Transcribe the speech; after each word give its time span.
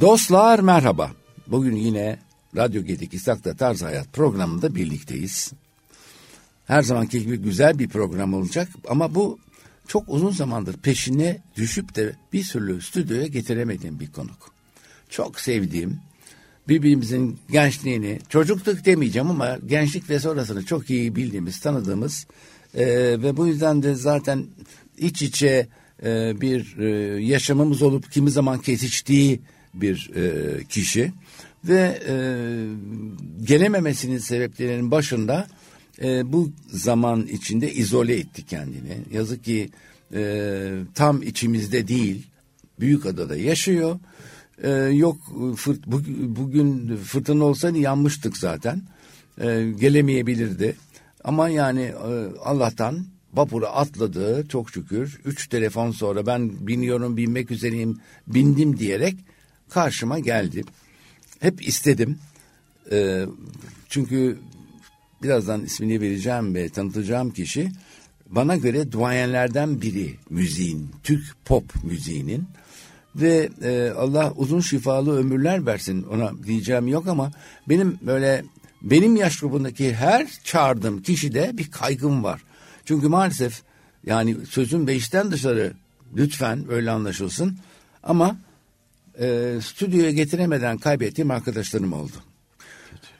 Dostlar 0.00 0.58
merhaba. 0.58 1.10
Bugün 1.46 1.76
yine 1.76 2.18
Radyo 2.56 2.82
Gedik 2.82 3.14
İstak'ta 3.14 3.54
Tarz 3.54 3.82
Hayat 3.82 4.12
programında 4.12 4.74
birlikteyiz. 4.74 5.52
Her 6.66 6.82
zamanki 6.82 7.22
gibi 7.22 7.36
güzel 7.36 7.78
bir 7.78 7.88
program 7.88 8.34
olacak 8.34 8.68
ama 8.88 9.14
bu 9.14 9.38
çok 9.88 10.04
uzun 10.08 10.30
zamandır 10.30 10.76
peşine 10.76 11.42
düşüp 11.56 11.94
de 11.94 12.16
bir 12.32 12.44
türlü 12.44 12.80
stüdyoya 12.80 13.26
getiremediğim 13.26 14.00
bir 14.00 14.12
konuk. 14.12 14.52
Çok 15.08 15.40
sevdiğim, 15.40 16.00
birbirimizin 16.68 17.38
gençliğini, 17.50 18.18
çocukluk 18.28 18.84
demeyeceğim 18.84 19.30
ama 19.30 19.58
gençlik 19.66 20.10
ve 20.10 20.18
sonrasını 20.18 20.64
çok 20.64 20.90
iyi 20.90 21.16
bildiğimiz, 21.16 21.60
tanıdığımız 21.60 22.26
e, 22.74 22.86
ve 23.22 23.36
bu 23.36 23.46
yüzden 23.46 23.82
de 23.82 23.94
zaten 23.94 24.46
iç 24.98 25.22
içe 25.22 25.68
e, 26.04 26.40
bir 26.40 26.78
e, 26.78 26.88
yaşamımız 27.24 27.82
olup 27.82 28.12
kimi 28.12 28.30
zaman 28.30 28.58
kesiştiği 28.58 29.40
bir 29.80 30.10
e, 30.16 30.64
kişi 30.64 31.12
ve 31.64 32.02
e, 32.08 32.14
gelememesinin 33.44 34.18
sebeplerinin 34.18 34.90
başında 34.90 35.46
e, 36.02 36.32
bu 36.32 36.50
zaman 36.68 37.26
içinde 37.26 37.72
izole 37.72 38.16
etti 38.16 38.46
kendini. 38.46 38.98
Yazık 39.12 39.44
ki 39.44 39.70
e, 40.14 40.72
tam 40.94 41.22
içimizde 41.22 41.88
değil, 41.88 42.26
büyük 42.80 43.06
adada 43.06 43.36
yaşıyor. 43.36 43.98
E, 44.62 44.70
yok 44.72 45.16
fırt, 45.56 45.86
bu, 45.86 46.02
bugün 46.36 46.96
fırtına 46.96 47.44
olsaydı 47.44 47.78
yanmıştık 47.78 48.36
zaten. 48.36 48.82
E, 49.40 49.72
gelemeyebilirdi. 49.80 50.76
Ama 51.24 51.48
yani 51.48 51.82
e, 51.82 52.38
Allah'tan 52.44 53.06
vapura 53.34 53.66
atladı 53.66 54.46
çok 54.48 54.70
şükür. 54.70 55.20
Üç 55.24 55.48
telefon 55.48 55.90
sonra 55.90 56.26
ben 56.26 56.66
biniyorum 56.66 57.16
binmek 57.16 57.50
üzereyim 57.50 57.98
bindim 58.26 58.78
diyerek 58.78 59.16
karşıma 59.70 60.18
geldi. 60.18 60.64
Hep 61.40 61.68
istedim. 61.68 62.18
E, 62.92 63.26
çünkü 63.88 64.38
birazdan 65.22 65.64
ismini 65.64 66.00
vereceğim 66.00 66.54
ve 66.54 66.68
tanıtacağım 66.68 67.30
kişi 67.30 67.70
bana 68.28 68.56
göre 68.56 68.92
duayenlerden 68.92 69.82
biri 69.82 70.16
müziğin, 70.30 70.90
Türk 71.02 71.24
pop 71.44 71.84
müziğinin 71.84 72.44
ve 73.16 73.48
e, 73.62 73.90
Allah 73.90 74.32
uzun 74.36 74.60
şifalı 74.60 75.18
ömürler 75.18 75.66
versin 75.66 76.02
ona 76.02 76.32
diyeceğim 76.46 76.88
yok 76.88 77.08
ama 77.08 77.32
benim 77.68 77.98
böyle 78.02 78.44
benim 78.82 79.16
yaş 79.16 79.40
grubundaki 79.40 79.94
her 79.94 80.28
çağırdığım 80.44 81.02
kişide 81.02 81.50
bir 81.58 81.70
kaygım 81.70 82.24
var. 82.24 82.42
Çünkü 82.84 83.08
maalesef 83.08 83.62
yani 84.06 84.36
sözün 84.46 84.86
beşten 84.86 85.30
dışarı 85.30 85.72
lütfen 86.16 86.64
öyle 86.70 86.90
anlaşılsın 86.90 87.58
ama 88.02 88.36
e, 89.20 89.58
stüdyoya 89.62 90.10
getiremeden 90.10 90.78
kaybettiğim 90.78 91.30
arkadaşlarım 91.30 91.92
oldu. 91.92 92.16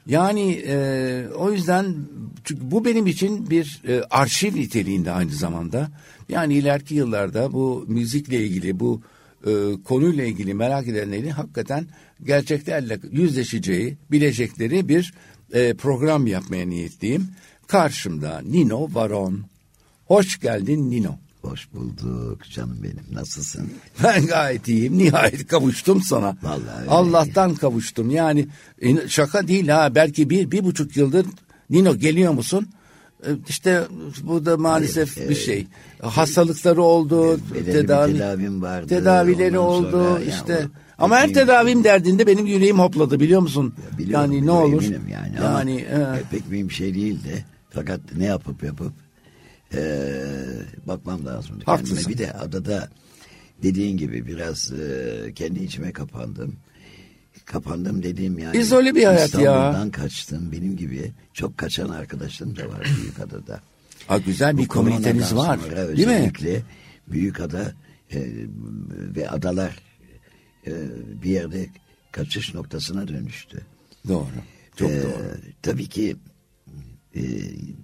Yani 0.07 0.63
e, 0.67 1.27
o 1.37 1.51
yüzden 1.51 1.95
çünkü 2.43 2.71
bu 2.71 2.85
benim 2.85 3.07
için 3.07 3.49
bir 3.49 3.81
e, 3.87 4.01
arşiv 4.09 4.55
niteliğinde 4.55 5.11
aynı 5.11 5.31
zamanda. 5.31 5.89
Yani 6.29 6.53
ileriki 6.53 6.95
yıllarda 6.95 7.53
bu 7.53 7.85
müzikle 7.87 8.45
ilgili 8.45 8.79
bu 8.79 9.01
e, 9.47 9.51
konuyla 9.83 10.25
ilgili 10.25 10.53
merak 10.53 10.87
edenlerin 10.87 11.29
hakikaten 11.29 11.87
gerçeklerle 12.23 12.99
yüzleşeceği, 13.11 13.97
bilecekleri 14.11 14.89
bir 14.89 15.13
e, 15.53 15.73
program 15.73 16.27
yapmaya 16.27 16.65
niyetliyim. 16.65 17.27
Karşımda 17.67 18.41
Nino 18.41 18.87
Varon. 18.93 19.43
Hoş 20.05 20.39
geldin 20.39 20.91
Nino. 20.91 21.17
Hoş 21.51 21.67
bulduk 21.73 22.41
canım 22.49 22.77
benim. 22.83 23.03
Nasılsın? 23.11 23.69
Ben 24.03 24.25
gayet 24.25 24.67
iyiyim. 24.67 24.97
Nihayet 24.97 25.47
kavuştum 25.47 26.01
sana. 26.01 26.37
Vallahi. 26.43 26.89
Allah'tan 26.89 27.55
kavuştum. 27.55 28.09
Yani 28.09 28.47
e, 28.81 29.07
şaka 29.07 29.47
değil 29.47 29.67
ha. 29.67 29.95
Belki 29.95 30.29
bir, 30.29 30.51
bir 30.51 30.63
buçuk 30.63 30.97
yıldır 30.97 31.25
Nino 31.69 31.95
geliyor 31.95 32.33
musun? 32.33 32.67
E, 33.23 33.29
İşte 33.49 33.83
bu 34.23 34.45
da 34.45 34.57
maalesef 34.57 35.17
Evet, 35.17 35.29
bir 35.29 35.35
evet. 35.35 35.45
şey. 35.45 35.67
Hastalıkları 36.01 36.81
oldu. 36.81 37.39
Bir 37.55 37.65
tedavi, 37.65 38.13
tedavim 38.13 38.61
vardı. 38.61 38.87
Tedavileri 38.87 39.59
oldu 39.59 40.03
ya 40.03 40.19
işte. 40.19 40.67
o- 40.99 41.03
Ama 41.03 41.15
her 41.15 41.33
tedavim 41.33 41.83
derdinde 41.83 42.27
benim 42.27 42.45
yüreğim 42.45 42.79
hopladı 42.79 43.19
biliyor 43.19 43.41
musun? 43.41 43.73
Biliyorum, 43.97 44.11
yani 44.25 44.35
ne 44.37 44.41
biliyorum, 44.41 44.73
olur? 44.73 44.83
eminim 44.83 45.07
yani. 45.11 45.35
Yani 45.43 45.75
e, 45.81 45.97
pek 46.31 46.49
mühim 46.49 46.71
şey 46.71 46.95
değildi. 46.95 47.45
Fakat 47.69 47.99
ne 48.17 48.25
yapıp 48.25 48.63
yapıp 48.63 48.93
e, 49.73 49.79
bakmam 50.87 51.25
lazım. 51.25 51.59
Haklısın. 51.65 52.13
Bir 52.13 52.17
de 52.17 52.31
adada 52.33 52.89
dediğin 53.63 53.97
gibi 53.97 54.27
biraz 54.27 54.71
e, 54.73 55.31
kendi 55.35 55.63
içime 55.63 55.91
kapandım. 55.91 56.55
Kapandım 57.45 58.03
dediğim 58.03 58.39
yani. 58.39 58.57
İzole 58.57 58.95
bir 58.95 59.03
hayat 59.03 59.19
ya. 59.19 59.25
İstanbul'dan 59.25 59.91
kaçtım. 59.91 60.51
Benim 60.51 60.77
gibi 60.77 61.11
çok 61.33 61.57
kaçan 61.57 61.89
arkadaşlarım 61.89 62.55
da 62.57 62.69
var 62.69 62.87
Büyükada'da. 63.01 63.61
ha, 64.07 64.17
güzel 64.17 64.57
bir 64.57 64.67
komüniteniz 64.67 65.35
var. 65.35 65.59
Değil 65.97 66.07
mi? 66.07 66.31
Büyükada 67.07 67.73
e, 68.11 68.27
ve 69.15 69.29
adalar 69.29 69.79
e, 70.67 70.71
bir 71.23 71.29
yerde 71.29 71.67
kaçış 72.11 72.53
noktasına 72.53 73.07
dönüştü. 73.07 73.61
Doğru. 74.07 74.27
Çok 74.75 74.91
Ee, 74.91 75.03
doğru. 75.03 75.37
Tabii 75.61 75.85
ki 75.89 76.15
e, 77.15 77.21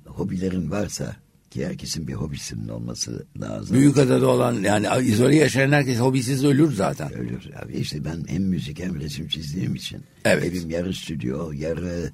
hobilerin 0.05 0.71
varsa 0.71 1.15
ki 1.53 1.65
herkesin 1.65 2.07
bir 2.07 2.13
hobisinin 2.13 2.67
olması 2.67 3.25
lazım. 3.41 3.77
Büyük 3.77 3.97
adada 3.97 4.27
olan 4.27 4.53
yani 4.53 4.87
izole 5.07 5.35
yaşayan 5.35 5.71
herkes 5.71 5.99
hobisiz 5.99 6.45
ölür 6.45 6.71
zaten. 6.73 7.13
Ölür 7.13 7.49
abi 7.63 7.73
işte 7.73 8.05
ben 8.05 8.25
hem 8.27 8.43
müzik 8.43 8.79
hem 8.79 8.99
resim 8.99 9.27
çizdiğim 9.27 9.75
için 9.75 10.03
Evet. 10.25 10.43
evim 10.43 10.69
yarı 10.69 10.93
stüdyo 10.93 11.51
yarı 11.51 12.11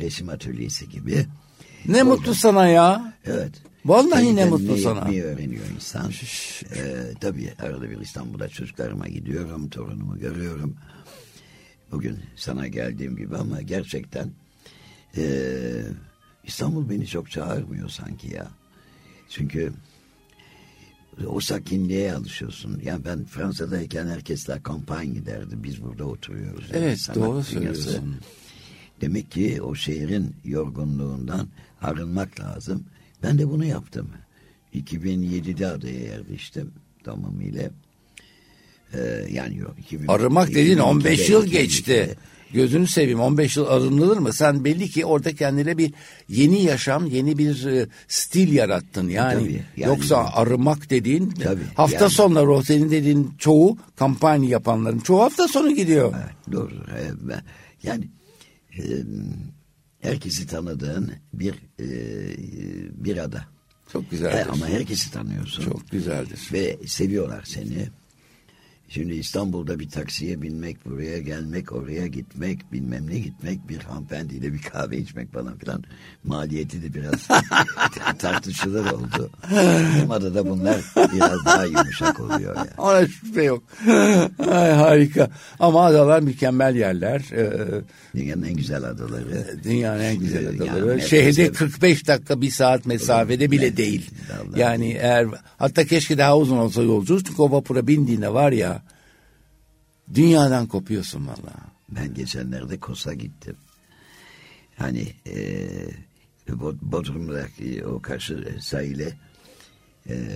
resim 0.00 0.28
atölyesi 0.28 0.88
gibi. 0.88 1.26
Ne 1.88 2.02
mutlu 2.02 2.34
sana 2.34 2.68
ya. 2.68 3.14
Evet. 3.24 3.52
Vallahi 3.84 4.24
Kendi 4.24 4.36
ne 4.36 4.44
mutlu 4.44 4.76
sana. 4.76 4.98
yetmeyi 4.98 5.22
öğreniyor 5.22 5.64
insan. 5.74 6.10
Ee, 6.76 6.92
tabii 7.20 7.52
arada 7.58 7.90
bir 7.90 8.00
İstanbul'a 8.00 8.48
çocuklarıma 8.48 9.08
gidiyorum, 9.08 9.68
torunumu 9.68 10.18
görüyorum. 10.18 10.76
Bugün 11.92 12.18
sana 12.36 12.66
geldiğim 12.66 13.16
gibi 13.16 13.36
ama 13.36 13.62
gerçekten 13.62 14.30
ee, 15.16 15.22
İstanbul 16.44 16.90
beni 16.90 17.06
çok 17.06 17.30
çağırmıyor 17.30 17.88
sanki 17.88 18.34
ya. 18.34 18.48
Çünkü 19.30 19.72
o 21.26 21.40
sakinliğe 21.40 22.14
alışıyorsun. 22.14 22.80
Yani 22.84 23.04
ben 23.04 23.24
Fransa'dayken 23.24 24.06
herkesler 24.06 24.62
kampanya 24.62 25.12
giderdi. 25.12 25.54
Biz 25.62 25.82
burada 25.82 26.04
oturuyoruz. 26.04 26.64
Yani 26.72 26.84
Evet 26.84 26.98
sanat 27.00 27.16
doğru 27.18 27.26
dünyası. 27.28 27.50
söylüyorsun. 27.52 28.16
Demek 29.00 29.30
ki 29.30 29.62
o 29.62 29.74
şehrin 29.74 30.34
yorgunluğundan 30.44 31.48
arınmak 31.82 32.40
lazım. 32.40 32.84
Ben 33.22 33.38
de 33.38 33.48
bunu 33.48 33.64
yaptım. 33.64 34.10
2007'de 34.74 35.66
adaya 35.66 35.98
yerleştim 36.00 36.72
tamamıyla. 37.04 37.70
Ee, 38.94 39.26
yani 39.32 39.56
yok. 39.58 39.74
2000, 39.78 40.08
Arımak 40.08 40.48
dediğin 40.48 40.76
2002'de, 40.78 40.82
15 40.82 41.28
yıl 41.30 41.44
2002'de. 41.46 41.50
geçti. 41.62 42.16
Gözünü 42.54 42.86
seveyim 42.86 43.20
15 43.20 43.56
yıl 43.56 43.66
arınılır 43.66 44.16
mı? 44.16 44.32
Sen 44.32 44.64
belli 44.64 44.88
ki 44.90 45.04
orada 45.04 45.34
kendine 45.34 45.78
bir 45.78 45.92
yeni 46.28 46.62
yaşam, 46.62 47.06
yeni 47.06 47.38
bir 47.38 47.66
e, 47.66 47.86
stil 48.08 48.52
yarattın. 48.52 49.08
Yani, 49.08 49.40
Tabii, 49.40 49.62
yani- 49.76 49.88
yoksa 49.90 50.16
arımak 50.16 50.90
dediğin 50.90 51.30
Tabii, 51.30 51.62
hafta 51.74 52.04
yani- 52.04 52.10
sonları 52.14 52.50
o 52.52 52.62
senin 52.62 52.90
dediğin 52.90 53.32
çoğu 53.38 53.78
kampanya 53.96 54.48
yapanların 54.48 54.98
çoğu 55.00 55.20
hafta 55.22 55.48
sonu 55.48 55.74
gidiyor. 55.74 56.14
Evet, 56.24 56.52
doğru. 56.52 56.72
Ben- 57.20 57.42
Yani 57.82 58.08
e, 58.78 58.82
herkesi 60.00 60.46
tanıdığın 60.46 61.12
bir 61.34 61.54
e, 61.80 61.86
bir 63.04 63.16
ada. 63.16 63.44
Çok 63.92 64.02
E, 64.02 64.06
güzeldir. 64.10 64.46
ama 64.52 64.66
herkesi 64.68 65.12
tanıyorsun. 65.12 65.64
Çok 65.64 65.90
güzeldir. 65.90 66.48
Ve 66.52 66.76
seviyorlar 66.86 67.44
seni. 67.46 67.88
Şimdi 68.92 69.14
İstanbul'da 69.14 69.78
bir 69.78 69.88
taksiye 69.88 70.42
binmek, 70.42 70.86
buraya 70.86 71.18
gelmek, 71.18 71.72
oraya 71.72 72.06
gitmek, 72.06 72.72
bilmem 72.72 73.06
ne 73.10 73.18
gitmek, 73.18 73.68
bir 73.68 73.78
hanımefendiyle 73.78 74.52
bir 74.52 74.62
kahve 74.62 74.98
içmek 74.98 75.32
falan 75.32 75.58
filan 75.58 75.84
maliyeti 76.24 76.82
de 76.82 76.94
biraz 76.94 77.28
tartışılır 78.18 78.86
oldu. 78.92 79.30
Bizim 79.94 80.10
adada 80.10 80.48
bunlar 80.50 80.76
biraz 81.14 81.44
daha 81.44 81.64
yumuşak 81.64 82.20
oluyor 82.20 82.56
ya. 82.56 82.66
Ona 82.78 83.06
şüphe 83.06 83.42
yok. 83.42 83.62
Ay, 84.50 84.70
harika. 84.72 85.30
Ama 85.60 85.84
adalar 85.86 86.20
mükemmel 86.22 86.76
yerler. 86.76 87.22
Ee, 87.32 87.50
Dünyanın 88.14 88.42
en 88.42 88.54
güzel 88.56 88.84
adaları. 88.84 89.58
Dünyanın 89.64 90.00
en 90.00 90.18
güzel 90.18 90.44
Yani 90.44 90.70
adaları. 90.70 90.86
merkeze- 90.98 91.08
Şehirde 91.08 91.52
45 91.52 92.08
dakika 92.08 92.40
bir 92.40 92.50
saat 92.50 92.86
mesafede 92.86 93.50
bile 93.50 93.76
değil. 93.76 94.10
Yani 94.56 94.90
eğer 95.00 95.26
hatta 95.58 95.84
keşke 95.84 96.18
daha 96.18 96.36
uzun 96.38 96.56
olsa 96.56 96.82
yolculuk 96.82 97.26
çünkü 97.26 97.42
o 97.42 97.50
vapura 97.52 97.86
bindiğinde 97.86 98.32
var 98.34 98.52
ya 98.52 98.79
dünyadan 100.14 100.66
kopuyorsun 100.66 101.26
valla. 101.26 101.54
Ben 101.88 102.14
geçenlerde 102.14 102.80
Kos'a 102.80 103.14
gittim. 103.14 103.56
Hani 104.76 105.12
e, 105.26 105.36
Bod- 106.48 106.80
Bodrum'daki 106.82 107.86
o 107.86 108.02
karşı 108.02 108.56
sahile 108.60 109.18
e, 110.08 110.28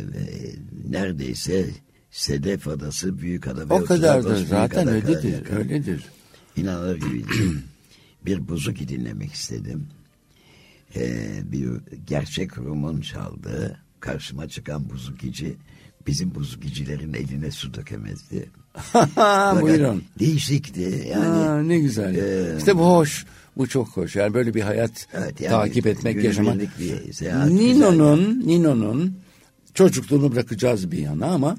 neredeyse 0.88 1.70
Sedef 2.10 2.68
Adası, 2.68 3.18
Büyük 3.18 3.46
Ada 3.46 3.68
ve 3.70 3.74
O 3.74 3.84
kadardır 3.84 4.36
zaten 4.46 4.56
Ada 4.56 4.68
kadar 4.68 4.92
öyledir, 4.92 5.32
yakın. 5.32 5.56
öyledir. 5.56 6.04
İnanılır 6.56 6.96
gibi 6.96 7.24
bir 8.26 8.48
buzuki 8.48 8.88
dinlemek 8.88 9.32
istedim. 9.32 9.88
Ee, 10.96 11.40
bir 11.52 11.70
gerçek 12.06 12.58
Rum'un 12.58 13.00
çaldığı 13.00 13.78
karşıma 14.00 14.48
çıkan 14.48 14.90
buzukici 14.90 15.56
bizim 16.06 16.34
buzukicilerin 16.34 17.14
eline 17.14 17.50
su 17.50 17.74
dökemezdi. 17.74 18.50
Buyurun. 19.60 20.02
Değişikti 20.18 21.08
yani. 21.10 21.26
Aa, 21.26 21.62
ne 21.62 21.78
güzel. 21.78 22.14
Ee, 22.14 22.56
işte 22.58 22.76
bu 22.76 22.86
hoş. 22.86 23.26
Bu 23.56 23.66
çok 23.66 23.88
hoş. 23.88 24.16
Yani 24.16 24.34
böyle 24.34 24.54
bir 24.54 24.60
hayat 24.60 25.06
Evet, 25.14 25.40
yani 25.40 25.50
takip 25.50 25.86
etmek, 25.86 26.24
yaşamak. 26.24 26.56
Nino'nun 27.46 28.42
Nino'nun 28.46 29.18
çocukluğunu 29.74 30.32
bırakacağız 30.32 30.90
bir 30.90 30.98
yana 30.98 31.26
ama 31.26 31.56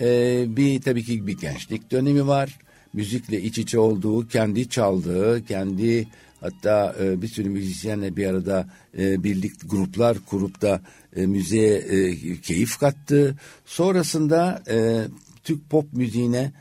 e, 0.00 0.44
bir 0.56 0.80
tabii 0.80 1.04
ki 1.04 1.26
bir 1.26 1.38
gençlik 1.38 1.90
dönemi 1.90 2.26
var. 2.26 2.58
Müzikle 2.92 3.42
iç 3.42 3.58
içe 3.58 3.78
olduğu, 3.78 4.28
kendi 4.28 4.68
çaldığı, 4.68 5.44
kendi 5.44 6.08
hatta 6.40 6.96
e, 7.02 7.22
bir 7.22 7.28
sürü 7.28 7.48
müzisyenle 7.48 8.16
bir 8.16 8.26
arada 8.26 8.66
e, 8.98 9.24
birlik 9.24 9.70
gruplar 9.70 10.16
kurup 10.26 10.62
da 10.62 10.80
e, 11.16 11.26
müziğe 11.26 11.74
e, 11.74 12.16
keyif 12.40 12.78
kattı. 12.78 13.36
Sonrasında 13.66 14.62
e, 14.70 15.04
Türk 15.48 15.70
pop 15.70 15.92
müziğine 15.92 16.52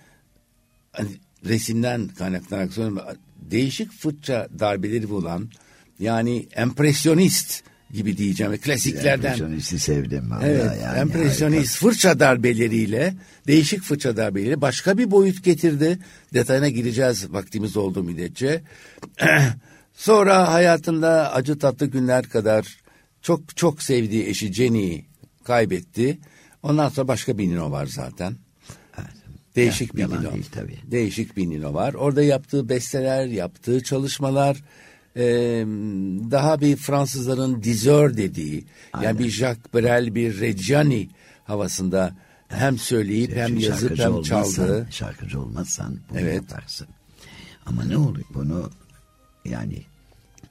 hani 0.91 1.09
resimden 1.45 2.07
kaynaklanarak 2.07 2.73
söylüyorum 2.73 3.17
değişik 3.51 3.91
fırça 3.91 4.47
darbeleri 4.59 5.09
bulan 5.09 5.49
yani 5.99 6.47
empresyonist 6.55 7.63
gibi 7.93 8.17
diyeceğim 8.17 8.57
klasiklerden 8.57 9.31
Empresyonisti 9.31 9.79
sevdim 9.79 10.31
valla 10.31 10.47
evet 10.47 10.71
yani. 10.83 10.99
empresyonist 10.99 11.77
fırça 11.77 12.19
darbeleriyle 12.19 13.13
değişik 13.47 13.81
fırça 13.81 14.17
darbeleriyle 14.17 14.61
başka 14.61 14.97
bir 14.97 15.11
boyut 15.11 15.43
getirdi 15.43 15.99
detayına 16.33 16.69
gireceğiz 16.69 17.33
vaktimiz 17.33 17.77
olduğu 17.77 18.03
müddetçe 18.03 18.61
sonra 19.93 20.53
hayatında 20.53 21.33
acı 21.33 21.59
tatlı 21.59 21.85
günler 21.85 22.29
kadar 22.29 22.77
çok 23.21 23.57
çok 23.57 23.83
sevdiği 23.83 24.27
eşi 24.27 24.53
Jenny'i 24.53 25.05
kaybetti 25.43 26.19
ondan 26.63 26.89
sonra 26.89 27.07
başka 27.07 27.37
bir 27.37 27.49
Nino 27.49 27.71
var 27.71 27.85
zaten. 27.85 28.46
Değişik 29.57 29.95
Ya, 29.99 30.09
bir 30.09 30.13
Nino. 30.17 30.33
değil 30.33 30.45
tabii. 30.51 30.77
Değişik 30.91 31.37
bir 31.37 31.49
Nino 31.49 31.73
var. 31.73 31.93
Orada 31.93 32.23
yaptığı 32.23 32.69
besteler, 32.69 33.25
yaptığı 33.25 33.83
çalışmalar 33.83 34.63
e, 35.15 35.23
daha 36.31 36.61
bir 36.61 36.75
Fransızların 36.75 37.63
dizör 37.63 38.17
dediği 38.17 38.65
yani 39.01 39.19
bir 39.19 39.29
Jacques 39.29 39.73
Brel, 39.73 40.15
bir 40.15 40.39
Reggiani 40.39 41.09
havasında 41.45 42.15
hem 42.47 42.77
söyleyip 42.77 43.35
hem 43.35 43.47
Çünkü 43.47 43.63
yazıp 43.65 43.97
şarkıcı 43.97 44.03
hem 44.03 44.23
çaldığı. 44.23 44.87
Şarkıcı 44.91 45.41
olmazsan 45.41 45.99
bunu 46.09 46.19
Evet. 46.19 46.35
yaparsın. 46.35 46.87
Ama 47.65 47.83
ne 47.83 47.97
olur 47.97 48.21
bunu 48.33 48.71
yani 49.45 49.81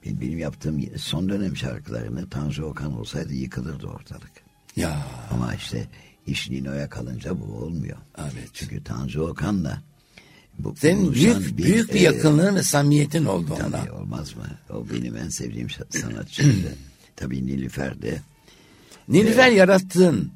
benim, 0.05 0.21
benim 0.21 0.39
yaptığım 0.39 0.81
son 0.97 1.29
dönem 1.29 1.57
şarkılarını 1.57 2.29
Tanju 2.29 2.63
Okan 2.65 2.99
olsaydı 2.99 3.33
yıkılırdı 3.33 3.87
ortalık. 3.87 4.31
Ya 4.75 5.05
Ama 5.31 5.55
işte 5.55 5.87
iş 6.27 6.49
Nino'ya 6.49 6.89
kalınca 6.89 7.39
bu 7.39 7.53
olmuyor. 7.53 7.97
Evet. 8.17 8.49
Çünkü 8.53 8.83
Tanju 8.83 9.21
Okan'la 9.21 9.81
bu 10.59 10.75
senin 10.77 11.13
büyük 11.13 11.57
büyük 11.57 11.93
bir 11.93 11.99
e, 11.99 12.03
yakınlığın 12.03 12.55
ve 12.55 12.63
samimiyetin 12.63 13.25
oldu 13.25 13.53
ona. 13.53 13.81
Tabii 13.81 13.91
olmaz 13.91 14.35
mı? 14.35 14.45
O 14.69 14.85
benim 14.89 15.17
en 15.17 15.29
sevdiğim 15.29 15.67
sanatçıydı. 15.89 16.75
tabii 17.15 17.45
Nilüfer 17.45 18.01
de 18.01 18.21
Nilüfer 19.07 19.51
yarattın. 19.51 20.31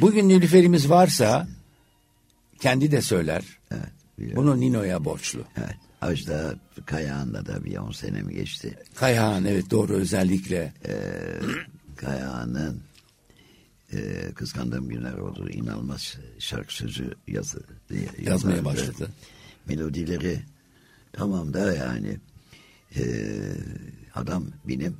Bugün 0.00 0.28
Nilüfer'imiz 0.28 0.90
varsa 0.90 1.48
kendi 2.60 2.90
de 2.90 3.02
söyler. 3.02 3.44
evet, 3.70 3.82
biliyorum. 4.18 4.42
Bunu 4.42 4.60
Nino'ya 4.60 5.04
borçlu. 5.04 5.44
Evet. 5.56 5.76
Ajda 6.00 6.54
Kayağan'la 6.86 7.46
da 7.46 7.64
bir 7.64 7.76
10 7.76 7.92
sene 7.92 8.22
mi 8.22 8.34
geçti? 8.34 8.78
Kayhan 8.94 9.44
evet 9.44 9.70
doğru 9.70 9.92
özellikle. 9.92 10.72
Kayağan'ın 11.96 12.82
e, 13.92 14.32
kıskandığım 14.34 14.88
günler 14.88 15.14
oldu. 15.14 15.48
İnanılmaz 15.48 16.16
şarkı 16.38 16.74
sözü 16.74 17.14
yazı, 17.28 17.62
Yazmaya 18.22 18.64
başladı. 18.64 19.08
Melodileri 19.66 20.40
tamam 21.12 21.54
da 21.54 21.74
yani 21.74 22.16
e, 22.96 23.02
adam 24.14 24.46
benim 24.68 24.96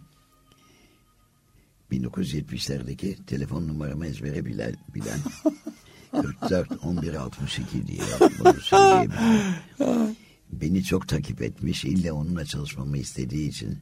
1970'lerdeki 1.92 3.24
telefon 3.26 3.68
numaramı 3.68 4.06
ezbere 4.06 4.44
bilen, 4.44 4.74
bilen 4.94 5.18
44 6.12 6.84
11 6.84 7.14
62 7.14 7.86
diye 7.86 8.02
bunu 8.38 8.60
söyleyebilirim. 8.60 10.16
Beni 10.52 10.84
çok 10.84 11.08
takip 11.08 11.42
etmiş. 11.42 11.84
İlle 11.84 12.12
onunla 12.12 12.44
çalışmamı 12.44 12.98
istediği 12.98 13.48
için 13.48 13.78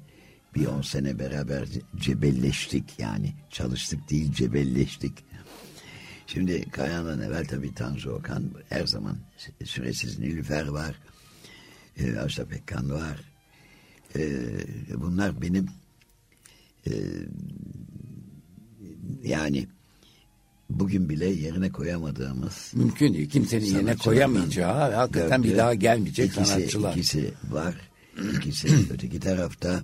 bir 0.54 0.66
10 0.66 0.82
sene 0.82 1.18
beraber 1.18 1.68
cebelleştik 1.96 2.84
yani. 2.98 3.34
Çalıştık 3.50 4.10
değil 4.10 4.32
cebelleştik. 4.32 5.12
Şimdi 6.26 6.70
Kayahan'dan 6.70 7.20
evvel 7.20 7.44
tabii 7.46 7.74
Tanju 7.74 8.10
Okan 8.10 8.44
her 8.68 8.86
zaman 8.86 9.16
süresiz 9.64 10.18
Nilüfer 10.18 10.66
var. 10.68 10.94
E, 11.98 12.18
Ajda 12.18 12.44
Pekkan 12.44 12.90
var. 12.90 13.20
E, 14.16 14.40
bunlar 14.94 15.42
benim 15.42 15.66
e, 16.86 16.92
yani 19.24 19.66
bugün 20.70 21.08
bile 21.08 21.26
yerine 21.26 21.70
koyamadığımız 21.72 22.72
Mümkün 22.74 23.14
değil. 23.14 23.30
Kimsenin 23.30 23.64
yerine 23.64 23.96
koyamayacağı 23.96 24.92
hakikaten 24.94 25.42
bir 25.42 25.48
gördü. 25.48 25.58
daha 25.58 25.74
gelmeyecek 25.74 26.30
İkisi- 26.30 26.44
sanatçılar. 26.46 26.92
İkisi 26.92 27.34
var. 27.50 27.74
İkisi 28.36 28.68
öteki 28.92 29.20
tarafta 29.20 29.82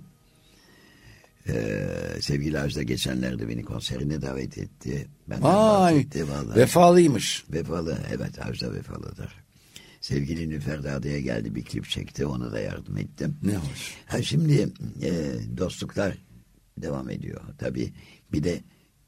e, 1.49 1.87
sevgili 2.21 2.59
Ajda 2.59 2.83
geçenlerde 2.83 3.49
beni 3.49 3.63
konserine 3.63 4.21
davet 4.21 4.57
etti. 4.57 5.07
Benden 5.27 5.43
Vay 5.43 5.95
bahsetti 5.95 6.29
vallahi. 6.29 6.59
vefalıymış. 6.59 7.45
Vefalı. 7.49 7.97
Evet 8.15 8.45
Ajda 8.45 8.73
vefalıdır. 8.73 9.45
Sevgili 10.01 10.49
Nilüfer 10.49 10.83
Dağdı'ya 10.83 11.19
geldi 11.19 11.55
bir 11.55 11.65
klip 11.65 11.89
çekti. 11.89 12.25
Ona 12.25 12.51
da 12.51 12.59
yardım 12.59 12.97
ettim. 12.97 13.37
Ne 13.43 13.55
hoş. 13.57 13.93
Ha 14.05 14.21
şimdi 14.21 14.69
e, 15.01 15.11
dostluklar 15.57 16.17
devam 16.77 17.09
ediyor. 17.09 17.41
Tabii 17.57 17.93
bir 18.31 18.43
de 18.43 18.61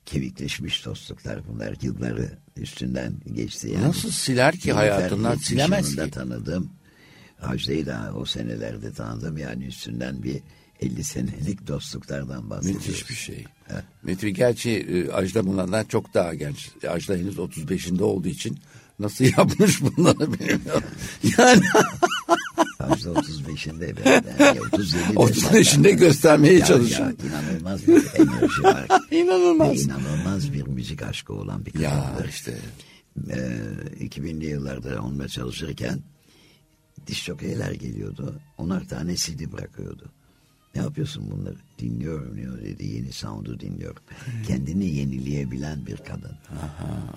kemikleşmiş 0.05 0.85
dostluklar 0.85 1.47
bunlar 1.47 1.75
yılları 1.81 2.29
üstünden 2.57 3.13
geçti. 3.33 3.69
Yani. 3.73 3.87
Nasıl 3.87 4.11
siler 4.11 4.53
ki 4.53 4.59
Nilüfer 4.59 4.75
hayatından 4.75 5.31
70 5.31 5.47
silemez 5.47 5.95
ki. 5.95 6.11
tanıdım. 6.11 6.69
Ajda'yı 7.41 7.85
da 7.85 8.13
o 8.15 8.25
senelerde 8.25 8.93
tanıdım. 8.93 9.37
Yani 9.37 9.65
üstünden 9.65 10.23
bir 10.23 10.41
50 10.81 11.03
senelik 11.03 11.67
dostluklardan 11.67 12.49
bahsediyoruz. 12.49 12.87
Müthiş 12.87 13.09
bir 13.09 13.15
şey. 13.15 13.45
Müthiş. 14.03 14.33
Gerçi 14.33 14.71
e, 14.71 15.11
Ajda 15.11 15.47
bunlardan 15.47 15.85
çok 15.85 16.13
daha 16.13 16.33
genç. 16.33 16.69
Ajda 16.89 17.13
henüz 17.15 17.35
35'inde 17.35 18.01
olduğu 18.03 18.27
için 18.27 18.57
nasıl 18.99 19.25
yapmış 19.37 19.81
bunları 19.81 20.33
bilmiyorum. 20.33 20.83
Yani 21.37 21.61
Ajda 22.79 23.09
35'inde 23.09 23.95
ben, 24.05 24.23
yani 24.45 24.59
37'de 24.59 25.13
35'inde 25.13 25.91
göstermeye 25.91 26.53
Ya, 26.59 26.65
çalışıyor. 26.65 27.07
ya, 27.07 27.13
inanılmaz 27.29 27.87
bir 27.87 27.93
enerji 28.15 28.63
var. 28.63 28.87
Ve 29.11 29.17
İnanılmaz. 29.19 29.81
inanılmaz 29.85 30.53
bir 30.53 30.67
müzik 30.67 31.01
aşkı 31.03 31.33
olan 31.33 31.65
bir 31.65 31.79
Ya 31.79 31.89
kadındır. 32.05 32.29
işte. 32.29 32.57
Ee, 33.29 33.59
2000'li 34.05 34.45
yıllarda 34.45 35.01
onunla 35.01 35.27
çalışırken 35.27 35.99
diş 37.07 37.23
jokeyler 37.23 37.71
geliyordu. 37.71 38.39
Onar 38.57 38.87
tane 38.87 39.15
CD 39.15 39.51
bırakıyordu. 39.51 40.11
Ne 40.77 40.83
yapıyorsun 40.83 41.31
bunları? 41.31 41.55
Dinliyorum 41.79 42.37
diyor 42.37 42.61
dedi. 42.61 42.85
Yeni 42.85 43.11
sound'u 43.11 43.59
dinliyorum. 43.59 44.01
Kendini 44.47 44.85
yenileyebilen 44.85 45.85
bir 45.85 45.97
kadın. 45.97 46.31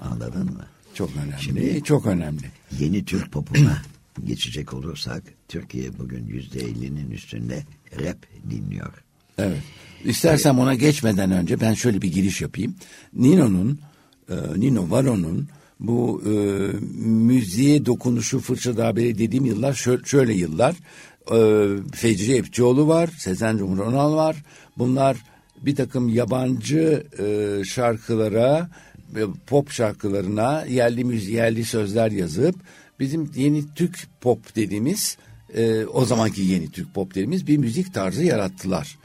Anladın 0.02 0.44
mı? 0.44 0.66
Çok 0.94 1.10
önemli. 1.16 1.42
Şimdi- 1.42 1.82
çok 1.84 2.06
önemli. 2.06 2.42
Yeni 2.78 3.04
Türk 3.04 3.32
popuna 3.32 3.82
geçecek 4.24 4.74
olursak 4.74 5.22
Türkiye 5.48 5.98
bugün 5.98 6.26
yüzde 6.26 6.58
50'nin 6.58 7.10
üstünde 7.10 7.64
rap 8.00 8.26
dinliyor. 8.50 8.92
Evet. 9.38 9.62
İstersem 10.04 10.58
ona 10.58 10.74
geçmeden 10.74 11.30
önce 11.30 11.60
ben 11.60 11.74
şöyle 11.74 12.02
bir 12.02 12.12
giriş 12.12 12.40
yapayım. 12.40 12.74
Nino'nun, 13.14 13.78
e, 14.30 14.34
Nino 14.56 14.90
Varo'nun 14.90 15.48
bu 15.80 16.22
e, 16.26 16.30
müziğe 17.06 17.86
dokunuşu 17.86 18.40
fırça 18.40 18.76
darbeli 18.76 19.18
dediğim 19.18 19.44
yıllar 19.44 19.74
şöyle, 19.74 20.04
şöyle 20.04 20.34
yıllar. 20.34 20.76
E, 21.32 21.66
Fecri 21.94 22.32
Epçioğlu 22.36 22.88
var, 22.88 23.10
Sezen 23.18 23.56
Cumhurönal 23.58 24.14
var. 24.16 24.36
Bunlar 24.78 25.16
bir 25.62 25.76
takım 25.76 26.08
yabancı 26.08 27.06
e, 27.18 27.64
şarkılara, 27.64 28.68
e, 29.16 29.20
pop 29.46 29.70
şarkılarına 29.70 30.64
yerli 30.64 31.04
müziği, 31.04 31.36
yerli 31.36 31.64
sözler 31.64 32.10
yazıp 32.10 32.54
bizim 33.00 33.30
yeni 33.34 33.74
Türk 33.74 34.06
pop 34.20 34.56
dediğimiz 34.56 35.16
e, 35.56 35.84
o 35.84 36.04
zamanki 36.04 36.42
yeni 36.42 36.70
Türk 36.70 36.94
pop 36.94 37.14
derimiz 37.14 37.46
bir 37.46 37.56
müzik 37.56 37.94
tarzı 37.94 38.24
yarattılar. 38.24 38.98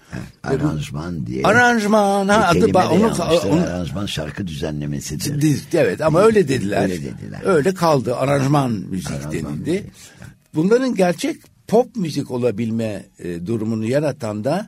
Aranjman 0.44 1.28
diye. 1.28 1.44
Aranjman 1.44 2.28
ha 2.28 2.48
adı 2.48 2.66
ba- 2.66 2.88
onu, 2.88 3.06
onu, 3.54 3.62
aranjman 3.62 4.06
şarkı 4.06 4.48
düzenlemesidir. 4.48 5.42
Diz- 5.42 5.64
Evet 5.74 6.02
ama 6.02 6.22
öyle 6.22 6.48
dediler. 6.48 6.82
Öyle 6.84 6.98
dediler. 7.04 7.42
Öyle 7.46 7.74
kaldı. 7.74 8.16
Aranjman 8.16 8.72
müzik 8.72 9.12
Aranjman 9.12 9.32
denildi. 9.34 9.72
müzik. 9.72 9.86
Bunların 10.56 10.96
gerçek 10.96 11.38
pop 11.68 11.96
müzik 11.96 12.32
olabilme 12.32 13.06
e, 13.20 13.46
durumunu 13.46 13.86
yaratan 13.86 14.44
da 14.44 14.68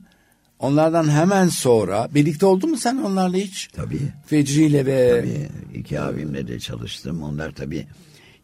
onlardan 0.60 1.10
hemen 1.10 1.48
sonra 1.48 2.10
birlikte 2.14 2.46
oldu 2.46 2.68
mu 2.68 2.78
sen 2.78 2.98
onlarla 2.98 3.38
hiç? 3.38 3.68
Tabii. 3.74 4.00
Fecri 4.26 4.64
ile 4.66 4.86
ve 4.86 5.20
Tabii 5.22 5.50
iki 5.80 6.00
abimle 6.00 6.48
de 6.48 6.60
çalıştım. 6.60 7.24
Onlar 7.24 7.52
tabii 7.52 7.88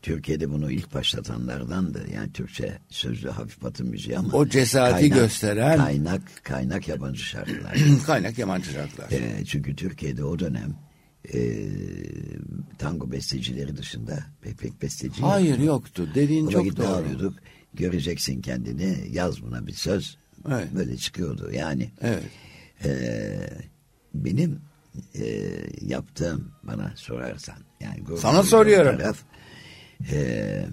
Türkiye'de 0.01 0.49
bunu 0.49 0.71
ilk 0.71 0.93
başlatanlardandı. 0.93 2.05
Yani 2.15 2.31
Türkçe 2.31 2.77
sözlü 2.89 3.29
hafif 3.29 3.61
batı 3.63 3.83
müziği 3.85 4.17
ama 4.17 4.33
O 4.37 4.47
cesareti 4.47 5.09
gösteren- 5.09 5.77
kaynak 5.77 6.21
kaynak 6.43 6.87
yabancı 6.87 7.23
şarkılar. 7.23 7.77
kaynak 8.05 8.37
yabancı 8.37 8.71
şarkılar. 8.71 9.11
Ee, 9.11 9.45
çünkü 9.45 9.75
Türkiye'de 9.75 10.23
o 10.23 10.39
dönem 10.39 10.75
e, 11.33 11.39
tango 12.77 13.11
bestecileri 13.11 13.77
dışında 13.77 14.19
pek 14.41 14.57
pek 14.57 14.81
besteci 14.81 15.21
Hayır 15.21 15.59
yoktu. 15.59 16.07
Dediğin 16.15 16.43
Ona 16.45 16.51
çok 16.51 16.77
doğru. 16.77 16.87
alıyorduk. 16.87 17.33
Göreceksin 17.73 18.41
kendini. 18.41 19.07
Yaz 19.11 19.41
buna 19.41 19.67
bir 19.67 19.73
söz. 19.73 20.17
Evet. 20.49 20.67
Böyle 20.75 20.97
çıkıyordu. 20.97 21.51
Yani 21.51 21.91
Evet. 22.01 22.23
e, 22.85 23.49
benim 24.13 24.61
e, 25.15 25.25
yaptığım 25.81 26.51
bana 26.63 26.93
sorarsan 26.95 27.57
yani 27.79 28.17
Sana 28.17 28.43
soruyorum. 28.43 28.97
Taraf, 28.97 29.19
e, 30.11 30.65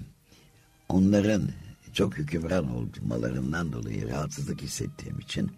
onların 0.88 1.48
çok 1.92 2.18
hükümran 2.18 2.70
olmalarından 2.70 3.72
dolayı 3.72 4.08
rahatsızlık 4.08 4.62
hissettiğim 4.62 5.18
için 5.18 5.50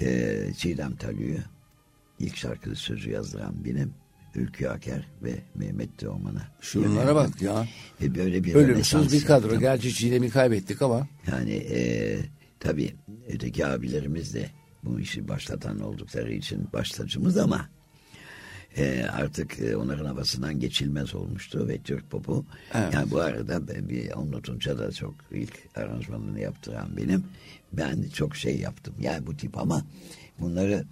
e, 0.00 0.38
Çiğdem 0.56 0.96
Talü'yü 0.96 1.40
ilk 2.18 2.36
şarkı 2.36 2.76
sözü 2.76 3.10
yazdıran 3.10 3.64
benim 3.64 3.94
Ülkü 4.34 4.66
Aker 4.66 5.08
ve 5.22 5.34
Mehmet 5.54 5.98
Teoman'a. 5.98 6.42
Şunlara 6.60 7.14
bak 7.14 7.42
ya. 7.42 7.66
Ve 8.00 8.14
böyle 8.14 8.44
bir 8.44 8.54
Ölümsüz 8.54 9.12
bir 9.12 9.24
kadro. 9.24 9.42
yaptım. 9.46 9.60
Gerçi 9.60 9.94
Çiğdem'i 9.94 10.30
kaybettik 10.30 10.82
ama. 10.82 11.08
Yani 11.30 11.52
e, 11.54 12.18
tabii 12.60 12.94
öteki 13.28 13.66
abilerimiz 13.66 14.34
de 14.34 14.50
bu 14.84 15.00
işi 15.00 15.28
başlatan 15.28 15.80
oldukları 15.80 16.32
için 16.32 16.68
başlacımız 16.72 17.36
ama 17.36 17.68
e, 18.76 19.04
artık 19.12 19.58
e, 19.60 19.76
onların 19.76 20.04
havasından 20.04 20.60
geçilmez 20.60 21.14
olmuştu 21.14 21.68
ve 21.68 21.78
Türk 21.78 22.10
popu 22.10 22.46
Evet. 22.74 22.94
yani 22.94 23.10
bu 23.10 23.20
arada 23.20 23.68
ben 23.68 23.88
bir 23.88 24.12
unutunca 24.12 24.78
da 24.78 24.92
çok 24.92 25.14
ilk 25.30 25.58
aranjmanını 25.76 26.40
yaptıran 26.40 26.96
benim 26.96 27.24
ben 27.72 28.02
çok 28.14 28.36
şey 28.36 28.58
yaptım 28.60 28.94
yani 29.00 29.26
bu 29.26 29.36
tip 29.36 29.58
ama 29.58 29.84
bunları 30.40 30.84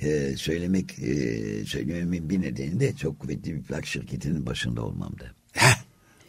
e, 0.00 0.36
söylemek 0.36 0.98
e, 0.98 1.64
söylememin 1.64 2.30
bir 2.30 2.40
nedeni 2.40 2.80
de 2.80 2.96
çok 2.96 3.20
kuvvetli 3.20 3.54
bir 3.54 3.62
plak 3.62 3.86
şirketinin 3.86 4.46
başında 4.46 4.82
olmamdı. 4.82 5.34
Heh, 5.52 5.76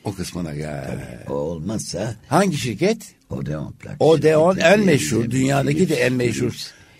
o 0.03 0.13
kısmına 0.13 0.55
gel. 0.55 1.25
O 1.29 1.33
olmazsa 1.33 2.15
Hangi 2.27 2.57
şirket? 2.57 3.15
Odeon 3.29 3.71
plak 3.71 3.95
Odeon 3.99 4.53
şirketi 4.53 4.73
en 4.73 4.85
meşhur, 4.85 5.17
bizim 5.17 5.31
dünyadaki 5.31 5.89
de 5.89 5.95
en 5.95 6.13
meşhur 6.13 6.53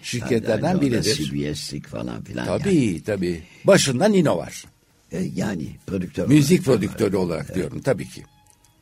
şirketlerden 0.04 0.68
Yani 0.68 0.82
biridir. 0.82 1.16
CBS'lik 1.16 1.88
falan 1.88 2.24
filan. 2.24 2.46
Yani. 2.46 2.64
Tabii 2.64 3.04
tabii. 3.04 3.42
Başında 3.64 4.06
Nino 4.06 4.38
var. 4.38 4.66
E, 5.12 5.22
yani 5.36 5.68
prodüktör. 5.88 6.28
Müzik 6.28 6.68
olarak. 6.68 6.82
prodüktörü 6.82 7.16
olarak 7.16 7.56
diyorum 7.56 7.82
tabii 7.82 8.10
ki. 8.10 8.24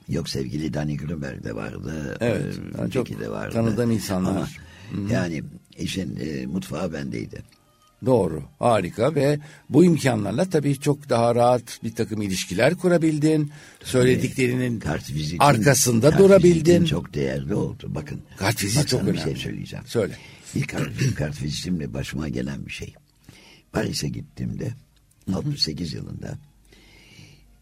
Yok 0.10 0.30
sevgili 0.30 0.74
Danny 0.74 0.98
Grunberg 0.98 1.44
de 1.44 1.56
vardı. 1.56 2.18
Evet, 2.22 2.60
e, 2.88 2.92
çok 2.92 3.20
de 3.20 3.30
vardı. 3.30 3.54
tanıdığım 3.54 3.92
insanlar. 3.92 4.32
Ama 4.32 4.48
yani 5.12 5.44
işin 5.78 6.20
e, 6.20 6.46
mutfağı 6.46 6.94
bendeydi. 6.94 7.42
Doğru, 8.06 8.44
harika 8.60 9.16
ve 9.16 9.40
bu 9.70 9.86
imkanlarla 9.86 10.50
tabii 10.50 10.80
çok 10.80 11.10
daha 11.10 11.36
rahat 11.36 11.80
bir 11.84 11.96
takım 11.96 12.22
ilişkiler 12.22 12.76
kurabildin. 12.76 13.52
Söylediklerinin 13.84 14.80
Kart 14.80 15.14
vizitin, 15.14 15.40
arkasında 15.40 16.10
kart 16.10 16.20
durabildin. 16.20 16.86
çok 16.86 17.14
değerli 17.14 17.56
oldu. 17.56 17.86
Bakın. 17.88 18.22
Kart 18.38 18.64
vizit 18.64 18.80
bak 18.80 18.88
çok 18.88 19.08
bir 19.08 19.18
şey 19.18 19.36
söyleyeceğim. 19.36 19.86
Söyle. 19.88 20.18
İlk 20.56 20.70
kart, 20.70 21.16
kart 21.16 21.44
başıma 21.94 22.30
gelen 22.30 22.66
bir 22.66 22.72
şey. 22.72 22.94
Paris'e 23.72 24.08
gittiğimde 24.08 24.74
68 25.34 25.94
yılında 25.94 26.38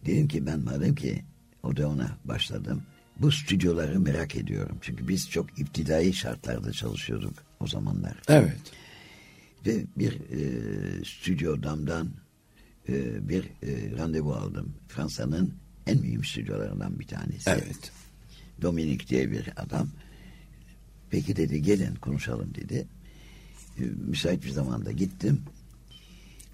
dedim 0.05 0.27
ki 0.27 0.45
ben 0.45 0.59
madem 0.59 0.95
ki 0.95 1.23
Odeon'a 1.63 2.17
başladım 2.25 2.83
bu 3.19 3.31
stüdyoları 3.31 3.99
merak 3.99 4.35
ediyorum. 4.35 4.77
Çünkü 4.81 5.07
biz 5.07 5.29
çok 5.29 5.59
iptidai 5.59 6.13
şartlarda 6.13 6.71
çalışıyorduk 6.71 7.33
o 7.59 7.67
zamanlar. 7.67 8.21
Evet. 8.27 8.61
Ve 9.65 9.85
bir 9.97 10.13
e, 10.13 11.03
stüdyo 11.05 11.63
damdan 11.63 12.09
e, 12.89 13.29
bir 13.29 13.43
e, 13.43 13.97
randevu 13.97 14.33
aldım. 14.33 14.73
Fransa'nın 14.87 15.53
en 15.87 15.97
mühim 15.97 16.23
stüdyolarından 16.23 16.99
bir 16.99 17.07
tanesi. 17.07 17.49
Evet. 17.49 17.91
Dominik 18.61 19.09
diye 19.09 19.31
bir 19.31 19.49
adam. 19.57 19.87
Peki 21.09 21.35
dedi 21.35 21.61
gelin 21.61 21.95
konuşalım 21.95 22.53
dedi. 22.55 22.87
E, 23.79 23.83
müsait 24.07 24.43
bir 24.43 24.49
zamanda 24.49 24.91
gittim. 24.91 25.41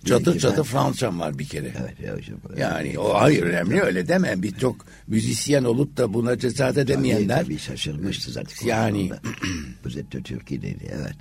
Çatır 0.06 0.40
çatır 0.40 0.58
ben- 0.58 0.64
Fransızcam 0.64 1.20
var 1.20 1.40
bir 1.40 1.46
kere. 1.46 1.74
Evet. 1.80 2.00
Ya, 2.00 2.18
işte, 2.18 2.34
Yani 2.58 3.00
o 3.00 3.14
hayır 3.14 3.44
önemli 3.44 3.82
öyle 3.82 4.08
deme. 4.08 4.42
Bir 4.42 4.52
çok 4.56 4.86
müzisyen 5.08 5.64
olup 5.64 5.98
da 5.98 6.14
buna 6.14 6.38
cesaret 6.40 6.78
edemeyenler. 6.78 7.36
Tabii, 7.36 7.46
tabii 7.46 7.60
şaşırmıştı 7.60 8.32
zaten. 8.32 8.68
Yani- 8.68 9.10
konuşmamda. 9.10 9.38
Bu 9.84 9.90
Zetto 9.96 10.22
Türkiye 10.22 10.62
dedi 10.62 10.92
evet. 10.92 11.16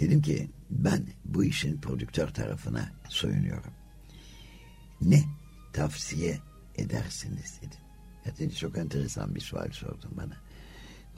Dedim 0.00 0.22
ki 0.22 0.50
ben 0.70 1.06
bu 1.24 1.44
işin 1.44 1.80
prodüktör 1.80 2.28
tarafına 2.28 2.92
soyunuyorum. 3.08 3.72
Ne 5.00 5.24
tavsiye 5.72 6.38
edersiniz 6.76 7.60
dedim. 7.62 7.80
Dedi 8.38 8.56
çok 8.56 8.78
enteresan 8.78 9.34
bir 9.34 9.40
sual 9.40 9.70
sordun 9.70 10.10
bana. 10.16 10.36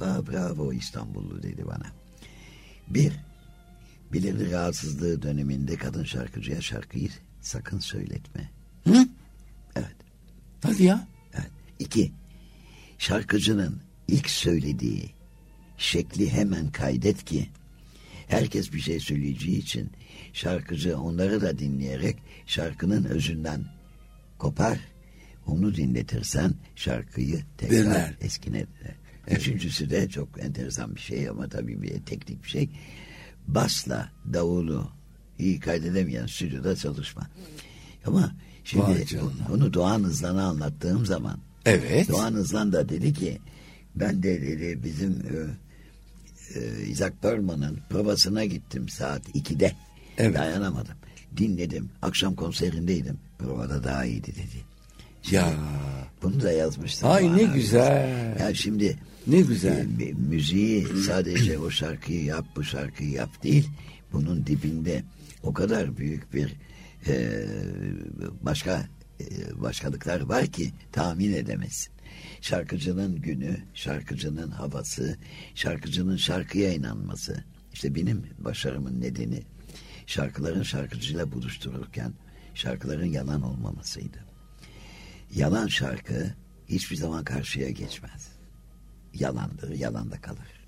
Aa, 0.00 0.26
bravo 0.26 0.72
İstanbullu 0.72 1.42
dedi 1.42 1.66
bana. 1.66 1.86
Bir, 2.88 3.12
belirli 4.12 4.52
rahatsızlığı 4.52 5.22
döneminde 5.22 5.76
kadın 5.76 6.04
şarkıcıya 6.04 6.60
şarkıyı 6.60 7.10
sakın 7.40 7.78
söyletme. 7.78 8.50
Hı? 8.84 9.08
Evet. 9.76 9.96
Hadi 10.62 10.82
ya. 10.82 11.08
Evet. 11.34 11.50
İki, 11.78 12.12
şarkıcının 12.98 13.80
ilk 14.08 14.30
söylediği 14.30 15.14
şekli 15.76 16.32
hemen 16.32 16.72
kaydet 16.72 17.24
ki 17.24 17.48
herkes 18.28 18.72
bir 18.72 18.80
şey 18.80 19.00
söyleyeceği 19.00 19.58
için 19.58 19.90
şarkıcı 20.32 20.98
onları 20.98 21.40
da 21.40 21.58
dinleyerek 21.58 22.16
şarkının 22.46 23.04
özünden 23.04 23.64
kopar. 24.38 24.78
Onu 25.46 25.74
dinletirsen 25.74 26.54
şarkıyı 26.76 27.40
tekrar 27.58 27.84
Dinler. 27.84 28.14
eskine 28.20 28.58
döner. 28.58 28.96
Üçüncüsü 29.30 29.90
de 29.90 30.08
çok 30.08 30.28
enteresan 30.44 30.94
bir 30.94 31.00
şey 31.00 31.28
ama 31.28 31.48
tabii 31.48 31.82
bir 31.82 32.00
teknik 32.00 32.44
bir 32.44 32.48
şey. 32.48 32.70
Basla 33.46 34.12
davulu 34.32 34.90
iyi 35.38 35.60
kaydedemeyen 35.60 36.26
stüdyoda 36.26 36.76
çalışma. 36.76 37.30
Ama 38.06 38.36
şimdi 38.64 39.06
bunu 39.48 39.74
Doğan 39.74 40.04
Hızlan'a 40.04 40.44
anlattığım 40.44 41.06
zaman 41.06 41.38
Evet. 41.66 42.08
Doğan 42.08 42.32
Hızlan 42.32 42.72
da 42.72 42.88
dedi 42.88 43.12
ki 43.12 43.38
ben 43.94 44.22
de 44.22 44.42
dedi 44.42 44.80
bizim 44.84 45.22
e, 46.54 46.86
Isaac 46.86 47.12
Perlman'ın 47.22 47.78
provasına 47.90 48.44
gittim 48.44 48.88
saat 48.88 49.28
2'de. 49.28 49.72
Evet. 50.18 50.36
Dayanamadım. 50.36 50.94
Dinledim. 51.36 51.88
Akşam 52.02 52.34
konserindeydim. 52.34 53.18
Provada 53.38 53.84
daha 53.84 54.04
iyiydi 54.04 54.26
dedi. 54.26 54.64
Ya 55.34 55.52
Bunu 56.22 56.42
da 56.42 56.52
yazmıştım. 56.52 57.10
Ay, 57.10 57.36
ne 57.36 57.42
güzel. 57.42 58.36
Ya 58.40 58.54
şimdi 58.54 58.96
Ne 59.26 59.40
güzel. 59.40 59.86
e, 60.00 60.12
müziği 60.12 60.86
sadece 61.06 61.58
o 61.58 61.70
şarkıyı 61.70 62.24
yap 62.24 62.44
bu 62.56 62.64
şarkıyı 62.64 63.10
yap 63.10 63.42
değil. 63.42 63.68
Bunun 64.12 64.46
dibinde 64.46 65.02
o 65.42 65.52
kadar 65.52 65.96
büyük 65.96 66.34
bir 66.34 66.54
e, 67.08 67.44
başka 68.42 68.86
e, 69.20 69.24
başkalıklar 69.60 70.20
var 70.20 70.46
ki 70.46 70.72
tahmin 70.92 71.32
edemezsin. 71.32 71.92
Şarkıcının 72.40 73.16
günü, 73.16 73.56
şarkıcının 73.74 74.50
havası, 74.50 75.16
şarkıcının 75.54 76.16
şarkıya 76.16 76.72
inanması. 76.72 77.44
İşte 77.72 77.94
benim 77.94 78.26
başarımın 78.38 79.00
nedeni 79.00 79.42
şarkıların 80.06 80.62
şarkıcıyla 80.62 81.32
buluştururken 81.32 82.12
şarkıların 82.54 83.06
yalan 83.06 83.42
olmamasıydı. 83.42 84.18
Yalan 85.34 85.66
şarkı 85.66 86.34
hiçbir 86.68 86.96
zaman 86.96 87.24
karşıya 87.24 87.70
geçmez. 87.70 88.28
Yalandır, 89.14 89.70
yalan 89.70 90.10
da 90.10 90.20
kalır. 90.20 90.66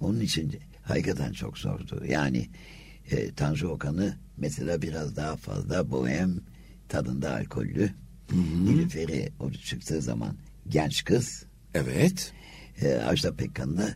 Onun 0.00 0.20
için 0.20 0.56
hakikaten 0.82 1.32
çok 1.32 1.58
zordu. 1.58 2.02
Yani 2.08 2.48
e, 3.10 3.34
Tanju 3.34 3.68
Okan'ı 3.68 4.16
mesela 4.36 4.82
biraz 4.82 5.16
daha 5.16 5.36
fazla 5.36 5.90
bohem 5.90 6.40
tadında 6.88 7.34
alkollü. 7.34 7.90
Nilüfer'i 8.32 9.32
o 9.40 9.50
çıktığı 9.52 10.02
zaman 10.02 10.36
genç 10.68 11.04
kız. 11.04 11.44
evet. 11.74 12.32
e, 12.82 12.94
Ajda 12.94 13.34
Pekkan 13.36 13.76
da 13.76 13.88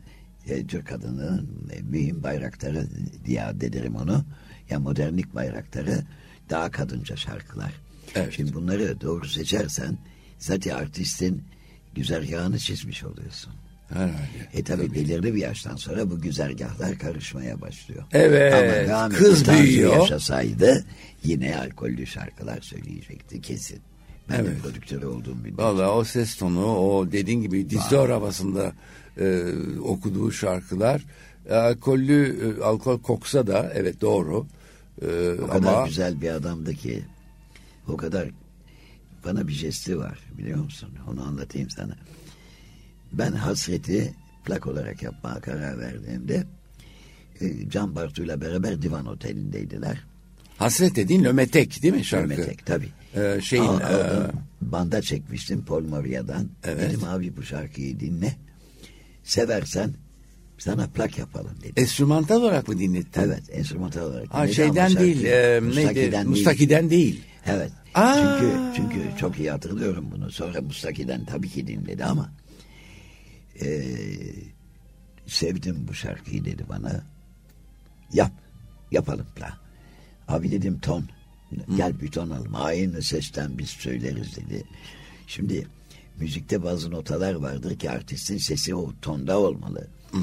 e, 0.47 0.67
Türk 0.67 0.87
kadının 0.87 1.71
e, 1.73 1.83
mühim 1.83 2.23
bayrakları 2.23 2.87
diye 3.25 3.45
addederim 3.45 3.97
onu. 3.97 4.25
Ya 4.71 4.81
modernlik 4.81 5.35
bayrakları 5.35 6.01
daha 6.51 6.71
kadınca 6.71 7.17
şarkılar. 7.17 7.73
Evet. 8.15 8.33
Şimdi 8.37 8.55
bunları 8.55 9.01
doğru 9.01 9.29
seçersen 9.29 9.99
zaten 10.39 10.75
artistin 10.75 11.43
güzergahını 11.95 12.59
çizmiş 12.59 13.05
oluyorsun. 13.05 13.53
Herhalde. 13.89 14.13
E 14.55 14.63
tabi 14.65 14.95
belirli 14.95 15.35
bir 15.35 15.41
yaştan 15.41 15.77
sonra 15.77 16.11
bu 16.11 16.21
güzergahlar 16.21 16.99
karışmaya 16.99 17.61
başlıyor. 17.61 18.05
Evet, 18.13 18.91
Ama 18.91 19.09
kız 19.09 19.49
büyüyor. 19.49 19.97
yaşasaydı 19.97 20.85
yine 21.25 21.59
alkollü 21.59 22.07
şarkılar 22.07 22.61
söyleyecekti 22.61 23.41
kesin. 23.41 23.81
Ben 24.31 24.45
de 24.45 24.49
Evet. 24.49 24.63
prodüktörü 24.63 25.07
olduğum 25.07 25.45
bir 25.45 25.59
Vallahi 25.59 25.87
o 25.91 26.05
ses 26.05 26.37
tonu, 26.37 26.65
o 26.77 27.13
dediğin 27.13 27.43
gibi 27.43 27.71
dizör 27.71 28.11
havasında 28.11 28.73
e, 29.21 29.45
okuduğu 29.83 30.33
şarkılar 30.33 31.05
e, 31.49 31.55
alkollü, 31.55 32.39
e, 32.61 32.65
alkol 32.65 32.99
koksa 33.01 33.47
da 33.47 33.73
evet 33.75 34.01
doğru. 34.01 34.47
E, 35.03 35.07
O 35.43 35.47
kadar 35.47 35.75
ama 35.75 35.87
güzel 35.87 36.21
bir 36.21 36.31
adamdı 36.31 36.75
ki 36.75 37.03
o 37.89 37.97
kadar 37.97 38.29
bana 39.25 39.49
bir 39.49 39.53
jesti 39.53 39.99
var 39.99 40.19
biliyor 40.39 40.59
musun? 40.65 40.89
Onu 41.11 41.23
anlatayım 41.23 41.71
sana. 41.71 41.97
Ben 43.13 43.33
hasreti 43.33 44.15
plak 44.45 44.67
olarak 44.67 45.03
yapmaya 45.03 45.41
karar 45.41 45.79
verdiğimde 45.79 46.47
e, 47.41 47.71
Can 47.71 47.95
Bartu'yla 47.95 48.41
beraber 48.41 48.83
Divan 48.83 49.07
Oteli'ndeydiler. 49.07 50.05
hasret 50.57 50.97
dediğin 50.97 51.25
Lömetek 51.25 51.83
değil 51.83 51.95
mi 51.95 52.05
şarkı? 52.05 52.29
Metek 52.29 52.67
tabii. 52.67 52.89
E, 53.17 53.41
şeyin 53.41 53.65
Al- 53.65 53.81
e, 53.81 54.31
banda 54.61 55.03
çekmiştim 55.03 55.65
Paul 55.65 55.83
Moria'dan. 55.83 56.49
Evet. 56.65 56.91
Dedim 56.91 57.05
abi 57.05 57.37
bu 57.37 57.43
şarkıyı 57.43 58.01
dinle. 58.01 58.37
Seversen 59.25 59.91
sana 60.59 60.87
plak 60.87 61.19
yapalım 61.19 61.57
dedi. 61.63 61.81
enstrümantal 61.81 62.37
olarak 62.37 62.69
mı 62.69 62.79
dinlettin? 62.79 63.21
Evet 63.21 63.43
enstrümantal 63.53 64.03
olarak. 64.03 64.35
Ha, 64.35 64.49
şeyden 64.49 64.97
değil, 64.97 65.25
e, 65.25 65.31
neydi? 65.31 65.65
Mustaki'den 65.65 66.13
değil. 66.13 66.27
Mustaki'den 66.27 66.91
değil. 66.91 67.23
Evet. 67.47 67.73
Aa. 67.95 68.15
Çünkü 68.15 68.61
çünkü 68.77 69.19
çok 69.19 69.39
iyi 69.39 69.51
hatırlıyorum 69.51 70.09
bunu. 70.13 70.31
Sonra 70.31 70.61
Mustaki'den 70.61 71.25
tabii 71.25 71.49
ki 71.49 71.67
dinledi 71.67 72.05
ama 72.05 72.33
e, 73.63 73.83
sevdim 75.27 75.87
bu 75.89 75.95
şarkıyı 75.95 76.45
dedi 76.45 76.65
bana. 76.69 77.05
Yap. 78.13 78.33
Yapalım 78.91 79.27
la. 79.41 79.59
Abi 80.29 80.51
dedim 80.51 80.81
ton. 80.81 81.05
Gel 81.77 82.01
bir 82.01 82.09
ton 82.09 82.31
alalım. 82.31 82.55
Aynı 82.55 83.03
sesten 83.03 83.59
biz 83.59 83.69
söyleriz 83.69 84.37
dedi. 84.37 84.65
Şimdi 85.27 85.67
müzikte 86.19 86.63
bazı 86.63 86.91
notalar 86.91 87.35
vardır 87.35 87.79
ki 87.79 87.91
artistin 87.91 88.39
sesi 88.39 88.75
o 88.75 88.93
tonda 89.03 89.39
olmalı. 89.39 89.87
Hı 90.13 90.19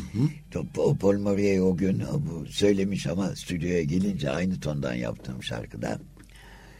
O 0.78 0.96
Paul 0.96 1.18
Morier 1.18 1.60
o 1.60 1.78
gün 1.78 2.04
bu 2.20 2.46
söylemiş 2.46 3.08
ama 3.08 3.36
stüdyoya 3.36 3.84
gelince 3.84 4.30
aynı 4.30 4.60
tondan 4.60 4.94
yaptığım 4.94 5.44
şarkıda 5.44 6.00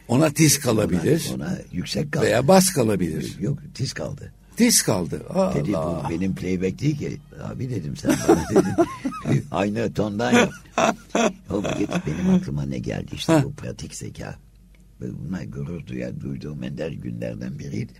Ona 0.08 0.30
tiz 0.30 0.58
kalabilir 0.58 1.30
ona, 1.34 1.44
ona 1.44 1.58
yüksek 1.72 2.12
kaldı. 2.12 2.24
veya 2.26 2.48
bas 2.48 2.72
kalabilir. 2.72 3.36
Yok 3.40 3.58
tiz 3.74 3.92
kaldı. 3.92 4.32
Tiz 4.58 4.82
kaldı. 4.82 5.22
Dedi 5.54 5.76
Allah. 5.76 6.04
bu 6.04 6.10
benim 6.10 6.34
playback 6.34 6.80
değil 6.80 6.98
ki. 6.98 7.18
Abi 7.42 7.70
dedim 7.70 7.96
sen 7.96 8.16
bana 8.28 8.44
dedin. 8.50 9.44
Aynı 9.50 9.92
tondan 9.92 10.32
yap. 10.32 10.52
O 11.50 11.62
vakit 11.62 11.90
benim 12.06 12.34
aklıma 12.34 12.62
ne 12.62 12.78
geldi 12.78 13.10
işte 13.12 13.42
bu 13.44 13.52
pratik 13.52 13.94
zeka. 13.94 14.34
Buna 15.00 15.44
gurur 15.44 15.86
duyar, 15.86 16.20
duyduğum 16.20 16.64
ender 16.64 16.90
günlerden 16.90 17.58
biriydi. 17.58 17.92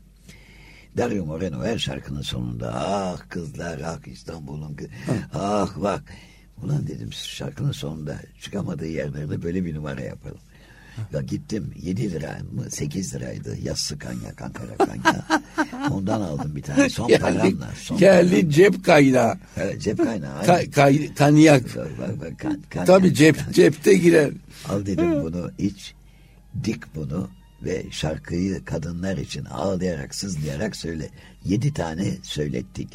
Dario 0.96 1.26
Moreno 1.26 1.64
her 1.64 1.78
şarkının 1.78 2.22
sonunda 2.22 2.72
ah 2.74 3.28
kızlar 3.28 3.80
ah 3.84 4.06
İstanbul'un 4.06 4.74
kız 4.74 4.88
ah 5.34 5.82
bak. 5.82 6.02
Ulan 6.62 6.86
dedim 6.86 7.12
şarkının 7.12 7.72
sonunda 7.72 8.16
çıkamadığı 8.40 8.88
yerlerde 8.88 9.42
böyle 9.42 9.64
bir 9.64 9.74
numara 9.74 10.00
yapalım. 10.00 10.38
Ya 11.12 11.20
gittim 11.22 11.72
7 11.82 12.10
lira 12.12 12.38
mı 12.52 12.70
8 12.70 13.14
liraydı 13.14 13.56
yassı 13.62 13.98
kanyak 13.98 14.42
Ankara 14.42 14.76
kanyak. 14.76 15.42
Ondan 15.90 16.20
aldım 16.20 16.56
bir 16.56 16.62
tane 16.62 16.88
son 16.90 17.08
Geldi, 17.08 17.20
paramla. 17.20 17.68
Son 17.80 17.98
geldi 17.98 18.50
cep 18.50 18.84
kaynağı. 18.84 19.34
Evet, 19.56 19.82
cep 19.82 19.98
kaynağı. 19.98 20.42
Ka- 20.42 20.70
kay- 20.70 21.14
kanyak. 21.14 21.76
Bak, 21.76 22.20
bak, 22.20 22.38
kan- 22.38 22.62
kanyak. 22.70 22.86
Tabii 22.86 23.14
cep 23.14 23.36
cepte 23.52 23.94
girer. 23.94 24.30
Al 24.68 24.86
dedim 24.86 25.22
bunu 25.22 25.50
iç. 25.58 25.94
Dik 26.64 26.94
bunu 26.94 27.28
ve 27.64 27.84
şarkıyı 27.90 28.64
kadınlar 28.64 29.16
için 29.16 29.44
ağlayarak 29.44 30.14
sızlayarak 30.14 30.76
söyle. 30.76 31.08
Yedi 31.44 31.74
tane 31.74 32.14
söylettik. 32.22 32.88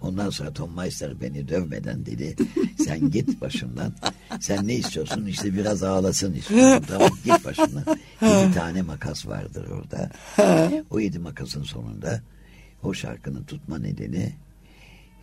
Ondan 0.00 0.30
sonra 0.30 0.52
Tom 0.52 0.76
Meister 0.76 1.20
beni 1.20 1.48
dövmeden 1.48 2.06
dedi. 2.06 2.36
Sen 2.84 3.10
git 3.10 3.40
başımdan. 3.40 3.92
Sen 4.40 4.68
ne 4.68 4.74
istiyorsun? 4.74 5.26
İşte 5.26 5.54
biraz 5.54 5.82
ağlasın 5.82 6.34
istiyorum. 6.34 6.84
Tamam 6.88 7.10
git 7.24 7.44
başımdan. 7.44 7.84
Yedi 8.22 8.54
tane 8.54 8.82
makas 8.82 9.26
vardır 9.26 9.66
orada. 9.68 10.10
O 10.90 11.00
yedi 11.00 11.18
makasın 11.18 11.62
sonunda 11.62 12.22
o 12.82 12.94
şarkının 12.94 13.44
tutma 13.44 13.78
nedeni 13.78 14.32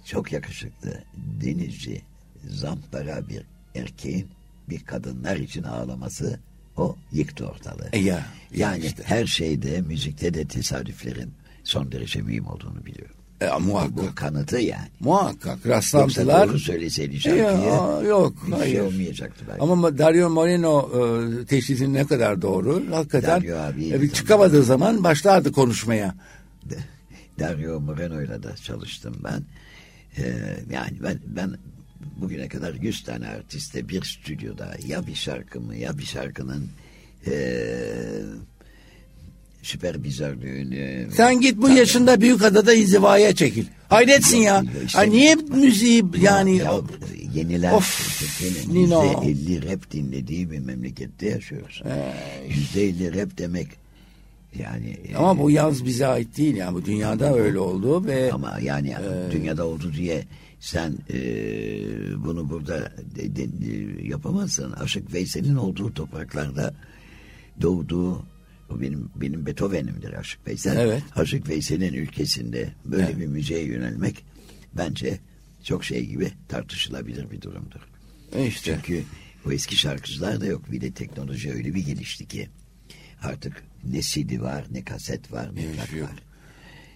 çok 0.05 0.31
yakışıklı, 0.31 1.03
denizci, 1.41 2.01
zampara 2.49 3.29
bir 3.29 3.43
erkeğin 3.75 4.27
bir 4.69 4.79
kadınlar 4.79 5.35
için 5.35 5.63
ağlaması 5.63 6.39
o 6.77 6.95
yıktı 7.11 7.47
ortalığı. 7.47 7.89
E 7.93 7.99
ya, 7.99 8.25
yani 8.55 8.85
işte. 8.85 9.03
her 9.05 9.25
şeyde, 9.25 9.81
müzikte 9.81 10.33
de 10.33 10.45
tesadüflerin 10.45 11.33
son 11.63 11.91
derece 11.91 12.21
mühim 12.21 12.47
olduğunu 12.47 12.85
biliyorum. 12.85 13.15
E, 13.41 13.47
muhakkak. 13.59 13.97
Bu 13.97 14.15
kanıtı 14.15 14.57
yani. 14.59 14.87
Muhakkak 14.99 15.55
Yoksa 15.55 15.69
rastlantılar. 15.69 16.49
doğru 16.49 16.59
söyleseydi 16.59 17.19
şarkıyı 17.19 17.43
Ya, 17.43 18.01
yok 18.07 18.33
hiç 18.43 18.49
şey 18.49 18.57
hayır. 18.59 18.79
olmayacaktı 18.79 19.45
belki. 19.49 19.61
Ama 19.61 19.97
Dario 19.97 20.29
Moreno 20.29 20.89
e, 21.41 21.45
teşhisi 21.45 21.93
ne 21.93 22.05
kadar 22.07 22.41
doğru. 22.41 22.83
Hakikaten 22.91 23.41
Dario 23.41 23.57
abi 23.57 23.89
e, 24.05 24.09
çıkamadığı 24.09 24.63
zaman 24.63 25.03
başlardı 25.03 25.51
konuşmaya. 25.51 26.15
Dario 27.39 27.79
Moreno'yla 27.79 28.43
da 28.43 28.55
çalıştım 28.55 29.15
ben. 29.23 29.43
Ee, 30.17 30.33
yani 30.71 30.97
ben 31.03 31.19
ben 31.25 31.57
bugüne 32.17 32.47
kadar 32.47 32.73
100 32.73 33.03
tane 33.03 33.27
artiste 33.27 33.89
bir 33.89 34.03
stüdyoda 34.03 34.75
ya 34.87 35.07
bir 35.07 35.15
şarkımı 35.15 35.75
ya 35.75 35.97
bir 35.97 36.03
şarkının 36.05 36.67
ee, 39.65 39.67
süpervizörlüğünü 39.67 41.07
Sen 41.15 41.41
git 41.41 41.57
bu 41.57 41.69
yaşında 41.69 42.21
Büyükada'da 42.21 42.73
inzivaya 42.73 43.35
çekil. 43.35 43.65
Hayretsin 43.89 44.37
ya. 44.37 44.63
İşte- 44.85 44.99
Ay 44.99 45.09
niye 45.11 45.35
müziği 45.35 46.03
yani 46.21 46.57
ya, 46.57 46.73
yeniler 47.33 47.71
Of, 47.73 48.11
Nino. 48.67 49.03
yüzde 49.03 49.31
elli 49.31 49.71
rap 49.71 49.91
dinlediği 49.91 50.51
bir 50.51 50.59
memlekette 50.59 51.29
yaşıyoruz. 51.29 51.81
Yüzde 52.49 52.83
elli 52.83 53.21
rap 53.21 53.37
demek 53.37 53.67
yani 54.59 54.97
ama 55.17 55.39
bu 55.43 55.51
yalnız 55.51 55.85
bize 55.85 56.07
ait 56.07 56.37
değil 56.37 56.55
yani 56.55 56.75
bu 56.75 56.85
dünyada 56.85 57.33
öyle 57.35 57.59
oldu 57.59 58.05
ve 58.05 58.31
Ama 58.31 58.59
yani 58.61 58.95
dünyada 59.31 59.65
oldu 59.67 59.93
diye 59.97 60.23
sen 60.59 60.93
e, 61.13 61.17
bunu 62.25 62.49
burada 62.49 62.91
de- 63.15 63.35
de- 63.35 63.47
de- 63.61 64.07
yapamazsın. 64.07 64.71
Aşık 64.71 65.13
Veysel'in 65.13 65.55
olduğu 65.55 65.93
topraklarda 65.93 66.73
doğduğu 67.61 68.25
o 68.69 68.81
benim 68.81 69.09
benim 69.15 69.45
Beethoven'imdir 69.45 70.13
Aşık 70.13 70.47
Veysel. 70.47 70.77
Evet. 70.77 71.03
Aşık 71.15 71.49
Veysel'in 71.49 71.93
ülkesinde 71.93 72.69
böyle 72.85 73.03
Evet. 73.03 73.17
bir 73.19 73.27
müziğe 73.27 73.63
yönelmek 73.63 74.25
bence 74.73 75.19
çok 75.63 75.83
şey 75.85 76.05
gibi 76.05 76.31
tartışılabilir 76.49 77.31
bir 77.31 77.41
durumdur. 77.41 77.79
e 78.35 78.47
işte 78.47 78.75
Çünkü 78.75 79.03
o 79.47 79.51
eski 79.51 79.75
şarkıcılar 79.75 80.41
da 80.41 80.45
yok. 80.45 80.71
Bir 80.71 80.81
de 80.81 80.91
teknoloji 80.91 81.51
öyle 81.53 81.75
bir 81.75 81.85
gelişti 81.85 82.27
ki 82.27 82.49
artık 83.21 83.63
ne 83.83 84.01
CD 84.01 84.41
var, 84.41 84.65
ne 84.71 84.83
kaset 84.83 85.31
var, 85.31 85.55
ne 85.55 85.59
Hiçbir 85.61 85.73
plak 85.75 85.87
şey 85.89 86.03
var. 86.03 86.11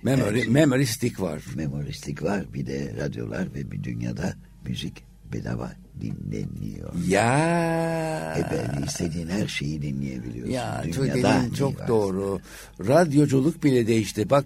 memory, 0.04 0.48
memory 0.48 0.86
stick 0.86 1.20
var. 1.22 1.44
Memoristik 1.56 2.24
var, 2.24 2.54
bir 2.54 2.66
de 2.66 2.94
radyolar 2.98 3.54
ve 3.54 3.72
bir 3.72 3.84
dünyada 3.84 4.34
müzik 4.66 5.04
bedava 5.34 5.72
dinleniyor. 6.02 6.94
Ya. 7.08 8.36
E 8.38 8.44
ben 8.52 8.84
istediğin 8.84 9.28
her 9.28 9.48
şeyi 9.48 9.82
dinleyebiliyorsun. 9.82 10.54
Ya 10.54 10.84
Dünyada 10.84 11.56
çok 11.58 11.74
varsa. 11.76 11.88
doğru. 11.88 12.40
Radyoculuk 12.88 13.64
bile 13.64 13.88
değişti. 13.88 14.30
Bak 14.30 14.46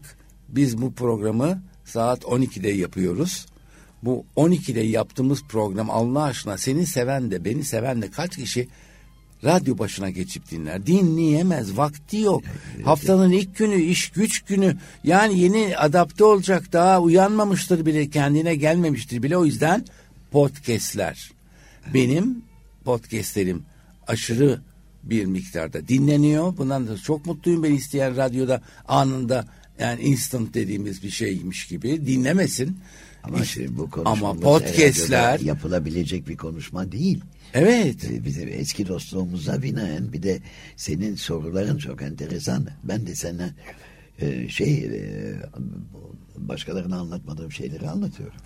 biz 0.50 0.82
bu 0.82 0.94
programı 0.94 1.64
saat 1.86 2.24
12'de 2.24 2.70
yapıyoruz. 2.70 3.46
Bu 4.04 4.26
12'de 4.36 4.82
yaptığımız 4.82 5.44
program 5.44 5.90
Allah 5.90 6.24
aşkına 6.24 6.58
seni 6.58 6.86
seven 6.86 7.32
de 7.32 7.46
beni 7.46 7.64
seven 7.64 8.02
de 8.02 8.12
kaç 8.12 8.36
kişi 8.36 8.68
radyo 9.44 9.78
başına 9.78 10.10
geçip 10.10 10.52
dinler. 10.52 10.86
Dinleyemez. 10.86 11.78
Vakti 11.78 12.18
yok. 12.18 12.44
Haftanın 12.86 13.32
ilk 13.32 13.58
günü, 13.58 13.82
iş 13.82 14.10
güç 14.10 14.42
günü. 14.42 14.78
Yani 15.04 15.40
yeni 15.40 15.78
adapte 15.78 16.24
olacak 16.24 16.74
daha 16.74 17.02
uyanmamıştır 17.02 17.86
bile, 17.86 18.10
kendine 18.10 18.56
gelmemiştir 18.56 19.24
bile. 19.24 19.38
O 19.38 19.46
yüzden 19.46 19.86
podcastler. 20.34 21.32
Benim 21.94 22.42
podcastlerim 22.86 23.64
aşırı 24.08 24.62
bir 25.04 25.26
miktarda 25.26 25.88
dinleniyor. 25.88 26.58
Bundan 26.58 26.88
da 26.88 26.98
çok 26.98 27.26
mutluyum. 27.26 27.64
Beni 27.64 27.76
isteyen 27.76 28.18
radyoda 28.18 28.62
anında 28.88 29.46
yani 29.80 30.02
instant 30.02 30.54
dediğimiz 30.54 31.04
bir 31.04 31.10
şeymiş 31.10 31.68
gibi 31.68 32.08
dinlemesin. 32.08 32.78
Ama 33.24 33.40
İşte- 33.40 33.64
şimdi 33.64 33.78
bu 33.78 33.90
ama 34.06 34.34
podcastler 34.34 35.40
yapılabilecek 35.40 36.28
bir 36.28 36.38
konuşma 36.38 36.92
değil. 36.92 37.22
evet 37.54 38.04
Ee, 38.06 38.26
Bizim 38.26 38.50
eski 38.54 38.88
dostluğumuza 38.88 39.62
binaen 39.64 40.14
bir 40.14 40.24
de 40.24 40.40
senin 40.76 41.16
soruların 41.16 41.78
çok 41.78 42.02
enteresan. 42.02 42.68
Ben 42.84 43.08
de 43.08 43.16
sana 43.16 43.50
e, 44.20 44.50
şey 44.50 44.74
e, 44.86 45.36
başkalarına 46.38 47.00
anlatmadığım 47.00 47.52
şeyleri 47.52 47.90
anlatıyorum. 47.90 48.36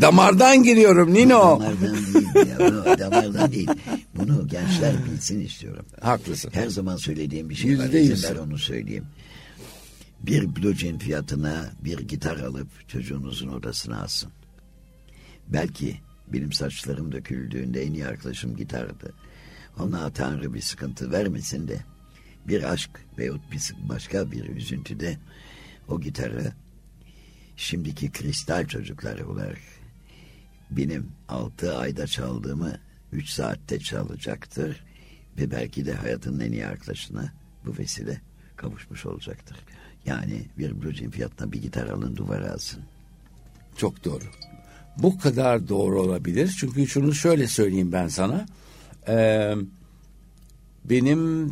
damardan 0.00 0.62
giriyorum 0.62 1.14
Nino. 1.14 1.60
Damardan 1.60 1.96
değil 2.14 2.48
ya. 2.48 2.98
Damardan 2.98 3.52
değil. 3.52 3.70
Bunu 4.14 4.48
gençler 4.48 4.94
bilsin 5.04 5.40
istiyorum. 5.40 5.86
Haklısın. 6.00 6.50
Her 6.54 6.68
zaman 6.68 6.96
söylediğim 6.96 7.50
bir 7.50 7.54
şey 7.54 7.78
var. 7.78 7.88
Yüz. 7.88 8.24
Ver 8.24 8.36
onu 8.36 8.58
söyleyeyim. 8.58 9.06
Bir 10.22 10.56
blue 10.56 10.74
jean 10.74 10.98
fiyatına 10.98 11.70
bir 11.84 11.98
gitar 11.98 12.36
alıp 12.36 12.88
çocuğunuzun 12.88 13.48
odasına 13.48 14.02
asın. 14.02 14.30
Belki 15.48 15.96
benim 16.28 16.52
saçlarım 16.52 17.12
döküldüğünde 17.12 17.82
en 17.82 17.92
iyi 17.92 18.06
arkadaşım 18.06 18.56
gitardı. 18.56 19.12
Ona 19.80 20.10
Tanrı 20.10 20.54
bir 20.54 20.60
sıkıntı 20.60 21.12
vermesin 21.12 21.68
de 21.68 21.78
bir 22.48 22.72
aşk 22.72 22.90
veyahut 23.18 23.52
bir 23.52 23.72
başka 23.88 24.30
bir 24.30 24.48
üzüntüde 24.48 25.18
o 25.88 26.00
gitarı 26.00 26.52
şimdiki 27.56 28.12
kristal 28.12 28.66
çocuklar 28.66 29.18
olarak 29.18 29.58
benim 30.70 31.06
altı 31.28 31.78
ayda 31.78 32.06
çaldığımı 32.06 32.78
üç 33.12 33.28
saatte 33.28 33.78
çalacaktır 33.78 34.84
ve 35.38 35.50
belki 35.50 35.86
de 35.86 35.94
hayatının 35.94 36.40
en 36.40 36.52
iyi 36.52 36.66
arkadaşına 36.66 37.32
bu 37.66 37.78
vesile 37.78 38.20
kavuşmuş 38.56 39.06
olacaktır. 39.06 39.56
Yani 40.06 40.42
bir 40.58 40.82
blue 40.82 40.94
jean 40.94 41.10
fiyatına 41.10 41.52
bir 41.52 41.62
gitar 41.62 41.86
alın 41.86 42.16
duvara 42.16 42.46
asın. 42.46 42.82
Çok 43.76 44.04
doğru. 44.04 44.24
Bu 44.98 45.18
kadar 45.18 45.68
doğru 45.68 46.02
olabilir. 46.02 46.56
Çünkü 46.58 46.86
şunu 46.86 47.14
şöyle 47.14 47.46
söyleyeyim 47.46 47.92
ben 47.92 48.08
sana. 48.08 48.46
Ee, 49.08 49.54
benim 50.84 51.50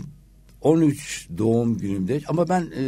13 0.62 1.29
doğum 1.38 1.79
günümde 1.79 2.20
ama 2.29 2.49
ben 2.49 2.66
e, 2.77 2.83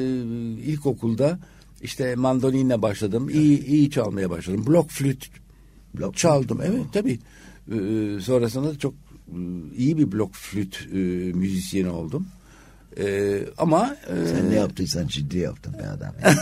ilkokulda 0.63 1.39
işte 1.83 2.15
mandolinle 2.15 2.83
başladım. 2.83 3.29
İyi 3.29 3.65
iyi 3.67 3.91
çalmaya 3.91 4.31
başladım. 4.31 4.65
Blok 4.67 4.91
flüt 4.91 5.31
Blok 5.95 6.17
çaldım. 6.17 6.61
Evet 6.65 6.85
tabii. 6.93 7.19
Ee, 7.69 8.21
sonrasında 8.21 8.79
çok 8.79 8.95
e, 8.95 9.39
iyi 9.77 9.99
bir 9.99 10.13
blok 10.13 10.35
flüt 10.35 10.89
e, 10.93 10.97
müzisyeni 11.33 11.89
oldum. 11.89 12.27
Ee, 12.99 13.43
ama 13.59 13.97
e, 14.07 14.27
Sen 14.27 14.51
ne 14.51 14.55
yaptıysan 14.55 15.07
ciddi 15.07 15.39
yaptın 15.39 15.75
be 15.79 15.87
adam. 15.87 16.15
Yani. 16.23 16.37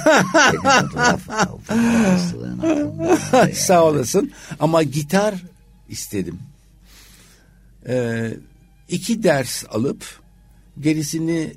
Sağ 3.55 3.85
olasın. 3.85 4.31
Ama 4.61 4.83
gitar 4.83 5.35
istedim. 5.89 6.39
Ee, 7.89 8.35
iki 8.89 9.23
ders 9.23 9.65
alıp 9.71 10.20
gerisini 10.81 11.53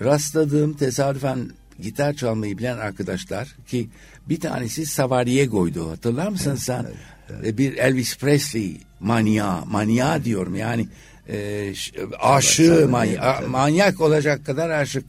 rastladığım 0.00 0.72
tesadüfen 0.72 1.50
gitar 1.80 2.14
çalmayı 2.14 2.58
bilen 2.58 2.78
arkadaşlar 2.78 3.56
ki 3.66 3.88
bir 4.28 4.40
tanesi 4.40 4.86
Savariego'ydu 4.86 5.90
hatırlar 5.90 6.28
mısın 6.28 6.54
sen? 6.54 6.86
Ee, 7.44 7.58
Bir 7.58 7.76
Elvis 7.76 8.18
Presley 8.18 8.80
manya, 9.00 9.64
manya 9.66 10.24
diyorum 10.24 10.56
yani 10.56 10.88
e, 11.28 11.72
aşığı 12.20 12.88
manya, 12.90 13.40
manyak 13.48 14.00
olacak 14.00 14.46
kadar 14.46 14.70
aşık 14.70 15.04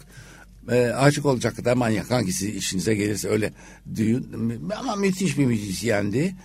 e, 0.71 0.85
aşık 0.85 1.25
olacak 1.25 1.55
kadar 1.55 1.73
manyak 1.73 2.11
hangisi 2.11 2.51
işinize 2.51 2.95
gelirse 2.95 3.29
öyle 3.29 3.53
düğün 3.95 4.61
ama 4.77 4.95
müthiş 4.95 5.37
bir 5.37 5.45
müzisyendi. 5.45 6.35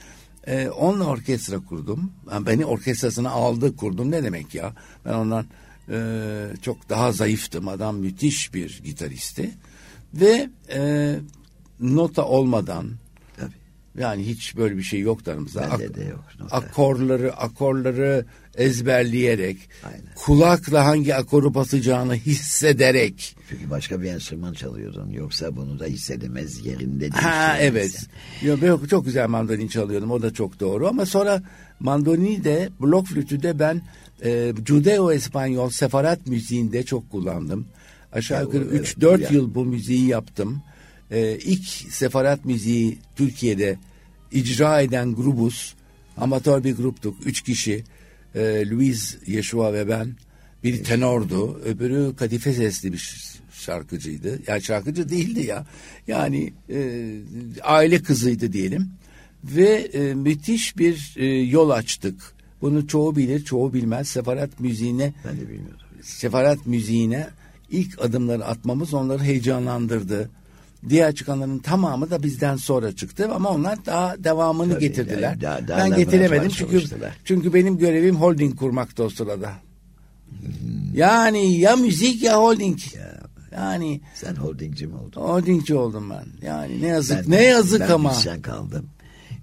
E, 0.46 0.68
onunla 0.68 1.04
orkestra 1.04 1.58
kurdum. 1.58 2.12
Yani 2.32 2.46
beni 2.46 2.64
orkestrasına 2.64 3.30
aldı 3.30 3.76
kurdum 3.76 4.10
ne 4.10 4.24
demek 4.24 4.54
ya? 4.54 4.72
Ben 5.04 5.12
ondan 5.12 5.46
e, 5.90 5.98
çok 6.62 6.88
daha 6.88 7.12
zayıftım. 7.12 7.68
Adam 7.68 7.96
müthiş 7.96 8.54
bir 8.54 8.80
gitaristi. 8.84 9.50
Ve 10.14 10.50
e, 10.72 11.14
nota 11.80 12.24
olmadan. 12.24 12.90
Yani 13.98 14.26
hiç 14.26 14.56
böyle 14.56 14.76
bir 14.76 14.82
şey 14.82 15.00
yok 15.00 15.28
aramızda. 15.28 15.68
Bende 15.72 15.94
de 15.94 16.04
yok 16.04 16.24
nota. 16.40 16.56
Akorları, 16.56 17.32
akorları 17.36 18.24
ezberleyerek, 18.56 19.56
Aynen. 19.84 20.00
kulakla 20.16 20.84
hangi 20.84 21.14
akoru 21.14 21.54
basacağını 21.54 22.14
hissederek. 22.14 23.36
Çünkü 23.50 23.70
başka 23.70 24.02
bir 24.02 24.06
enstrüman 24.08 24.52
çalıyordun. 24.52 25.10
Yoksa 25.10 25.56
bunu 25.56 25.78
da 25.78 25.84
hissedemez 25.86 26.66
yerinde. 26.66 27.08
Ha 27.08 27.56
evet. 27.60 28.06
Yo, 28.42 28.56
ben 28.62 28.86
çok 28.86 29.04
güzel 29.04 29.28
mandolin 29.28 29.68
çalıyordum. 29.68 30.10
O 30.10 30.22
da 30.22 30.32
çok 30.32 30.60
doğru. 30.60 30.88
Ama 30.88 31.06
sonra 31.06 31.42
mandolini 31.80 32.44
de, 32.44 32.68
blok 32.80 33.06
flütü 33.06 33.42
de 33.42 33.58
ben 33.58 33.82
e, 34.24 34.52
Judeo-Espanyol 34.66 35.70
sefarat 35.70 36.26
müziğinde 36.26 36.82
çok 36.82 37.10
kullandım. 37.10 37.66
Aşağı 38.12 38.38
Ya, 38.38 38.42
yukarı 38.42 38.62
o- 38.64 38.68
evet, 38.70 38.86
3-4 38.98 39.20
ya. 39.22 39.28
yıl 39.30 39.54
bu 39.54 39.64
müziği 39.64 40.06
yaptım. 40.06 40.62
E, 41.10 41.38
ilk 41.38 41.64
sefarat 41.92 42.44
müziği 42.44 42.98
Türkiye'de 43.16 43.78
icra 44.32 44.80
eden 44.80 45.14
grubuz. 45.14 45.74
Amatör 46.16 46.64
bir 46.64 46.76
gruptuk. 46.76 47.26
Üç 47.26 47.42
kişi. 47.42 47.84
E, 48.34 48.70
Luis 48.70 49.16
Yeshua 49.26 49.72
ve 49.72 49.88
ben. 49.88 50.16
Biri 50.64 50.82
tenordu. 50.82 51.60
Öbürü 51.64 52.16
kadife 52.16 52.52
sesli 52.52 52.92
bir 52.92 53.16
şarkıcıydı. 53.52 54.40
Yani 54.46 54.62
şarkıcı 54.62 55.08
değildi 55.08 55.46
ya. 55.46 55.66
Yani 56.06 56.52
e, 56.70 57.10
aile 57.62 58.02
kızıydı 58.02 58.52
diyelim. 58.52 58.90
Ve 59.44 59.70
e, 59.92 60.14
müthiş 60.14 60.78
bir 60.78 61.14
e, 61.16 61.26
yol 61.26 61.70
açtık. 61.70 62.14
Bunu 62.60 62.86
çoğu 62.86 63.16
bilir, 63.16 63.44
çoğu 63.44 63.74
bilmez. 63.74 64.08
Sefarat 64.08 64.60
müziğine 64.60 65.14
Ben 65.24 65.36
de 65.36 65.40
bilmiyordum. 65.40 65.86
sefarat 66.02 66.66
müziğine 66.66 67.28
ilk 67.70 68.00
adımları 68.04 68.44
atmamız 68.44 68.94
onları 68.94 69.22
heyecanlandırdı. 69.22 70.30
Diğer 70.88 71.14
çıkanların 71.14 71.58
tamamı 71.58 72.10
da 72.10 72.22
bizden 72.22 72.56
sonra 72.56 72.96
çıktı 72.96 73.28
ama 73.34 73.50
onlar 73.50 73.86
daha 73.86 74.24
devamını 74.24 74.72
Tabii, 74.72 74.80
getirdiler. 74.80 75.20
yani 75.30 75.40
daha- 75.42 75.68
daha 75.68 75.78
ben 75.90 75.96
getiremedim 75.96 76.48
çünkü 76.48 76.82
çünkü 77.24 77.54
benim 77.54 77.78
görevim 77.78 78.16
holding 78.16 78.56
kurmaktı 78.58 79.02
o 79.04 79.08
sırada. 79.10 79.52
Hmm. 80.28 80.94
Yani 80.94 81.58
ya 81.58 81.76
müzik 81.76 82.22
ya 82.22 82.38
holding. 82.42 82.78
Ya, 82.96 83.16
Yani 83.52 84.00
sen 84.14 84.34
holdingci 84.34 84.86
mi 84.86 84.94
oldun? 84.96 85.20
holdingci 85.20 85.74
oldum 85.74 86.10
ben. 86.10 86.46
Yani 86.46 86.82
ne 86.82 86.86
yazık 86.86 87.18
Ben- 87.24 87.30
ne 87.30 87.44
yazık 87.44 87.80
ben 87.80 87.88
ama. 87.90 88.08
müzisyen 88.10 88.42
kaldım. 88.42 88.86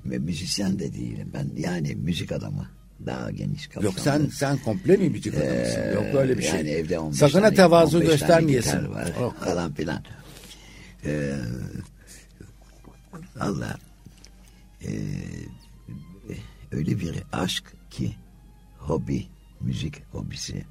Ve 0.06 0.18
müzisyen 0.18 0.80
de 0.80 0.94
değilim. 0.94 1.32
Ben 1.34 1.50
yani 1.58 1.96
müzik 1.96 2.32
adamı. 2.32 2.68
Daha 3.06 3.32
geniş 3.32 3.68
kapsamlı. 3.68 3.86
Yok 3.86 4.00
sen 4.00 4.28
sen 4.34 4.58
komple 4.58 4.98
mi 4.98 5.10
müzik 5.10 5.34
adamısın? 5.34 5.82
Ee, 5.82 5.92
Yok 5.94 6.06
öyle 6.16 6.38
bir 6.38 6.44
şey. 6.44 6.60
Yani 6.60 6.70
evde 6.70 7.00
15 7.00 7.20
Sakın 7.20 7.42
tane- 7.42 7.56
tevazu 7.56 7.98
15 7.98 8.08
tane 8.08 8.20
göstermeyesin. 8.20 8.92
var 8.94 9.08
Yok. 9.22 9.36
falan 9.46 9.74
filan. 9.74 10.04
Ee, 11.06 11.36
Valla 13.36 13.78
ee, 14.84 14.90
öyle 16.72 17.00
bir 17.00 17.24
aşk 17.32 17.76
ki 17.90 18.16
hobi, 18.78 19.28
müzik 19.62 20.04
hobisi. 20.12 20.66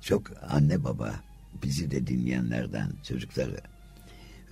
Çok 0.00 0.30
anne 0.48 0.84
baba 0.84 1.14
bizi 1.62 1.90
de 1.90 2.06
dinleyenlerden 2.06 2.92
çocukları 3.08 3.60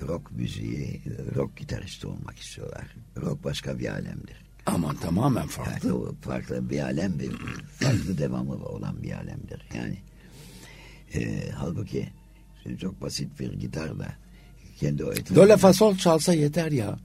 rock 0.03 0.33
müziği, 0.33 1.03
rock 1.35 1.57
gitaristi 1.57 2.07
olmak 2.07 2.39
istiyorlar. 2.39 2.97
Rock 3.17 3.45
başka 3.45 3.79
bir 3.79 3.89
alemdir. 3.89 4.37
Aman 4.67 4.97
tamamen 4.97 5.47
farklı. 5.47 5.89
Yani 5.89 6.15
farklı 6.21 6.71
bir 6.71 6.81
alem 6.81 7.19
bir 7.19 7.31
farklı 7.67 8.19
devamı 8.19 8.55
olan 8.55 9.03
bir 9.03 9.13
alemdir. 9.13 9.69
Yani 9.75 9.99
e, 11.15 11.51
halbuki 11.51 12.09
çok 12.81 13.01
basit 13.01 13.41
bir 13.41 13.53
gitarla 13.53 14.24
kendi 14.81 15.05
o 15.05 15.13
etrafında- 15.13 15.37
Do 15.37 15.49
la 15.49 15.57
fa 15.57 15.73
sol 15.73 15.97
çalsa 15.97 16.35
yeter 16.35 16.73
ya. 16.73 16.99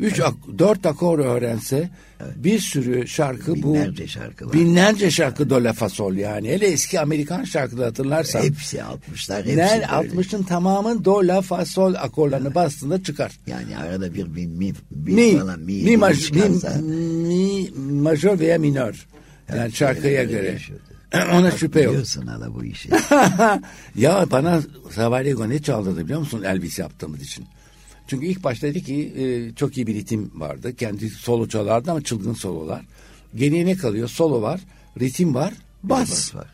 Üç, 0.00 0.20
ak, 0.20 0.34
dört 0.58 0.86
akor 0.86 1.18
öğrense 1.18 1.90
bir 2.36 2.58
sürü 2.58 3.08
şarkı 3.08 3.62
bu. 3.62 3.74
Binlerce 3.74 4.06
şarkı 4.06 4.46
var. 4.46 4.52
Binlerce 4.52 5.10
şarkı 5.10 5.50
do 5.50 5.64
la 5.64 5.72
fa 5.72 5.88
sol 5.88 6.14
yani. 6.14 6.48
Hele 6.48 6.66
eski 6.66 7.00
Amerikan 7.00 7.44
şarkıları 7.44 7.84
hatırlarsan. 7.86 8.42
Hepsi 8.42 8.76
60'lar 8.76 9.38
hepsi 9.38 9.56
böyle. 9.56 9.84
60'ın 9.86 10.42
tamamı 10.42 11.04
do 11.04 11.26
la 11.26 11.40
fa 11.42 11.64
sol 11.64 11.94
akorlarını 11.94 12.54
bastığında 12.54 13.02
çıkar. 13.02 13.32
Yani 13.46 13.76
arada 13.76 14.14
bir 14.14 14.24
mi, 14.26 14.46
mi, 14.46 14.72
mi, 14.90 15.12
Mi, 15.14 15.38
falan 15.38 15.60
mi, 15.60 15.72
mi, 15.82 15.96
maj, 15.96 16.30
mi, 16.32 16.40
mi 16.82 17.70
majör 18.02 18.38
veya 18.38 18.58
minör. 18.58 19.06
Yani 19.48 19.60
Evet, 19.60 19.74
şarkıya 19.74 20.24
göre. 20.24 20.46
yaşıyordu. 20.50 20.82
Ona 21.32 21.50
şüphe 21.50 21.80
yok. 21.80 21.92
Biliyorsun 21.92 22.26
hala 22.26 22.54
bu 22.54 22.64
işi. 22.64 22.90
ya 23.96 24.26
bana 24.30 24.62
Savarego 24.90 25.48
ne 25.48 25.62
çaldırdı 25.62 26.04
biliyor 26.04 26.20
musun 26.20 26.42
Elvis 26.42 26.78
yaptığımız 26.78 27.22
için? 27.22 27.46
Çünkü 28.06 28.26
ilk 28.26 28.44
başta 28.44 28.66
dedi 28.66 28.84
ki 28.84 29.12
e, 29.16 29.54
çok 29.54 29.76
iyi 29.76 29.86
bir 29.86 29.94
ritim 29.94 30.30
vardı. 30.34 30.76
Kendi 30.76 31.10
solo 31.10 31.48
çalardı 31.48 31.90
ama 31.90 32.02
çılgın 32.02 32.34
sololar. 32.34 32.84
Geriye 33.34 33.66
ne 33.66 33.76
kalıyor? 33.76 34.08
Solo 34.08 34.42
var, 34.42 34.60
ritim 35.00 35.34
var, 35.34 35.54
bas. 35.82 36.34
var. 36.34 36.46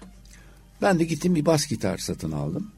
Ben 0.82 0.98
de 0.98 1.04
gittim 1.04 1.34
bir 1.34 1.46
bas 1.46 1.66
gitar 1.66 1.98
satın 1.98 2.32
aldım. 2.32 2.70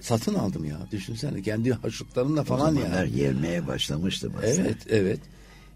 satın 0.00 0.34
aldım 0.34 0.64
ya. 0.64 0.78
Düşünsene 0.92 1.42
kendi 1.42 1.72
haşlıklarımla 1.72 2.44
falan 2.44 2.76
o 2.76 2.80
ya. 2.80 3.06
gelmeye 3.06 3.66
başlamıştı. 3.66 4.34
Basar. 4.34 4.48
Evet 4.48 4.76
evet. 4.90 5.20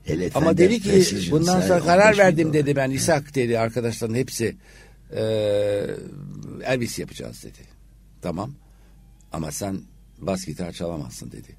Hele 0.04 0.30
Ama 0.34 0.58
dedi 0.58 0.80
ki 0.80 1.04
bundan 1.30 1.60
sonra 1.60 1.80
karar 1.80 2.18
verdim 2.18 2.52
dedi 2.52 2.76
ben 2.76 2.90
İshak 2.90 3.34
dedi 3.34 3.58
arkadaşların 3.58 4.14
hepsi 4.14 4.56
e, 5.16 5.22
Elvis 6.64 6.98
yapacağız 6.98 7.42
dedi. 7.42 7.58
Tamam 8.22 8.54
ama 9.32 9.52
sen 9.52 9.80
bas 10.18 10.46
gitar 10.46 10.72
çalamazsın 10.72 11.32
dedi. 11.32 11.56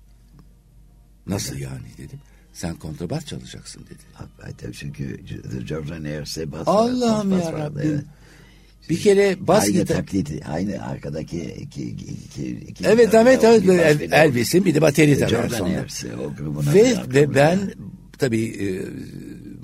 Nasıl 1.28 1.58
yani 1.58 1.88
dedim. 1.98 2.20
Sen 2.54 2.76
kontrabas 2.76 3.26
çalacaksın 3.26 3.86
dedi. 3.86 4.04
Tabii 4.58 4.74
çünkü 4.74 5.20
Jordan 5.68 6.04
Ayres'e 6.04 6.52
bas 6.52 6.68
Allah'ım 6.68 7.32
ya 7.32 7.54
Rabbim. 7.54 8.06
Bir 8.90 9.00
kere 9.00 9.48
bas 9.48 9.64
aynı 9.64 9.74
gitar. 9.74 9.96
taklidi, 9.96 10.42
aynı 10.46 10.86
arkadaki 10.86 11.42
iki, 11.42 11.84
iki, 11.90 12.48
iki 12.48 12.86
Evet 12.86 13.14
evet 13.14 13.44
evet 13.44 13.70
El, 13.70 14.12
Elvis'in 14.12 14.66
bir 14.66 14.76
de 14.76 14.82
bateri 14.82 15.20
tabii 15.20 15.30
Jordan 15.30 15.58
sonra. 15.58 15.86
Grubuna 16.38 16.74
Ve 16.74 16.96
ve 17.08 17.36
ben 17.36 17.74
tabii 18.18 18.46
e, 18.46 18.68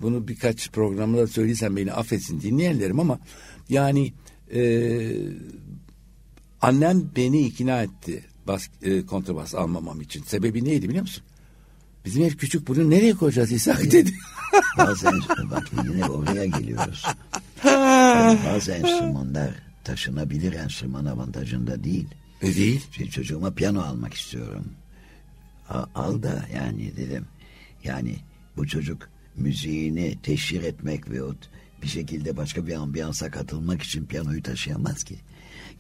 bunu 0.02 0.28
birkaç 0.28 0.72
programda 0.72 1.28
söylesem 1.28 1.76
beni 1.76 1.94
affetsin 1.94 2.42
dinleyenlerim 2.42 3.00
ama 3.00 3.20
yani 3.70 4.14
e, 4.54 4.62
annem 6.62 7.12
beni 7.16 7.42
ikna 7.42 7.84
etti 7.84 8.24
bas, 8.48 8.68
e, 8.82 9.06
kontrabas 9.06 9.56
almamam 9.56 10.02
için. 10.02 10.24
Sebebi 10.24 10.66
neydi 10.66 10.90
biliyor 10.90 11.02
musun? 11.02 11.24
Bizim 12.06 12.24
ev 12.24 12.32
küçük 12.32 12.68
bunu 12.68 12.90
nereye 12.90 13.14
koyacağız 13.14 13.52
İshak 13.52 13.92
dedi. 13.92 14.14
Bazen 14.78 15.14
bak 15.52 15.72
yine 15.84 16.06
oraya 16.06 16.46
geliyoruz. 16.46 17.06
Bazı 18.46 18.72
enstrümanlar 18.72 19.52
taşınabilir 19.84 20.54
enstrüman 20.54 21.06
avantajında 21.06 21.84
değil. 21.84 22.08
E 22.42 22.56
değil. 22.56 22.86
Şimdi 22.92 23.10
çocuğuma 23.10 23.52
piyano 23.52 23.82
almak 23.82 24.14
istiyorum. 24.14 24.66
A, 25.70 25.86
al 25.96 26.24
da 26.24 26.46
yani 26.56 26.98
dedim. 26.98 27.26
Yani 27.84 28.16
bu 28.58 28.68
çocuk 28.68 29.10
müziğini 29.36 30.18
teşhir 30.24 30.64
etmek 30.64 31.10
ve 31.10 31.24
bir 31.82 31.88
şekilde 31.88 32.38
başka 32.38 32.68
bir 32.68 32.74
ambiyansa 32.74 33.32
katılmak 33.32 33.82
için 33.82 34.06
piyanoyu 34.06 34.44
taşıyamaz 34.44 35.04
ki. 35.04 35.16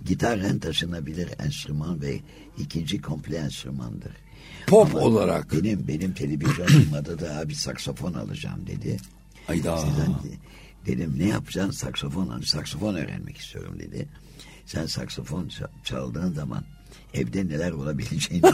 Gitar 0.06 0.38
en 0.38 0.60
taşınabilir 0.60 1.30
enstrüman 1.40 2.02
ve 2.02 2.20
ikinci 2.58 3.02
komple 3.02 3.38
enstrümandır. 3.38 4.12
Pop 4.68 4.96
Ama 4.96 5.00
olarak. 5.00 5.54
Benim 5.54 5.88
benim 5.88 6.14
televizyonumda 6.14 7.20
da 7.20 7.40
abi 7.40 7.56
saksofon 7.56 8.14
alacağım 8.14 8.68
dedi. 8.68 8.98
Ayda. 9.48 9.78
Sizden 9.78 10.16
dedim 10.86 11.16
ne 11.18 11.28
yapacaksın 11.28 11.72
saksofon 11.72 12.42
saksofon 12.42 12.96
öğrenmek 12.96 13.38
istiyorum 13.38 13.76
dedi. 13.80 14.10
Sen 14.66 14.86
saksofon 14.86 15.50
çaldığın 15.84 16.34
zaman 16.34 16.64
evde 17.14 17.48
neler 17.48 17.72
olabileceğini 17.72 18.46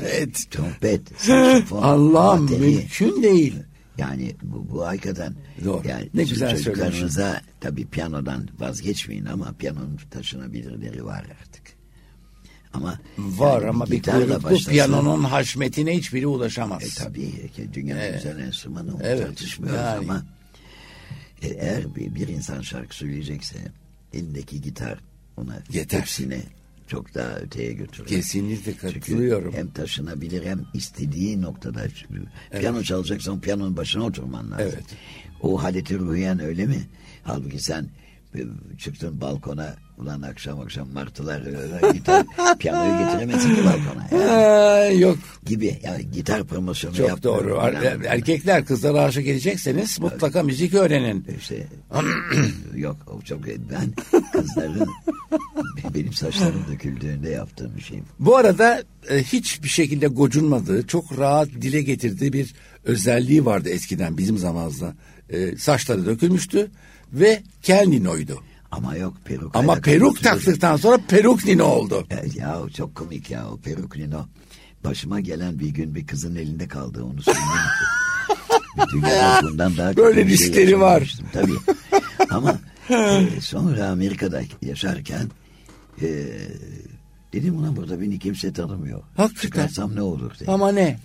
evet. 0.00 0.46
Trompet, 0.50 1.20
saksofon, 1.20 1.82
Allah'ım 1.82 2.60
mümkün 2.60 3.22
değil. 3.22 3.54
Yani 3.98 4.36
bu, 4.42 4.70
bu 4.70 4.86
hakikaten 4.86 5.34
Doğru. 5.64 5.88
Yani 5.88 6.10
ne 6.14 6.24
güzel 6.24 6.50
çocuklarınıza 6.50 7.40
tabii 7.60 7.86
piyanodan 7.86 8.48
vazgeçmeyin 8.58 9.24
ama 9.24 9.52
piyanonun 9.52 9.98
taşınabilirleri 10.10 11.04
var 11.04 11.26
artık. 11.40 11.62
Ama 12.72 12.98
var 13.18 13.60
yani 13.60 13.70
ama 13.70 13.90
bir 13.90 14.02
kuyruklu 14.02 14.56
piyanonun 14.70 15.24
haşmetine 15.24 15.96
hiçbiri 15.96 16.26
ulaşamaz. 16.26 16.82
E, 16.82 17.04
tabii 17.04 17.48
ki 17.48 17.74
dünyanın 17.74 18.00
evet. 18.00 18.14
güzel 18.14 18.38
enstrümanı 18.38 18.90
evet. 19.02 19.26
tartışmıyoruz 19.26 19.80
yani. 19.80 19.98
ama 19.98 20.22
e, 21.42 21.48
eğer 21.48 21.94
bir, 21.94 22.14
bir 22.14 22.28
insan 22.28 22.60
şarkı 22.60 22.96
söyleyecekse 22.96 23.58
elindeki 24.12 24.60
gitar 24.60 24.98
ona 25.36 25.62
Yeter. 25.72 26.00
hepsini 26.00 26.42
çok 26.88 27.14
daha 27.14 27.36
öteye 27.36 27.72
götürür. 27.72 28.08
Kesinlikle 28.08 28.76
katılıyorum. 28.76 29.44
Çünkü 29.44 29.58
hem 29.58 29.70
taşınabilir 29.70 30.46
hem 30.46 30.64
istediği 30.74 31.42
noktada. 31.42 31.80
Evet. 31.80 32.60
Piyano 32.60 32.82
çalacaksan 32.82 33.40
piyanonun 33.40 33.76
başına 33.76 34.04
oturman 34.04 34.50
lazım. 34.50 34.66
Evet. 34.74 34.84
O 35.42 35.62
haleti 35.62 35.98
ruhiyen 35.98 36.40
öyle 36.40 36.66
mi? 36.66 36.88
Halbuki 37.22 37.58
sen 37.58 37.88
çıktın 38.78 39.20
balkona 39.20 39.76
ulan 39.98 40.22
akşam 40.22 40.60
akşam 40.60 40.88
martılar 40.92 41.42
gitar 41.92 42.26
piyanoyu 42.58 42.98
getiremezsin 42.98 43.54
ki 43.54 43.62
balkona. 43.64 44.24
Yani. 44.24 45.00
yok. 45.00 45.18
Gibi 45.46 45.78
yani 45.82 46.10
gitar 46.10 46.44
promosyonu 46.44 46.94
Çok 46.94 47.08
yap. 47.08 47.22
doğru. 47.22 47.58
Er, 47.62 48.00
erkekler 48.04 48.64
kızlara 48.64 49.02
aşık 49.02 49.26
edecekseniz 49.26 50.00
mutlaka 50.00 50.42
müzik 50.42 50.74
öğrenin. 50.74 51.26
İşte 51.38 51.66
yok 52.76 52.96
çok 53.24 53.46
ben 53.46 53.92
kızların 54.32 54.88
benim 55.94 56.12
saçlarım 56.12 56.64
döküldüğünde 56.72 57.30
yaptığım 57.30 57.76
bir 57.76 57.82
şey. 57.82 58.02
Bu 58.18 58.36
arada 58.36 58.82
e, 59.10 59.22
hiçbir 59.22 59.68
şekilde 59.68 60.06
gocunmadığı, 60.06 60.86
çok 60.86 61.18
rahat 61.18 61.48
dile 61.48 61.82
getirdiği 61.82 62.32
bir 62.32 62.54
özelliği 62.84 63.46
vardı 63.46 63.68
eskiden 63.68 64.18
bizim 64.18 64.38
zamanımızda. 64.38 64.94
E, 65.30 65.56
saçları 65.56 66.06
dökülmüştü 66.06 66.70
ve 67.12 67.42
kel 67.62 67.86
ninoydu. 67.86 68.42
Ama 68.72 68.96
yok 68.96 69.14
peruk. 69.24 69.56
Ama 69.56 69.74
peruk 69.74 70.22
taktıktan 70.22 70.76
sonra 70.76 70.98
peruk 71.08 71.44
nino 71.44 71.64
oldu. 71.64 72.06
Ya 72.36 72.58
çok 72.76 72.94
komik 72.94 73.30
ya 73.30 73.50
o 73.50 73.56
peruk 73.56 73.96
nino. 73.96 74.26
Başıma 74.84 75.20
gelen 75.20 75.58
bir 75.58 75.68
gün 75.68 75.94
bir 75.94 76.06
kızın 76.06 76.36
elinde 76.36 76.68
kaldı 76.68 77.04
onu 77.04 77.22
söyleyeyim. 77.22 77.48
Dünyada 78.92 79.42
bundan 79.42 79.76
daha 79.76 79.96
Böyle 79.96 80.24
riskleri 80.24 80.66
şey 80.66 80.80
var. 80.80 81.18
Tabii. 81.32 81.56
Ama 82.30 82.58
e, 82.90 83.26
sonra 83.40 83.88
Amerika'da 83.88 84.42
yaşarken 84.62 85.30
e, 86.02 86.26
dedim 87.32 87.58
ona 87.58 87.76
burada 87.76 88.00
beni 88.00 88.18
kimse 88.18 88.52
tanımıyor. 88.52 89.02
Hakikaten. 89.16 89.48
Çıkarsam 89.48 89.96
ne 89.96 90.02
olur 90.02 90.34
dedim. 90.34 90.50
Ama 90.50 90.72
ne? 90.72 90.98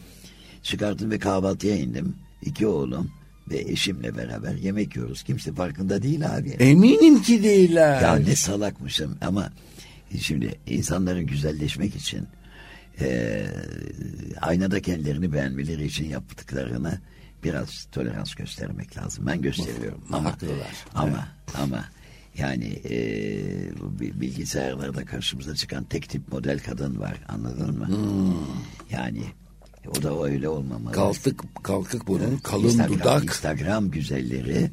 Çıkarttım 0.64 1.12
ve 1.12 1.20
kahvaltıya 1.20 1.76
indim. 1.76 2.16
İki 2.42 2.68
oğlum 2.68 3.12
ve 3.52 3.60
eşimle 3.60 4.18
beraber 4.18 4.56
yemek 4.56 4.96
yiyoruz. 4.96 5.24
Kimse 5.24 5.54
farkında 5.54 6.04
değil 6.04 6.36
abi. 6.36 6.50
Eminim 6.50 7.22
ki 7.22 7.44
değiller. 7.44 8.02
Ya 8.02 8.16
ne 8.16 8.36
salakmışım 8.36 9.18
ama 9.22 9.50
şimdi 10.20 10.56
insanların 10.68 11.26
güzelleşmek 11.26 11.96
için 11.96 12.28
e, 13.02 13.46
aynada 14.42 14.82
kendilerini 14.82 15.34
beğenmeleri 15.34 15.86
için 15.86 16.06
yaptıklarını 16.06 17.00
biraz 17.44 17.88
tolerans 17.92 18.36
göstermek 18.36 18.98
lazım. 18.98 19.26
Ben 19.28 19.42
gösteriyorum. 19.42 20.02
ama, 20.12 20.32
Haklılar. 20.32 20.86
Ama 20.96 21.10
evet. 21.10 21.60
ama 21.60 21.86
yani 22.38 22.80
e, 22.90 23.02
bilgisayarlarda 24.22 25.06
karşımıza 25.06 25.56
çıkan 25.56 25.84
tek 25.84 26.10
tip 26.10 26.32
model 26.32 26.60
kadın 26.60 27.00
var 27.00 27.18
anladın 27.28 27.78
mı? 27.78 27.88
Hmm. 27.88 28.34
Yani 28.92 29.24
o 29.90 30.04
da 30.04 30.24
öyle 30.24 30.50
olmamalı. 30.50 30.94
Kalkık, 30.94 31.64
kalkık 31.64 32.08
burun, 32.08 32.38
kalın 32.38 32.64
Instagram, 32.64 33.00
dudak. 33.00 33.24
Instagram 33.24 33.92
güzelleri 33.92 34.72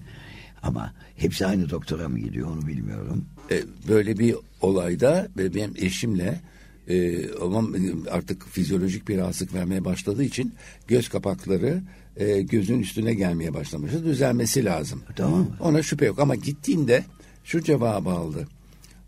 ama 0.62 0.92
hepsi 1.16 1.46
aynı 1.46 1.70
doktora 1.70 2.08
mı 2.08 2.18
gidiyor 2.18 2.48
onu 2.48 2.66
bilmiyorum. 2.66 3.24
E, 3.50 3.62
böyle 3.88 4.18
bir 4.18 4.34
olayda 4.60 5.28
benim 5.36 5.72
eşimle 5.76 6.40
e, 6.88 7.28
ama 7.34 7.68
artık 8.10 8.48
fizyolojik 8.48 9.08
bir 9.08 9.18
rahatsızlık 9.18 9.54
vermeye 9.54 9.84
başladığı 9.84 10.24
için 10.24 10.54
göz 10.88 11.08
kapakları 11.08 11.82
e, 12.16 12.42
gözün 12.42 12.80
üstüne 12.80 13.14
gelmeye 13.14 13.54
başlamıştı. 13.54 14.04
Düzelmesi 14.04 14.64
lazım. 14.64 15.02
Tamam. 15.16 15.48
Ona 15.60 15.82
şüphe 15.82 16.06
yok 16.06 16.18
ama 16.18 16.34
gittiğinde 16.34 17.04
şu 17.44 17.62
cevabı 17.62 18.10
aldı. 18.10 18.48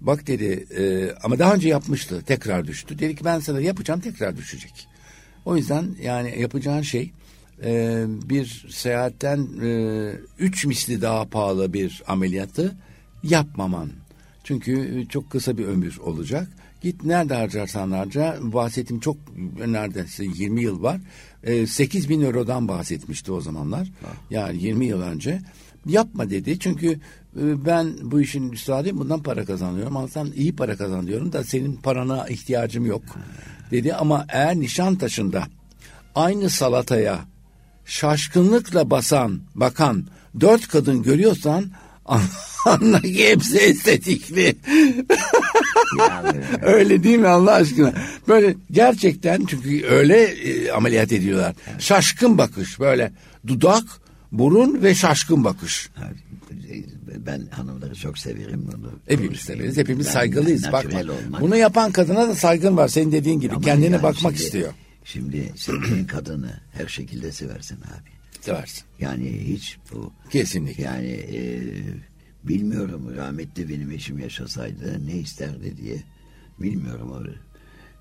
Bak 0.01 0.27
dedi 0.27 0.67
e, 0.77 1.13
ama 1.23 1.39
daha 1.39 1.55
önce 1.55 1.69
yapmıştı 1.69 2.23
tekrar 2.27 2.67
düştü. 2.67 2.99
Dedi 2.99 3.17
ki 3.17 3.25
ben 3.25 3.41
sana 3.41 3.61
yapacağım 3.61 4.01
tekrar 4.01 4.37
düşecek. 4.37 4.89
O 5.45 5.57
yüzden 5.57 5.97
yani 6.03 6.41
yapacağın 6.41 6.83
şey 6.83 7.11
e, 7.65 8.05
bir 8.09 8.67
seyahatten 8.71 9.49
e, 9.63 10.13
üç 10.39 10.67
misli 10.67 11.03
daha 11.03 11.25
pahalı 11.25 11.73
bir 11.73 12.03
ameliyatı 12.07 12.77
yapmaman. 13.23 13.91
Çünkü 14.45 15.05
çok 15.09 15.31
kısa 15.31 15.59
bir 15.59 15.65
ömür 15.65 15.99
olacak. 15.99 16.49
Git 16.81 17.05
nerede 17.05 17.35
harcarsan 17.35 17.91
harca 17.91 18.39
bahsettiğim 18.41 19.01
çok 19.01 19.17
neredeyse 19.67 20.25
20 20.25 20.63
yıl 20.63 20.83
var. 20.83 21.01
E, 21.43 21.67
8 21.67 22.09
bin 22.09 22.21
eurodan 22.21 22.69
bahsetmişti 22.69 23.33
o 23.33 23.41
zamanlar. 23.41 23.93
Yani 24.31 24.63
20 24.63 24.87
yıl 24.87 25.03
önce. 25.03 25.41
Yapma 25.87 26.31
dedi 26.31 26.59
çünkü 26.59 26.91
e, 26.93 26.99
ben 27.37 27.95
bu 28.03 28.21
işin 28.21 28.53
üstadıyım 28.53 28.99
bundan 28.99 29.23
para 29.23 29.45
kazanıyorum. 29.45 29.97
Aslında 29.97 30.35
iyi 30.35 30.57
para 30.57 30.77
kazanıyorum 30.77 31.33
da 31.33 31.45
senin 31.45 31.77
parana 31.77 32.29
ihtiyacım 32.29 32.87
yok 32.87 33.03
dedi 33.71 33.95
ama 33.95 34.27
eğer 34.29 34.57
Nişantaşı'nda 34.57 35.45
aynı 36.15 36.51
salataya 36.51 37.19
şaşkınlıkla 37.85 38.91
basan, 38.91 39.41
bakan 39.55 40.07
dört 40.41 40.69
kadın 40.69 41.03
görüyorsan 41.03 41.71
anla 42.65 43.01
ki 43.01 43.29
hepsi 43.29 43.59
estetikli. 43.59 44.57
öyle 46.63 47.03
değil 47.03 47.19
mi 47.19 47.29
Allah 47.29 47.53
aşkına? 47.53 47.93
Böyle 48.29 48.57
gerçekten 48.71 49.45
çünkü 49.45 49.87
öyle 49.87 50.23
e, 50.23 50.71
ameliyat 50.73 51.13
ediyorlar. 51.13 51.55
Şaşkın 51.79 52.39
bakış 52.39 52.81
böyle 52.81 53.13
dudak, 53.47 53.85
burun 54.33 54.83
ve 54.83 54.95
şaşkın 54.95 55.45
bakış. 55.45 55.91
Ben 57.27 57.47
hanımları 57.51 57.95
çok 57.95 58.19
severim 58.19 58.69
bunu. 58.73 58.93
Hepimiz 59.09 59.41
severiz. 59.41 59.77
Hepimiz 59.77 60.07
Ben- 60.07 60.13
saygılıyız. 60.13 60.63
ben 60.65 60.73
Bakma. 60.73 60.99
olmak. 61.01 61.41
Bunu 61.41 61.57
yapan 61.57 61.93
kadına 61.93 62.29
da 62.29 62.35
saygın 62.35 62.77
var. 62.77 62.89
Senin 62.89 63.13
dediğin 63.13 63.41
gibi. 63.41 63.55
Ama 63.55 63.65
Kendine 63.65 63.91
yani 63.95 64.03
bakmak 64.03 64.33
şimdi- 64.33 64.35
istiyor. 64.43 64.73
Şimdi 65.05 65.53
sevdiğin 65.57 66.05
kadını 66.05 66.61
her 66.73 66.87
şekilde 66.87 67.33
seversin 67.33 67.77
abi. 67.77 68.11
Seversin. 68.41 68.83
Yani 69.01 69.41
hiç 69.49 69.77
bu 69.93 70.13
Kesinlikle. 70.31 70.83
yani 70.83 71.09
e, 71.11 71.61
bilmiyorum 72.45 73.13
rahmetli 73.17 73.69
benim 73.69 73.91
eşim 73.91 74.19
yaşasaydı 74.19 75.07
ne 75.07 75.17
isterdi 75.17 75.77
diye 75.77 76.03
bilmiyorum 76.61 77.13
abi. 77.13 77.31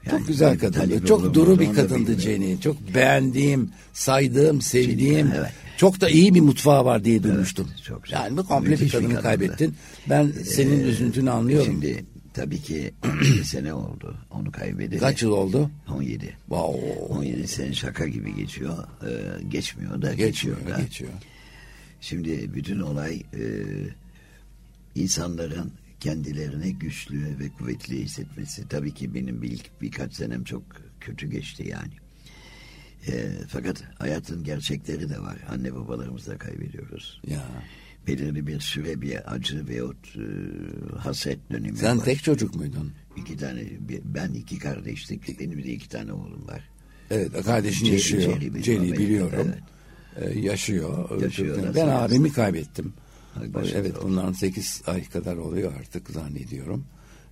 Yani 0.05 0.19
Çok 0.19 0.27
güzel 0.27 0.59
kadındı. 0.59 1.05
Çok 1.05 1.33
duru 1.33 1.59
bir 1.59 1.73
kadındı. 1.73 2.19
Jenny. 2.19 2.59
Çok 2.61 2.95
beğendiğim, 2.95 3.69
saydığım, 3.93 4.61
sevdiğim. 4.61 5.31
evet. 5.37 5.51
Çok 5.77 6.01
da 6.01 6.09
iyi 6.09 6.33
bir 6.35 6.41
mutfağı 6.41 6.85
var 6.85 7.03
diye 7.03 7.23
duymuştum. 7.23 7.67
çok 7.87 8.03
güzel. 8.03 8.17
yani 8.17 8.37
bu 8.37 8.45
komple 8.45 8.71
bir 8.71 8.79
bir 8.79 8.89
kadını 8.89 9.07
kadındı. 9.07 9.21
kaybettin. 9.23 9.75
Ben 10.09 10.31
senin 10.45 10.79
üzüntünü 10.87 11.29
anlıyorum. 11.31 11.65
Şimdi 11.71 12.05
tabii 12.33 12.61
ki 12.61 12.93
17 13.21 13.45
sene 13.45 13.73
oldu 13.73 14.15
onu 14.31 14.51
kaybedeli. 14.51 14.99
Kaç 14.99 15.21
yıl 15.23 15.31
oldu? 15.31 15.69
17. 15.95 16.35
Wow. 16.39 16.79
17 17.09 17.47
sene 17.47 17.73
şaka 17.73 18.07
gibi 18.07 18.35
geçiyor. 18.35 18.77
Ee, 19.03 19.43
geçmiyor 19.49 20.01
da 20.01 20.13
Geçiyor, 20.13 20.57
geçiyor 20.57 20.77
da. 20.77 20.81
geçiyor. 20.83 21.11
Şimdi 22.01 22.49
bütün 22.53 22.79
olay 22.79 23.15
e, 23.15 23.43
insanların 24.95 25.71
kendilerini 26.01 26.73
güçlü 26.79 27.39
ve 27.39 27.49
kuvvetli 27.49 28.03
hissetmesi. 28.03 28.67
Tabii 28.67 28.93
ki 28.93 29.13
benim 29.13 29.41
bir, 29.41 29.61
birkaç 29.81 30.13
senem 30.13 30.43
çok 30.43 30.63
kötü 30.99 31.27
geçti 31.27 31.67
yani. 31.67 31.93
E, 33.07 33.31
fakat 33.47 33.83
hayatın 33.99 34.43
gerçekleri 34.43 35.09
de 35.09 35.19
var. 35.19 35.37
Anne 35.49 35.75
babalarımızı 35.75 36.31
da 36.31 36.37
kaybediyoruz. 36.37 37.21
Ya. 37.27 37.43
Belirli 38.07 38.47
bir 38.47 38.59
süre 38.59 39.01
bir 39.01 39.33
acı 39.33 39.67
veyahut 39.67 40.15
e, 40.17 40.23
hasret 40.97 41.39
dönemi 41.51 41.77
Sen 41.77 41.97
var. 41.99 42.05
tek 42.05 42.23
çocuk 42.23 42.55
muydun? 42.55 42.91
İki 43.17 43.37
tane, 43.37 43.63
ben 44.05 44.33
iki 44.33 44.59
kardeşlik, 44.59 45.39
benim 45.39 45.63
de 45.63 45.71
iki 45.73 45.89
tane 45.89 46.13
oğlum 46.13 46.47
var. 46.47 46.69
Evet, 47.11 47.43
kardeşin 47.45 47.85
Jerry- 47.85 47.91
yaşıyor. 47.93 48.21
Jerry 48.21 48.49
Amerika'da, 48.79 48.97
biliyorum. 48.97 49.39
evet. 50.15 50.35
Ee, 50.35 50.39
yaşıyor. 50.39 51.21
Yaşıyor 51.21 51.75
ben 51.75 51.87
abimi 51.87 52.31
kaybettim. 52.33 52.93
Başka 53.53 53.77
evet, 53.77 53.97
olsun. 53.97 54.09
bundan 54.09 54.31
8 54.33 54.81
ay 54.87 55.09
kadar 55.09 55.37
oluyor 55.37 55.73
artık 55.79 56.09
zannediyorum. 56.09 56.85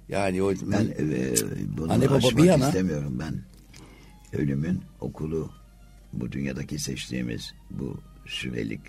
Yani 0.10 0.44
o 0.44 0.54
Ben 0.62 0.86
e, 1.00 1.34
bunu 1.78 1.92
Anne 1.92 2.10
baba 2.10 2.38
bir 2.38 2.44
yana- 2.44 2.68
istemiyorum 2.68 3.20
ben. 3.20 3.42
Ölümün 4.40 4.82
okulu 5.02 5.52
bu 6.14 6.32
dünyadaki 6.32 6.80
seçtiğimiz 6.80 7.54
bu 7.70 7.98
sürelik 8.26 8.82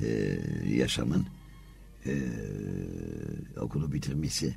e, 0.00 0.38
yaşamın 0.68 1.26
e, 2.06 2.12
okulu 3.60 3.92
bitirmesi 3.92 4.54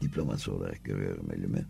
diploması 0.00 0.52
olarak 0.52 0.84
görüyorum 0.84 1.30
ölümü. 1.30 1.64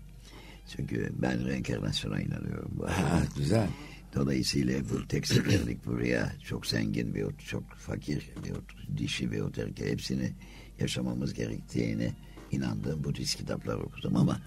Çünkü 0.77 1.13
ben 1.23 1.47
reenkarnasyona 1.47 2.21
inanıyorum 2.21 2.71
bu 2.73 2.87
ha, 2.87 3.23
güzel. 3.37 3.69
Dolayısıyla 4.15 4.81
bu 4.91 5.09
tek 5.09 5.27
seferlik 5.27 5.87
buraya 5.87 6.33
çok 6.45 6.67
zengin 6.67 7.15
bir 7.15 7.27
çok 7.49 7.63
fakir 7.75 8.31
bir 8.45 8.99
dişi 8.99 9.33
bir 9.33 9.41
erkek 9.63 9.89
hepsini 9.93 10.33
yaşamamız 10.81 11.35
gerektiğine 11.35 12.13
inandığım 12.51 13.05
Budist 13.05 13.37
kitaplar 13.37 13.75
okudum 13.75 14.17
ama 14.17 14.41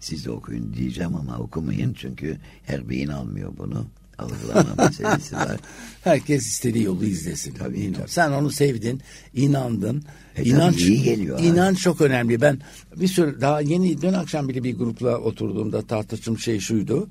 siz 0.00 0.24
de 0.24 0.30
okuyun 0.30 0.74
diyeceğim 0.74 1.14
ama 1.14 1.38
okumayın 1.38 1.94
çünkü 1.94 2.36
her 2.62 2.88
beyin 2.88 3.08
almıyor 3.08 3.52
bunu. 3.58 3.86
Algılama 4.18 4.84
meselesi 4.84 5.36
var. 5.36 5.56
Herkes 6.04 6.46
istediği 6.46 6.84
yolu 6.84 7.04
izlesin. 7.04 7.54
Tabii, 7.54 7.92
tabii. 7.92 8.08
Sen 8.08 8.32
onu 8.32 8.50
sevdin, 8.50 9.00
inandın. 9.34 10.04
E, 10.36 10.44
İnanç, 10.44 10.82
iyi 10.82 11.02
geliyor 11.02 11.38
abi. 11.38 11.46
İnanç 11.46 11.78
çok 11.80 12.00
önemli. 12.00 12.40
Ben 12.40 12.58
bir 12.96 13.08
süre 13.08 13.40
daha 13.40 13.60
yeni 13.60 14.02
dün 14.02 14.12
akşam 14.12 14.48
bile 14.48 14.64
bir 14.64 14.76
grupla 14.76 15.18
oturduğumda 15.18 15.82
tartıştığım 15.82 16.38
şey 16.38 16.60
şuydu. 16.60 17.08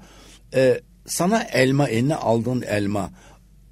Ee, 0.53 0.81
sana 1.05 1.43
elma 1.43 1.87
eline 1.89 2.15
aldığın 2.15 2.61
elma 2.61 3.09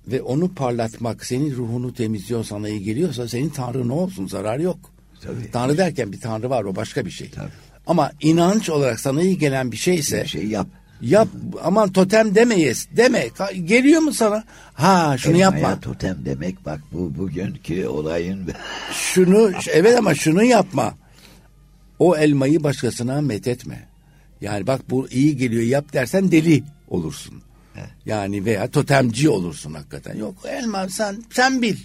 ve 0.08 0.22
onu 0.22 0.54
parlatmak 0.54 1.26
senin 1.26 1.56
ruhunu 1.56 1.93
temizliyor 1.93 2.43
sana 2.43 2.69
iyi 2.69 2.84
geliyorsa 2.84 3.28
senin 3.28 3.50
tanrı 3.50 3.88
ne 3.88 3.93
olsun 3.93 4.28
zarar 4.28 4.60
yok. 4.60 4.78
Tabii. 5.22 5.52
Tanrı 5.52 5.78
derken 5.78 6.12
bir 6.12 6.19
tanrı 6.19 6.50
var 6.50 6.63
o 6.63 6.76
başka 6.76 7.06
bir 7.06 7.12
şey. 7.12 7.30
Tabii. 7.30 7.50
Ama 7.88 8.12
inanç 8.22 8.69
olarak 8.69 9.00
sana 9.00 9.22
iyi 9.22 9.38
gelen 9.38 9.72
bir 9.72 9.78
şeyse 9.78 10.24
Bir 10.24 10.28
şey 10.28 10.48
yap. 10.48 10.67
Yap 11.02 11.28
aman 11.63 11.91
totem 11.91 12.36
demeyiz. 12.36 12.88
Deme. 12.98 13.28
Geliyor 13.63 14.02
mu 14.02 14.13
sana? 14.13 14.43
Ha 14.74 15.15
şunu 15.17 15.38
Elmaya 15.38 15.60
yapma. 15.60 15.80
totem 15.80 16.17
demek 16.26 16.65
bak 16.65 16.80
bu 16.91 17.17
bugünkü 17.17 17.88
olayın 17.88 18.48
Şunu 18.91 19.52
evet 19.72 19.98
ama 20.00 20.15
şunu 20.15 20.43
yapma. 20.43 20.93
O 22.00 22.17
elmayı 22.17 22.63
başkasına 22.63 23.22
methetme. 23.22 23.88
Yani 24.41 24.67
bak 24.67 24.82
bu 24.89 25.08
iyi 25.10 25.38
geliyor 25.38 25.63
yap 25.63 25.93
dersen 25.93 26.32
deli 26.32 26.63
olursun. 26.94 27.42
Evet. 27.78 27.90
Yani 28.06 28.46
veya 28.46 28.72
totemci 28.72 29.30
olursun 29.30 29.74
hakikaten. 29.74 30.16
Yok 30.18 30.36
elma 30.48 30.90
sen 30.90 31.24
sen 31.32 31.62
bil. 31.62 31.78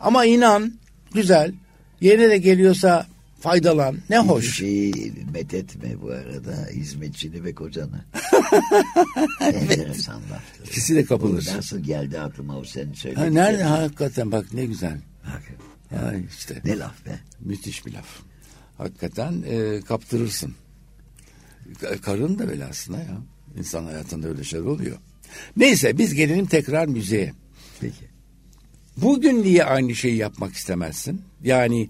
Ama 0.00 0.24
inan 0.24 0.72
güzel. 1.14 1.54
Yerine 2.00 2.28
de 2.30 2.38
geliyorsa 2.38 3.06
faydalan. 3.40 3.96
Ne 4.10 4.18
Hiçbir 4.18 4.28
hoş. 4.30 4.56
şeyi 4.56 5.12
methetme 5.32 6.00
bu 6.02 6.10
arada 6.10 6.66
hizmetçini 6.72 7.44
ve 7.44 7.54
kocanı. 7.54 8.04
Enteresan 9.40 10.20
laftır. 10.30 10.66
İkisi 10.66 10.94
de 10.96 11.04
kapılırsın. 11.04 11.54
Bu 11.54 11.58
Nasıl 11.58 11.78
geldi 11.80 12.20
aklıma 12.20 12.56
o 12.58 12.64
senin 12.64 12.88
Ha, 12.88 12.94
söylediklerin? 12.94 13.34
nerede 13.34 13.62
hakikaten 13.62 14.32
bak 14.32 14.52
ne 14.52 14.64
güzel. 14.66 14.98
Bak, 15.24 15.42
Ya 15.92 16.14
işte. 16.38 16.60
Ne 16.64 16.78
laf 16.78 17.06
be. 17.06 17.18
Müthiş 17.40 17.86
bir 17.86 17.92
laf. 17.92 18.06
Hakikaten 18.78 19.42
e, 19.46 19.80
kaptırırsın. 19.80 20.54
Ka- 21.82 21.98
Karın 22.00 22.38
da 22.38 22.48
böyle 22.48 22.64
aslında 22.64 22.98
ya. 22.98 23.16
İnsan 23.58 23.84
hayatında 23.84 24.28
öyle 24.28 24.44
şeyler 24.44 24.64
oluyor. 24.64 24.96
Neyse 25.56 25.98
biz 25.98 26.14
gelelim 26.14 26.46
tekrar 26.46 26.86
müziğe. 26.86 27.32
Peki. 27.80 28.04
Bugün 28.96 29.42
niye 29.42 29.64
aynı 29.64 29.94
şeyi 29.94 30.16
yapmak 30.16 30.52
istemezsin? 30.52 31.20
Yani 31.44 31.88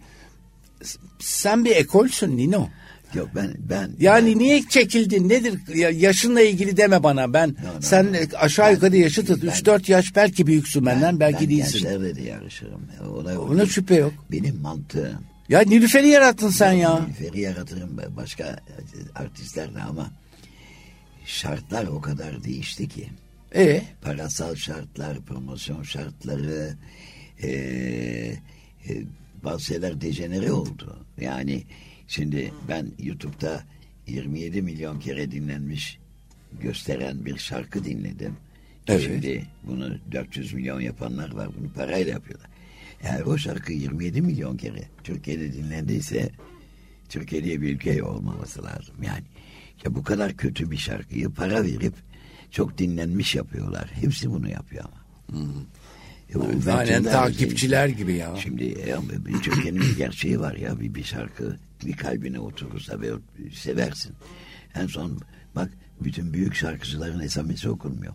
sen 1.18 1.64
bir 1.64 1.77
ekolsün 1.77 2.37
Nino. 2.37 2.68
Yok 3.14 3.29
ben 3.35 3.55
ben 3.70 3.90
Yani 4.01 4.33
ben, 4.33 4.38
niye 4.38 4.62
çekildin 4.68 5.29
nedir? 5.29 5.75
Ya, 5.75 5.90
yaşınla 5.90 6.40
ilgili 6.40 6.77
deme 6.77 7.03
bana 7.03 7.33
ben. 7.33 7.48
No, 7.48 7.55
no, 7.55 7.81
sen 7.81 8.12
no. 8.12 8.16
aşağı 8.38 8.72
yukarı 8.72 8.96
yaşıtız. 8.96 9.42
ben- 9.42 9.48
3-4 9.48 9.92
yaş 9.92 10.16
belki 10.16 10.46
büyüksün 10.46 10.87
benden 10.87 11.20
belki 11.20 11.40
ben 11.40 11.48
değilsin. 11.51 11.72
gençlerle 11.72 12.16
de 12.16 12.22
yarışırım. 12.22 12.81
Olay 13.11 13.38
o 13.38 13.40
Ona 13.40 13.59
değil. 13.59 13.68
şüphe 13.68 13.94
yok. 13.94 14.12
Benim 14.31 14.61
mantığım. 14.61 15.25
Ya 15.48 15.61
Nilüfer'i 15.61 16.09
yarattın 16.09 16.48
sen 16.48 16.72
ya. 16.72 17.01
Nilüfer'i 17.01 17.40
yaratırım 17.40 17.98
ben, 17.98 18.16
başka 18.16 18.61
artistlerle 19.14 19.83
ama 19.83 20.11
şartlar 21.26 21.87
o 21.87 22.00
kadar 22.00 22.44
değişti 22.44 22.88
ki. 22.88 23.08
E 23.54 23.82
parasal 24.02 24.54
şartlar, 24.54 25.20
promosyon 25.20 25.82
şartları, 25.82 26.76
e, 27.42 27.48
e, 27.48 29.02
bazı 29.44 29.64
şeyler 29.64 30.00
dejenere 30.00 30.52
oldu. 30.52 31.06
Yani 31.20 31.62
şimdi 32.08 32.52
ben 32.68 32.87
YouTube'da 32.98 33.64
27 34.06 34.62
milyon 34.62 35.00
kere 35.00 35.30
dinlenmiş 35.30 35.98
gösteren 36.61 37.24
bir 37.24 37.37
şarkı 37.37 37.85
dinledim. 37.85 38.37
Evet. 38.87 39.02
Şimdi 39.02 39.46
bunu 39.66 39.98
400 40.12 40.52
milyon 40.52 40.80
yapanlar 40.80 41.32
var. 41.32 41.48
Bunu 41.61 41.72
parayla 41.72 42.12
yapıyorlar. 42.12 42.50
Eğer 43.02 43.20
o 43.20 43.38
şarkı 43.38 43.72
27 43.72 44.22
milyon 44.22 44.56
kere 44.56 44.82
Türkiye'de 45.04 45.52
dinlendiyse 45.52 46.30
Türkiye 47.08 47.44
diye 47.44 47.62
bir 47.62 47.74
ülke 47.74 48.02
olmaması 48.02 48.64
lazım. 48.64 48.94
Yani 49.02 49.24
ya 49.84 49.94
bu 49.94 50.02
kadar 50.02 50.36
kötü 50.36 50.70
bir 50.70 50.76
şarkıyı 50.76 51.30
para 51.30 51.64
verip 51.64 51.94
çok 52.50 52.78
dinlenmiş 52.78 53.34
yapıyorlar. 53.34 53.90
Hepsi 53.92 54.30
bunu 54.30 54.50
yapıyor 54.50 54.84
ama. 54.84 55.02
E, 56.34 56.38
o 56.38 56.42
aynen 56.42 56.60
üvertürler 56.60 57.12
takipçiler 57.12 57.88
gibi 57.88 58.14
ya. 58.14 58.36
Şimdi 58.36 58.64
e, 58.64 58.96
Türkiye'nin 59.42 59.80
bir 59.80 59.96
gerçeği 59.96 60.40
var 60.40 60.54
ya 60.54 60.80
bir, 60.80 60.94
bir 60.94 61.04
şarkı 61.04 61.56
bir 61.84 61.92
kalbine 61.92 62.40
oturursa 62.40 63.00
ve 63.00 63.10
seversin. 63.52 64.14
En 64.74 64.86
son 64.86 65.20
bak 65.54 65.70
bütün 66.00 66.32
büyük 66.32 66.54
şarkıcıların 66.54 67.20
esamesi 67.20 67.68
okunmuyor. 67.68 68.12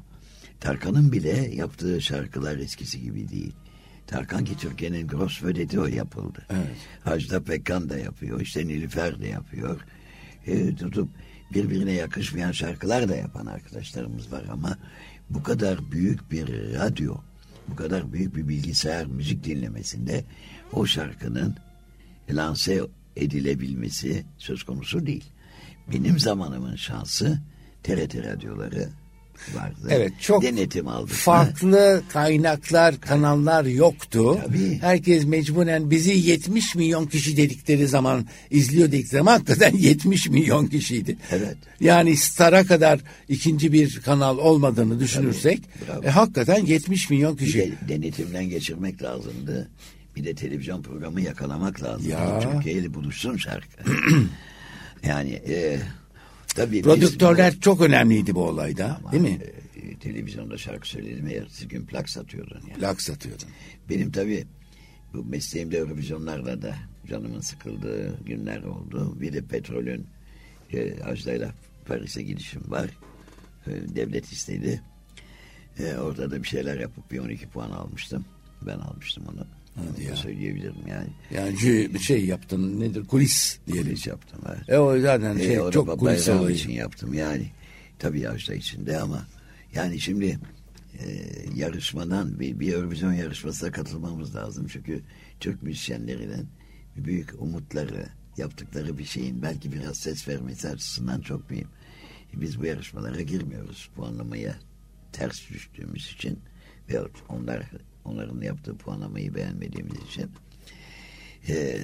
Tarkan'ın 0.59 1.11
bile 1.11 1.55
yaptığı 1.55 2.01
şarkılar 2.01 2.57
eskisi 2.57 3.01
gibi 3.01 3.29
değil. 3.29 3.53
Tarkan 4.07 4.45
ki 4.45 4.57
Türkiye'nin 4.57 5.07
gross 5.07 5.43
vedeti 5.43 5.79
o 5.79 5.85
yapıldı. 5.85 6.45
Evet. 6.49 6.77
Hacda 7.03 7.43
Pekkan 7.43 7.89
da 7.89 7.97
yapıyor. 7.97 8.41
işte 8.41 8.67
Nilüfer 8.67 9.21
de 9.21 9.27
yapıyor. 9.27 9.81
E, 10.47 10.75
tutup 10.75 11.09
birbirine 11.53 11.91
yakışmayan 11.91 12.51
şarkılar 12.51 13.09
da 13.09 13.15
yapan 13.15 13.45
arkadaşlarımız 13.45 14.31
var 14.31 14.43
ama 14.51 14.77
bu 15.29 15.43
kadar 15.43 15.91
büyük 15.91 16.31
bir 16.31 16.47
radyo, 16.73 17.15
bu 17.67 17.75
kadar 17.75 18.13
büyük 18.13 18.35
bir 18.35 18.47
bilgisayar 18.47 19.05
müzik 19.05 19.43
dinlemesinde 19.43 20.23
o 20.73 20.85
şarkının 20.85 21.55
lanse 22.29 22.81
edilebilmesi 23.15 24.25
söz 24.37 24.63
konusu 24.63 25.05
değil. 25.05 25.25
Benim 25.93 26.19
zamanımın 26.19 26.75
şansı 26.75 27.39
TRT 27.83 28.15
radyoları 28.15 28.89
vardı. 29.55 29.75
Evet 29.89 30.11
çok 30.21 30.43
denetim 30.43 30.87
aldık. 30.87 31.13
farklı 31.15 32.01
kaynaklar, 32.09 33.01
kanallar 33.01 33.65
yoktu. 33.65 34.39
Tabii. 34.45 34.77
Herkes 34.81 35.25
mecburen 35.25 35.91
bizi 35.91 36.11
70 36.11 36.75
milyon 36.75 37.05
kişi 37.05 37.37
dedikleri 37.37 37.87
zaman 37.87 38.25
izliyor 38.51 38.87
dedikleri 38.87 39.17
zaman 39.19 39.31
hakikaten 39.33 39.75
70 39.77 40.29
milyon 40.29 40.67
kişiydi. 40.67 41.17
Evet. 41.31 41.57
Yani 41.79 42.17
Star'a 42.17 42.63
kadar 42.65 42.99
ikinci 43.29 43.73
bir 43.73 43.99
kanal 44.01 44.37
olmadığını 44.37 44.99
düşünürsek 44.99 45.59
e, 46.03 46.09
hakikaten 46.09 46.65
70 46.65 47.09
milyon 47.09 47.37
Bir 47.37 47.45
kişi. 47.45 47.57
de 47.59 47.71
denetimden 47.89 48.49
geçirmek 48.49 49.03
lazımdı. 49.03 49.69
Bir 50.15 50.25
de 50.25 50.35
televizyon 50.35 50.81
programı 50.81 51.21
yakalamak 51.21 51.83
lazım. 51.83 52.09
Ya. 52.09 52.39
Türkiye 52.39 52.75
ile 52.75 52.93
buluşsun 52.93 53.37
şarkı. 53.37 53.67
yani 55.07 55.31
e, 55.49 55.79
tabii 56.57 56.75
biz 56.75 56.83
Prodüktörler 56.83 57.59
çok 57.59 57.81
önemliydi 57.81 58.35
bu 58.35 58.43
olayda 58.47 58.99
bu- 59.03 59.11
değil 59.11 59.23
mi? 59.23 59.39
e, 59.75 59.95
televizyonda 59.99 60.57
şarkı 60.57 60.87
söyledim 60.89 61.27
ertesi 61.27 61.67
gün 61.67 61.85
plak 61.85 62.09
satıyordun. 62.09 62.61
Yani. 62.69 62.81
Lak 62.81 63.01
satıyordun. 63.01 63.47
Benim 63.89 64.11
tabii 64.11 64.45
bu 65.13 65.23
mesleğimde 65.25 65.77
Eurovizyonlarda 65.77 66.61
da 66.61 66.75
canımın 67.09 67.39
sıkıldığı 67.41 68.23
günler 68.25 68.63
oldu. 68.63 69.17
Bir 69.21 69.33
de 69.33 69.41
petrolün 69.41 70.07
e, 70.73 71.03
Ajda'yla 71.03 71.53
Paris'e 71.87 72.21
gidişim 72.23 72.61
var. 72.67 72.89
E, 73.67 73.71
devlet 73.95 74.31
istedi. 74.31 74.81
E, 75.79 75.95
orada 75.97 76.31
da 76.31 76.43
bir 76.43 76.47
şeyler 76.47 76.79
yapıp 76.79 77.11
bir 77.11 77.19
12 77.19 77.47
puan 77.49 77.71
almıştım. 77.71 78.25
Ben 78.61 78.77
almıştım 78.79 79.23
onu. 79.33 79.47
Hadi 79.77 80.03
ya. 80.03 80.15
söyleyebilirim 80.15 80.87
yani. 80.89 81.07
Yani 81.31 81.57
bir 81.93 81.99
şey 81.99 82.25
yaptın 82.25 82.79
nedir 82.79 83.05
kulis 83.05 83.59
diyelim. 83.67 83.85
Kulis 83.85 84.07
yaptım. 84.07 84.39
Evet. 84.49 84.69
E 84.69 84.77
o 84.77 84.99
zaten 84.99 85.37
E, 85.37 85.43
şey, 85.43 85.57
da 85.57 85.71
çok 85.71 85.99
kulis 85.99 86.29
olayı. 86.29 86.55
için 86.55 86.71
yaptım 86.71 87.13
yani. 87.13 87.51
Tabii 87.99 88.29
Ajda 88.29 88.53
içinde 88.55 88.99
ama 88.99 89.27
yani 89.73 89.99
şimdi 89.99 90.39
e, 90.99 91.05
yarışmadan 91.55 92.39
bir, 92.39 92.59
bir 92.59 92.73
Eurovision 92.73 93.13
yarışmasına 93.13 93.71
katılmamız 93.71 94.35
lazım. 94.35 94.67
Çünkü 94.67 95.01
Türk 95.39 95.63
müzisyenlerinin 95.63 96.47
büyük 96.95 97.41
umutları 97.41 98.05
yaptıkları 98.37 98.97
bir 98.97 99.05
şeyin 99.05 99.41
belki 99.41 99.71
biraz 99.71 99.97
ses 99.97 100.27
vermesi 100.27 100.69
açısından 100.69 101.21
çok 101.21 101.51
mühim. 101.51 101.67
Biz 102.33 102.59
bu 102.61 102.65
yarışmalara 102.65 103.21
girmiyoruz 103.21 103.89
puanlamaya 103.95 104.55
ters 105.13 105.49
düştüğümüz 105.49 106.11
için 106.11 106.39
ve 106.89 106.99
onlar 107.29 107.63
onların 108.07 108.41
yaptığı 108.41 108.77
puanlamayı 108.77 109.35
beğenmediğimiz 109.35 109.95
için 110.09 110.29
ee, 111.49 111.79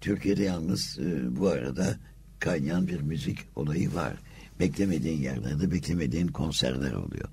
Türkiye'de 0.00 0.42
yalnız 0.42 0.98
e, 0.98 1.36
bu 1.36 1.48
arada 1.48 1.96
kaynayan 2.38 2.88
bir 2.88 3.00
müzik 3.00 3.38
olayı 3.56 3.94
var. 3.94 4.14
Beklemediğin 4.60 5.22
yerlerde 5.22 5.70
beklemediğin 5.70 6.26
konserler 6.26 6.92
oluyor. 6.92 7.28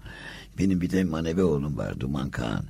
Benim 0.57 0.82
bir 0.82 0.89
de 0.89 1.03
manevi 1.03 1.43
oğlum 1.43 1.78
var 1.78 1.99
Duman 1.99 2.30
Kağan. 2.30 2.65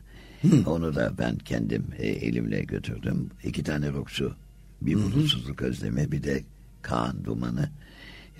Onu 0.65 0.95
da 0.95 1.13
ben 1.17 1.37
kendim 1.37 1.85
e, 1.97 2.07
elimle 2.07 2.63
götürdüm. 2.63 3.29
İki 3.43 3.63
tane 3.63 3.91
rockçu. 3.91 4.35
Bir 4.81 4.95
bulutsuzluk 4.95 5.61
özlemi 5.61 6.11
bir 6.11 6.23
de 6.23 6.43
Kaan 6.81 7.25
Duman'ı 7.25 7.69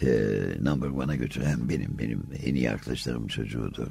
e, 0.01 0.07
number 0.61 0.87
one'a 0.87 1.15
götüren 1.15 1.69
benim. 1.69 1.97
Benim 1.99 2.23
en 2.45 2.55
iyi 2.55 2.71
arkadaşlarım 2.71 3.27
çocuğudur. 3.27 3.87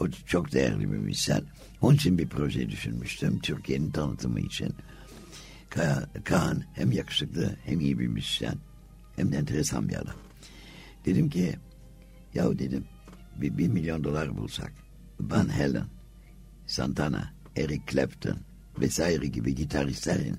O 0.00 0.08
çok 0.10 0.52
değerli 0.52 0.80
bir 0.80 0.96
müzisyen. 0.96 1.42
Onun 1.80 1.94
için 1.96 2.18
bir 2.18 2.28
proje 2.28 2.70
düşünmüştüm. 2.70 3.38
Türkiye'nin 3.38 3.90
tanıtımı 3.90 4.40
için. 4.40 4.74
Ka- 5.70 6.22
Kaan 6.24 6.64
hem 6.74 6.92
yakışıklı 6.92 7.56
hem 7.64 7.80
iyi 7.80 7.98
bir 7.98 8.06
müzisyen 8.06 8.54
hem 9.16 9.32
de 9.32 9.36
enteresan 9.36 9.88
bir 9.88 9.94
adam. 9.94 10.14
Dedim 11.06 11.30
ki 11.30 11.56
yahu 12.34 12.58
dedim 12.58 12.84
bir, 13.36 13.58
bir 13.58 13.68
milyon 13.68 14.04
dolar 14.04 14.36
bulsak 14.36 14.72
Van 15.20 15.48
Halen, 15.48 15.86
Santana, 16.66 17.32
Eric 17.56 17.82
Clapton 17.90 18.38
vesaire 18.80 19.26
gibi 19.26 19.54
gitaristlerin 19.54 20.36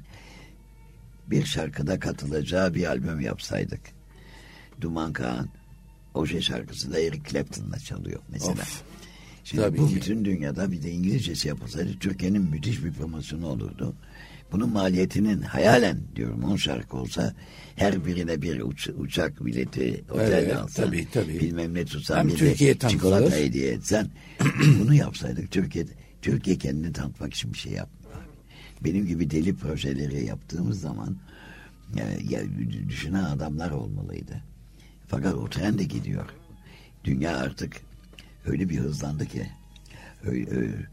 bir 1.28 1.46
şarkıda 1.46 2.00
katılacağı 2.00 2.74
bir 2.74 2.86
albüm 2.86 3.20
yapsaydık. 3.20 3.82
Duman 4.82 5.14
Kağan 5.14 5.50
Oje 6.14 6.42
şarkısı 6.42 6.94
da 6.94 7.00
Eric 7.00 7.30
Clapton'la 7.32 7.80
çalıyor 7.80 8.20
mesela. 8.30 8.52
Of. 8.52 8.84
Şimdi 9.48 9.64
Tabii 9.64 9.78
bu 9.78 9.88
ki. 9.88 9.96
bütün 9.96 10.26
dünyada 10.26 10.72
bir 10.72 10.84
de 10.84 10.92
İngilizcesi 10.92 11.48
yapılsaydı 11.48 12.00
Türkiye'nin 12.00 12.42
müthiş 12.42 12.84
bir 12.84 12.92
promosyonu 12.92 13.48
olurdu. 13.48 13.96
Bunun 14.52 14.70
maliyetinin 14.70 15.42
hayalen 15.42 16.00
diyorum 16.16 16.44
10 16.44 16.56
şarkı 16.56 16.98
olsa 16.98 17.34
her 17.76 18.06
birine 18.06 18.42
bir 18.42 18.62
uç- 18.62 18.90
uçak 18.98 19.46
bileti 19.46 20.04
otel 20.12 20.32
Evet, 20.32 20.56
alsan 20.56 20.86
tabii, 20.86 21.08
tabii. 21.14 21.40
bilmem 21.40 21.74
ne 21.74 21.86
tutsan 21.86 22.18
Hem 22.18 22.28
bir 22.28 22.36
Türkiye 22.36 22.82
de 22.82 22.88
çikolata 22.88 23.36
hediye 23.36 23.72
etsen 23.72 24.08
bunu 24.80 24.94
yapsaydık 24.94 25.52
Türkiye 25.52 25.86
Türkiye 26.22 26.58
kendini 26.58 26.94
tanıtmak 26.94 27.34
için 27.34 27.54
bir 27.54 27.58
şey 27.58 27.72
yapmıyor. 27.72 28.22
Benim 28.84 29.06
gibi 29.06 29.32
deli 29.32 29.56
projeleri 29.56 30.26
yaptığımız 30.26 30.82
zaman 30.82 31.18
yani, 31.96 32.34
ya, 32.34 32.42
düşünen 32.90 33.24
adamlar 33.24 33.72
olmalıydı. 33.72 34.42
Fakat 35.08 35.34
o 35.34 35.50
tren 35.50 35.78
de 35.80 35.84
gidiyor. 35.84 36.26
Dünya 37.04 37.38
artık 37.38 37.87
öyle 38.48 38.70
bir 38.70 38.78
hızlandı 38.78 39.26
ki 39.26 39.48
öyle, 40.26 40.50
ö- 40.50 40.84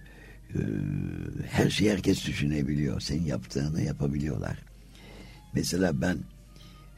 ö- 0.55 1.43
her 1.51 1.71
şeyi 1.71 1.91
herkes 1.93 2.27
düşünebiliyor. 2.27 3.01
Senin 3.01 3.25
yaptığını 3.25 3.83
yapabiliyorlar. 3.83 4.59
Mesela 5.55 6.01
ben 6.01 6.19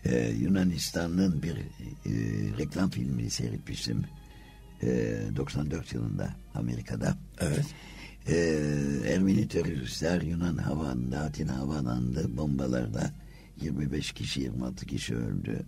e, 0.05 0.29
Yunanistan'ın 0.29 1.43
bir 1.43 1.57
e, 1.57 1.61
reklam 2.59 2.91
filmini 2.91 3.31
seyretmiştim. 3.31 4.05
E, 4.83 4.89
94 5.37 5.93
yılında 5.95 6.37
Amerika'da. 6.55 7.17
Evet. 7.41 7.65
E, 8.29 8.35
Ermeni 9.15 9.49
teröristler 9.49 10.23
Yunan 10.23 10.57
havanında, 10.57 11.21
Atina 11.21 11.57
havanında 11.57 12.37
bombalarda 12.37 13.11
25 13.63 14.13
kişi 14.13 14.41
26 14.41 14.87
kişi 14.87 15.17
öldü. 15.17 15.61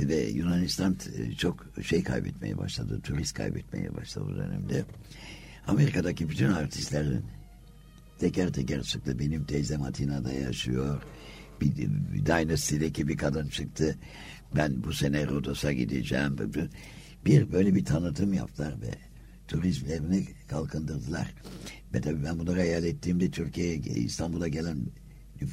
Ve 0.00 0.26
Yunanistan 0.26 0.96
e, 1.16 1.32
çok 1.32 1.66
şey 1.82 2.02
kaybetmeye 2.02 2.58
başladı, 2.58 3.00
turist 3.00 3.34
kaybetmeye 3.34 3.96
başladı 3.96 4.24
o 4.32 4.36
dönemde. 4.36 4.84
Amerika'daki 5.66 6.28
bütün 6.28 6.48
artistlerin 6.48 7.24
teker 8.18 8.52
teker 8.52 8.82
çıktı. 8.82 9.18
Benim 9.18 9.44
teyzem 9.44 9.82
Atina'da 9.82 10.32
yaşıyor. 10.32 11.02
Bir, 11.60 11.76
bir 12.14 12.26
Dynasty'deki 12.26 13.08
bir 13.08 13.16
kadın 13.16 13.48
çıktı. 13.48 13.98
Ben 14.56 14.84
bu 14.84 14.92
sene 14.92 15.26
Rodos'a 15.26 15.72
gideceğim. 15.72 16.36
Bir 17.26 17.52
böyle 17.52 17.74
bir 17.74 17.84
tanıtım 17.84 18.32
yaptılar 18.32 18.74
ve 18.80 18.90
turizmlerini 19.48 20.26
kalkındırdılar. 20.48 21.34
Ve 21.94 22.00
tabii 22.00 22.24
ben 22.24 22.38
bunları 22.38 22.58
hayal 22.58 22.84
ettiğimde 22.84 23.30
Türkiye'ye 23.30 23.76
İstanbul'a 23.76 24.48
gelen 24.48 24.78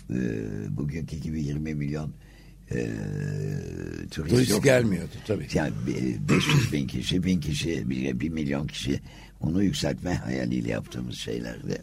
e, 0.09 0.77
bugünkü 0.77 1.17
gibi 1.17 1.43
20 1.43 1.75
milyon 1.75 2.13
e, 2.71 2.87
turist, 4.11 4.35
Turist 4.35 4.51
yok. 4.51 4.63
gelmiyordu 4.63 5.11
tabii. 5.27 5.47
Yani 5.53 5.73
bir- 5.87 6.35
500 6.35 6.73
bin 6.73 6.87
kişi, 6.87 7.23
bin 7.23 7.39
kişi, 7.41 7.89
bir, 7.89 8.19
bir 8.19 8.29
milyon 8.29 8.67
kişi 8.67 8.99
onu 9.41 9.63
yükseltme 9.63 10.13
hayaliyle 10.13 10.71
yaptığımız 10.71 11.15
şeylerdi. 11.15 11.81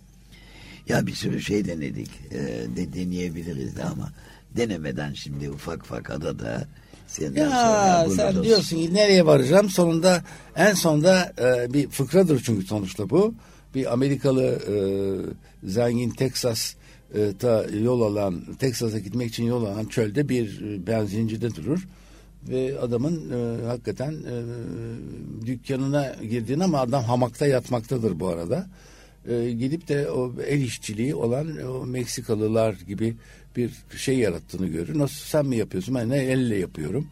Ya 0.89 1.07
bir 1.07 1.15
sürü 1.15 1.41
şey 1.43 1.65
denedik. 1.65 2.11
E, 2.31 2.39
de 2.77 2.93
deneyebiliriz 2.93 3.77
de 3.77 3.85
ama 3.85 4.13
denemeden 4.57 5.13
şimdi 5.13 5.51
ufak 5.51 5.83
ufak 5.83 6.11
adada 6.11 6.67
senden 7.07 7.49
sonra 7.49 7.87
Ya 7.87 8.05
burada 8.09 8.33
sen 8.33 8.43
diyorsun 8.45 8.77
ki 8.77 8.95
nereye 8.95 9.27
varacağım? 9.27 9.69
Sonunda 9.71 10.25
en 10.57 10.75
sonunda 10.75 11.33
e, 11.39 11.73
bir 11.73 11.89
fıkradır 11.89 12.43
çünkü 12.43 12.67
sonuçta 12.67 13.11
bu. 13.11 13.35
Bir 13.75 13.93
Amerikalı 13.93 14.45
e, 14.45 14.75
zengin 15.71 16.11
Texas'ta 17.13 17.67
yol 17.79 18.01
alan, 18.01 18.43
Texas'a 18.59 18.99
gitmek 18.99 19.29
için 19.29 19.45
yol 19.45 19.65
alan 19.65 19.85
çölde 19.85 20.29
bir 20.29 20.61
e, 20.63 20.87
benzincide 20.87 21.55
durur. 21.55 21.89
Ve 22.49 22.79
adamın 22.79 23.31
e, 23.31 23.67
hakikaten 23.67 24.13
e, 24.13 24.35
dükkanına 25.47 26.17
girdiğini 26.31 26.65
ama 26.65 26.79
adam 26.79 27.05
hamakta 27.05 27.47
yatmaktadır 27.47 28.21
bu 28.21 28.29
arada. 28.29 28.67
E, 29.29 29.51
gidip 29.51 29.89
de 29.89 30.11
o 30.11 30.33
el 30.47 30.61
işçiliği 30.61 31.15
olan 31.15 31.67
o 31.67 31.87
Meksikalılar 31.87 32.75
gibi 32.89 33.15
bir 33.57 33.71
şey 33.97 34.19
yarattığını 34.19 34.67
görür. 34.67 34.99
Nasıl 34.99 35.25
sen 35.27 35.47
mi 35.47 35.57
yapıyorsun? 35.57 35.95
Ben 35.95 36.09
ne 36.09 36.19
elle 36.19 36.57
yapıyorum. 36.57 37.07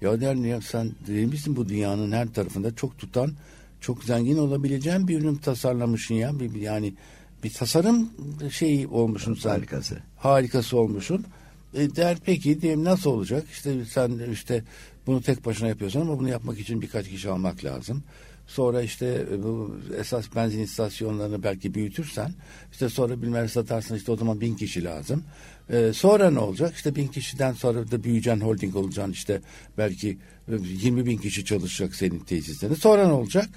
Ya 0.00 0.20
der 0.20 0.34
ya 0.34 0.60
sen 0.60 0.90
değil 1.06 1.28
misin 1.28 1.56
bu 1.56 1.68
dünyanın 1.68 2.12
her 2.12 2.32
tarafında 2.32 2.74
çok 2.74 2.98
tutan, 2.98 3.32
çok 3.80 4.04
zengin 4.04 4.38
olabileceğin 4.38 5.08
bir 5.08 5.18
ürün 5.20 5.34
tasarlamışsın 5.34 6.14
ya. 6.14 6.40
Bir- 6.40 6.60
yani 6.60 6.94
bir 7.42 7.52
tasarım 7.52 8.10
şeyi 8.50 8.86
olmuşsun 8.88 9.34
sen. 9.34 9.50
Harikası. 9.50 9.98
Harikası 10.16 10.78
olmuşsun. 10.78 11.26
E 11.74 11.96
der 11.96 12.18
peki 12.24 12.60
diyeyim 12.62 12.84
nasıl 12.84 13.10
olacak? 13.10 13.44
İşte 13.52 13.84
sen 13.84 14.18
işte 14.32 14.64
bunu 15.06 15.22
tek 15.22 15.46
başına 15.46 15.68
yapıyorsun 15.68 16.00
ama 16.00 16.18
bunu 16.18 16.28
yapmak 16.28 16.60
için 16.60 16.82
birkaç 16.82 17.08
kişi 17.08 17.30
almak 17.30 17.64
lazım. 17.64 18.02
Sonra 18.46 18.82
işte 18.82 19.26
e, 19.32 19.42
bu 19.42 19.76
esas 19.98 20.24
benzin 20.36 20.60
istasyonlarını 20.60 21.42
belki 21.42 21.74
büyütürsen 21.74 22.34
işte 22.72 22.88
sonra 22.88 23.22
bilmem 23.22 23.48
satarsın 23.48 23.96
işte 23.96 24.12
o 24.12 24.16
zaman 24.16 24.40
bin 24.40 24.54
kişi 24.54 24.84
lazım. 24.84 25.24
E, 25.70 25.92
sonra 25.92 26.30
ne 26.30 26.38
olacak? 26.38 26.74
İşte 26.74 26.94
bin 26.94 27.08
kişiden 27.08 27.52
sonra 27.52 27.90
da 27.90 28.04
büyüyeceksin 28.04 28.40
holding 28.40 28.76
olacaksın 28.76 29.12
işte 29.12 29.40
belki 29.78 30.18
e, 30.48 30.52
20 30.82 31.06
bin 31.06 31.16
kişi 31.18 31.44
çalışacak 31.44 31.94
senin 31.94 32.18
tesislerinde. 32.18 32.76
Sonra 32.76 33.06
ne 33.06 33.12
olacak? 33.12 33.48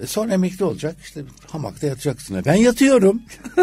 E 0.00 0.06
sonra 0.06 0.32
emekli 0.32 0.64
olacak 0.64 0.96
işte 1.02 1.20
hamakta 1.46 1.86
yatacaksın. 1.86 2.42
Ben 2.46 2.54
yatıyorum. 2.54 3.22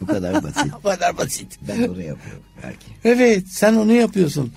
Bu 0.00 0.06
kadar 0.06 0.42
basit. 0.42 0.72
Bu 0.84 0.88
kadar 0.88 1.16
basit. 1.18 1.58
Ben 1.68 1.82
onu 1.82 2.02
yapıyorum 2.02 2.42
belki. 2.62 2.86
Evet 3.04 3.48
sen 3.48 3.74
onu 3.74 3.92
yapıyorsun. 3.92 4.52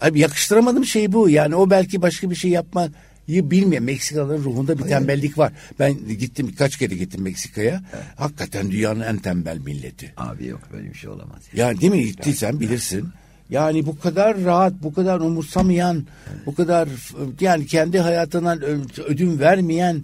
Abi 0.00 0.20
yakıştıramadığım 0.20 0.84
şey 0.84 1.12
bu. 1.12 1.30
Yani 1.30 1.54
o 1.54 1.70
belki 1.70 2.02
başka 2.02 2.30
bir 2.30 2.34
şey 2.34 2.50
yapmayı 2.50 2.90
bilmiyor. 3.28 3.82
Meksikalıların 3.82 4.44
ruhunda 4.44 4.78
bir 4.78 4.82
tembellik 4.82 5.38
var. 5.38 5.52
Ben 5.78 6.08
gittim 6.18 6.48
birkaç 6.48 6.76
kere 6.76 6.94
gittim 6.94 7.22
Meksika'ya. 7.22 7.82
Hakikaten 8.16 8.70
dünyanın 8.70 9.00
en 9.00 9.16
tembel 9.16 9.58
milleti. 9.58 10.12
Abi 10.16 10.46
yok 10.46 10.60
böyle 10.72 10.88
bir 10.88 10.94
şey 10.94 11.10
olamaz. 11.10 11.42
Yani 11.52 11.80
değil 11.80 11.92
mi? 11.92 12.04
Gittiysen 12.04 12.60
bilirsin. 12.60 13.08
Yani 13.50 13.86
bu 13.86 13.98
kadar 13.98 14.44
rahat, 14.44 14.72
bu 14.82 14.94
kadar 14.94 15.20
umursamayan, 15.20 16.06
bu 16.46 16.54
kadar 16.54 16.88
yani 17.40 17.66
kendi 17.66 17.98
hayatından 17.98 18.62
ödün 19.06 19.38
vermeyen 19.38 20.02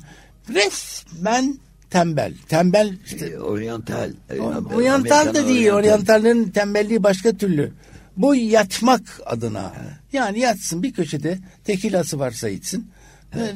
resmen 0.55 1.59
tembel. 1.91 2.35
Tembel 2.49 2.97
işte 3.07 3.27
Ee, 3.27 3.39
oryantal. 3.39 4.11
e, 4.31 4.41
Oryantal 4.41 5.35
da 5.35 5.35
değil. 5.49 5.49
oryantal. 5.71 5.77
Oryantallerin 5.77 6.51
tembelliği 6.51 7.03
başka 7.03 7.33
türlü. 7.33 7.73
Bu 8.17 8.35
yatmak 8.35 9.21
adına. 9.27 9.73
Yani 10.13 10.39
yatsın 10.39 10.83
bir 10.83 10.93
köşede 10.93 11.39
tekilası 11.65 12.19
varsa 12.19 12.49
içsin. 12.49 12.91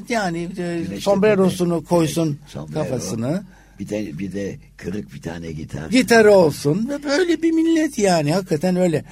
Yani 0.08 0.38
e, 0.42 0.46
Güneşte 0.46 1.00
sombrerosunu 1.00 1.84
koysun 1.84 2.38
sombrero, 2.48 2.74
kafasını. 2.74 3.42
Bir 3.78 3.88
de 3.88 4.18
bir 4.18 4.32
de 4.32 4.58
kırık 4.76 5.14
bir 5.14 5.22
tane 5.22 5.52
gitar. 5.52 5.90
Gitarı 5.90 6.32
olsun 6.32 6.90
böyle 7.04 7.42
bir 7.42 7.52
millet 7.52 7.98
yani 7.98 8.32
hakikaten 8.32 8.76
öyle. 8.76 9.04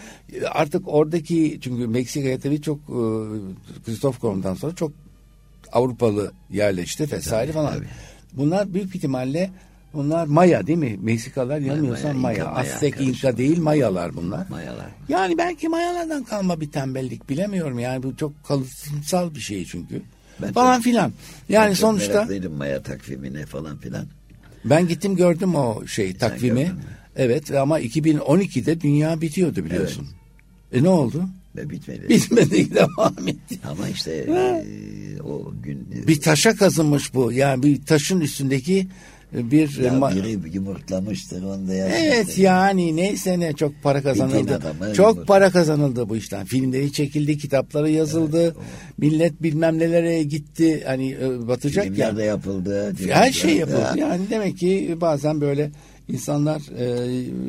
Artık 0.51 0.83
oradaki 0.89 1.59
çünkü 1.63 1.87
Meksika'ya 1.87 2.39
tabii 2.41 2.63
çok 2.63 2.79
e, 2.79 3.01
Kristof 3.87 4.19
Kolomb'dan 4.21 4.55
sonra 4.55 4.75
çok 4.75 4.93
Avrupalı 5.73 6.33
yerleşti 6.51 7.13
vesaire 7.13 7.53
falan. 7.53 7.75
tabii. 7.75 7.87
Bunlar 8.33 8.75
büyük 8.75 8.97
ihtimalle 8.97 9.51
bunlar 9.95 10.27
Maya 10.27 10.67
değil 10.67 10.79
mi? 10.79 10.99
Meksikalılar 11.03 11.59
yanılmıyorsam 11.59 12.17
Maya, 12.17 12.21
Maya. 12.21 12.35
İnka, 12.39 12.51
Maya 12.51 12.75
Aztek 12.75 12.95
karışımı. 12.95 13.17
İnka 13.17 13.37
değil 13.37 13.59
Mayalar 13.59 14.17
bunlar. 14.17 14.47
Mayalar. 14.49 14.87
Yani 15.09 15.39
belki 15.39 15.69
Mayalardan 15.69 16.25
kalma 16.25 16.61
bir 16.61 16.71
tembellik 16.71 17.29
bilemiyorum. 17.29 17.79
Yani 17.79 18.03
bu 18.03 18.17
çok 18.17 18.45
kalıtsal 18.45 19.35
bir 19.35 19.41
şey 19.41 19.65
çünkü. 19.65 20.03
Ben 20.43 20.53
falan 20.53 20.75
çok- 20.75 20.85
filan. 20.85 21.13
Yani 21.49 21.69
Ben 21.69 21.75
sonuçta 21.75 22.13
meraklıydım 22.15 22.53
Maya 22.53 22.83
takvimine 22.83 23.47
falan 23.47 23.79
filan. 23.79 24.07
ben 24.65 24.89
gittim 24.89 25.17
gördüm 25.17 25.55
o 25.55 25.87
şey 25.87 26.17
takvimi. 26.17 26.73
Evet 27.17 27.51
ve 27.51 27.61
ama 27.61 27.81
2012'de 27.81 28.81
dünya 28.81 29.21
bitiyordu 29.21 29.65
biliyorsun. 29.65 30.09
E 30.73 30.83
ne 30.83 30.89
oldu? 30.89 31.25
Ve 31.59 31.71
bitmedi. 31.71 32.09
Bitmedi 32.09 32.75
devam 32.75 33.29
etti. 33.29 33.59
Ama 33.71 33.89
işte 33.89 34.13
e, 34.13 35.23
o 35.23 35.53
gün 35.63 35.89
Bir 36.09 36.21
taşa 36.21 36.57
kazınmış 36.57 37.15
bu. 37.15 37.33
Yani 37.33 37.63
bir 37.63 37.85
taşın 37.87 38.21
üstündeki 38.21 38.87
bir 39.33 39.79
ya 39.79 39.93
ma- 39.93 40.17
biri 40.17 40.55
yumurtlamıştır 40.57 41.43
onu 41.43 41.69
da 41.69 41.75
yazmıştır. 41.75 42.05
Evet 42.07 42.39
yani 42.39 42.97
neyse 42.97 43.41
ne 43.41 43.53
çok 43.53 43.73
para 43.83 44.03
kazanıldı. 44.03 44.61
Çok 44.97 45.27
para 45.27 45.51
kazanıldı 45.51 46.09
bu 46.09 46.17
işten. 46.17 46.47
Filmleri 46.47 46.93
çekildi, 46.93 47.39
kitapları 47.39 47.91
yazıldı. 47.91 48.57
Millet 48.99 49.43
bilmem 49.43 49.79
nelere 49.79 50.23
gitti. 50.23 50.83
Hani 50.87 51.13
e, 51.13 51.49
batacak 51.49 51.85
Filmler 51.85 52.07
ya. 52.11 52.17
de 52.17 52.23
yapıldı. 52.23 52.95
Her 53.11 53.33
şey 53.33 53.51
Ya. 53.51 53.57
yapıldı. 53.57 53.95
Yani 53.97 54.21
demek 54.31 54.59
ki 54.59 54.97
bazen 55.01 55.41
böyle 55.41 55.71
insanlar 56.09 56.63
e, 56.79 56.85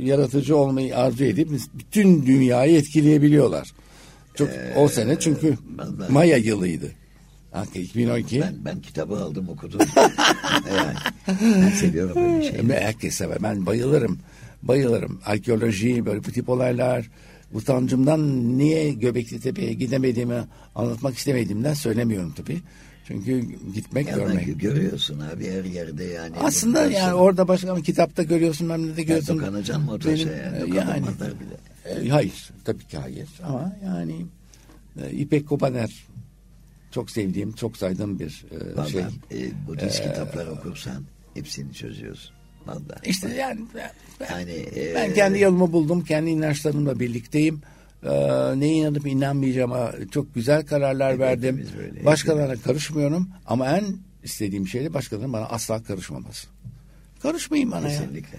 yaratıcı 0.05 0.57
olmayı 0.57 0.97
arzu 0.97 1.23
edip 1.23 1.49
bütün 1.73 2.25
dünyayı 2.25 2.77
etkileyebiliyorlar. 2.77 3.71
Çok 4.39 4.49
o 4.75 4.87
sene 4.87 5.19
çünkü 5.19 5.47
Ee, 5.47 5.57
ben- 5.99 6.11
Maya 6.11 6.37
yılıydı. 6.37 6.91
Hakikaten 7.51 7.81
2012. 7.81 8.41
Ben, 8.41 8.55
ben 8.65 8.81
kitabı 8.81 9.15
aldım 9.15 9.49
okudum. 9.49 9.79
yani, 10.77 10.97
ben 11.41 11.69
seviyorum 11.69 12.15
böyle 12.15 12.51
şeyi. 12.51 12.67
Şey, 12.67 12.77
herkes 12.77 13.15
sever. 13.15 13.37
Ben 13.43 13.65
bayılırım. 13.65 14.19
Bayılırım. 14.63 15.19
Arkeoloji, 15.25 16.05
böyle 16.05 16.23
bu 16.23 16.31
tip 16.31 16.49
olaylar. 16.49 17.09
Utancımdan 17.53 18.57
niye 18.57 18.91
Göbekli 18.93 19.39
Tepe'ye 19.39 19.73
gidemediğimi 19.73 20.43
anlatmak 20.75 21.17
istemediğimden 21.17 21.73
söylemiyorum 21.73 22.33
tabii. 22.37 22.61
Çünkü 23.09 23.39
gitmek, 23.73 24.07
Ya 24.07 24.15
görmek. 24.15 24.59
görüyorsun 24.59 25.19
abi 25.19 25.51
her 25.51 25.63
yerde 25.63 26.03
yani. 26.03 26.35
Aslında 26.37 26.85
yani 26.85 27.13
orada 27.13 27.47
başka 27.47 27.77
bir 27.77 27.83
kitapta 27.83 28.23
görüyorsun, 28.23 28.67
memlekte 28.67 29.01
Ya 29.01 29.07
görüyorsun. 29.07 29.39
dokanacaksın 29.39 29.85
mı 29.85 29.91
o 29.91 29.99
Benim, 30.05 30.27
yani? 30.75 31.05
e, 31.07 31.99
bile. 31.99 32.05
e, 32.05 32.09
hayır, 32.09 32.49
tabii 32.65 32.85
ki 32.87 32.97
hayır. 32.97 33.27
Ama 33.43 33.75
yani 33.85 34.25
e, 35.01 35.11
İpek 35.11 35.47
Kopaner 35.47 36.05
çok 36.91 37.11
sevdiğim, 37.11 37.51
çok 37.51 37.77
saydığım 37.77 38.19
bir 38.19 38.45
e, 38.51 38.77
Vallahi 38.77 38.91
şey. 38.91 39.01
e, 39.01 39.67
Budist 39.67 40.03
kitaplar 40.03 40.47
okursan 40.47 41.03
hepsini 41.33 41.73
çözüyorsun. 41.73 42.31
Vallahi. 42.67 42.99
İşte 43.09 43.33
yani 43.33 43.59
ben, 43.75 43.91
ben- 44.19 44.31
Yani, 44.39 44.51
e, 44.75 44.91
ben 44.95 45.13
kendi 45.13 45.39
yolumu 45.39 45.71
buldum, 45.71 46.03
kendi 46.03 46.29
inançlarımla 46.29 46.99
birlikteyim. 46.99 47.61
Ee, 48.03 48.09
neye 48.59 48.75
inanıp 48.75 49.07
inanmayacağıma 49.07 49.91
çok 50.11 50.35
güzel 50.35 50.65
kararlar 50.65 51.19
verdim. 51.19 51.57
hepimiz 51.57 51.77
böyle, 51.77 52.05
Başkalarına 52.05 52.55
karışmıyorum 52.61 53.29
ama 53.45 53.67
en 53.77 53.83
istediğim 54.23 54.67
şey 54.67 54.83
de 54.83 54.93
başkalarının 54.93 55.33
bana 55.33 55.45
asla 55.45 55.83
karışmaması. 55.83 56.47
Karışmayın 57.21 57.71
bana 57.71 57.89
ya. 57.89 57.99
Kesinlikle. 58.01 58.37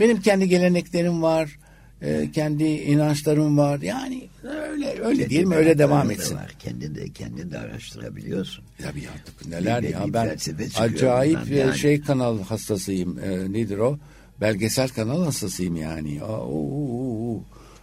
Benim 0.00 0.20
kendi 0.20 0.48
geleneklerim 0.48 1.22
var, 1.22 1.58
e, 2.02 2.30
kendi 2.32 2.64
inançlarım 2.64 3.58
var. 3.58 3.80
Yani 3.80 4.28
öyle 4.44 5.00
öyle 5.04 5.30
değil 5.30 5.44
mi? 5.44 5.54
Öyle 5.54 5.78
devam 5.78 6.10
etsin. 6.10 6.36
Var. 6.36 6.54
Kendin 6.58 6.94
de, 6.94 7.08
kendin 7.08 7.50
de 7.50 7.58
araştırabiliyorsun. 7.58 8.64
Tabii 8.82 9.02
artık 9.14 9.46
neler 9.48 9.82
Bir- 9.82 9.88
ya 9.88 10.06
bir 10.06 10.12
ben 10.12 10.36
acayip 10.78 11.52
e, 11.52 11.56
yani. 11.56 11.78
şey 11.78 12.00
kanal 12.00 12.42
hastasıyım. 12.42 13.18
E, 13.18 13.52
nedir 13.52 13.78
o? 13.78 13.98
Belgesel 14.40 14.88
kanal 14.88 15.24
hastasıyım 15.24 15.76
yani. 15.76 16.24
Oo, 16.24 16.26
oo. 16.26 16.81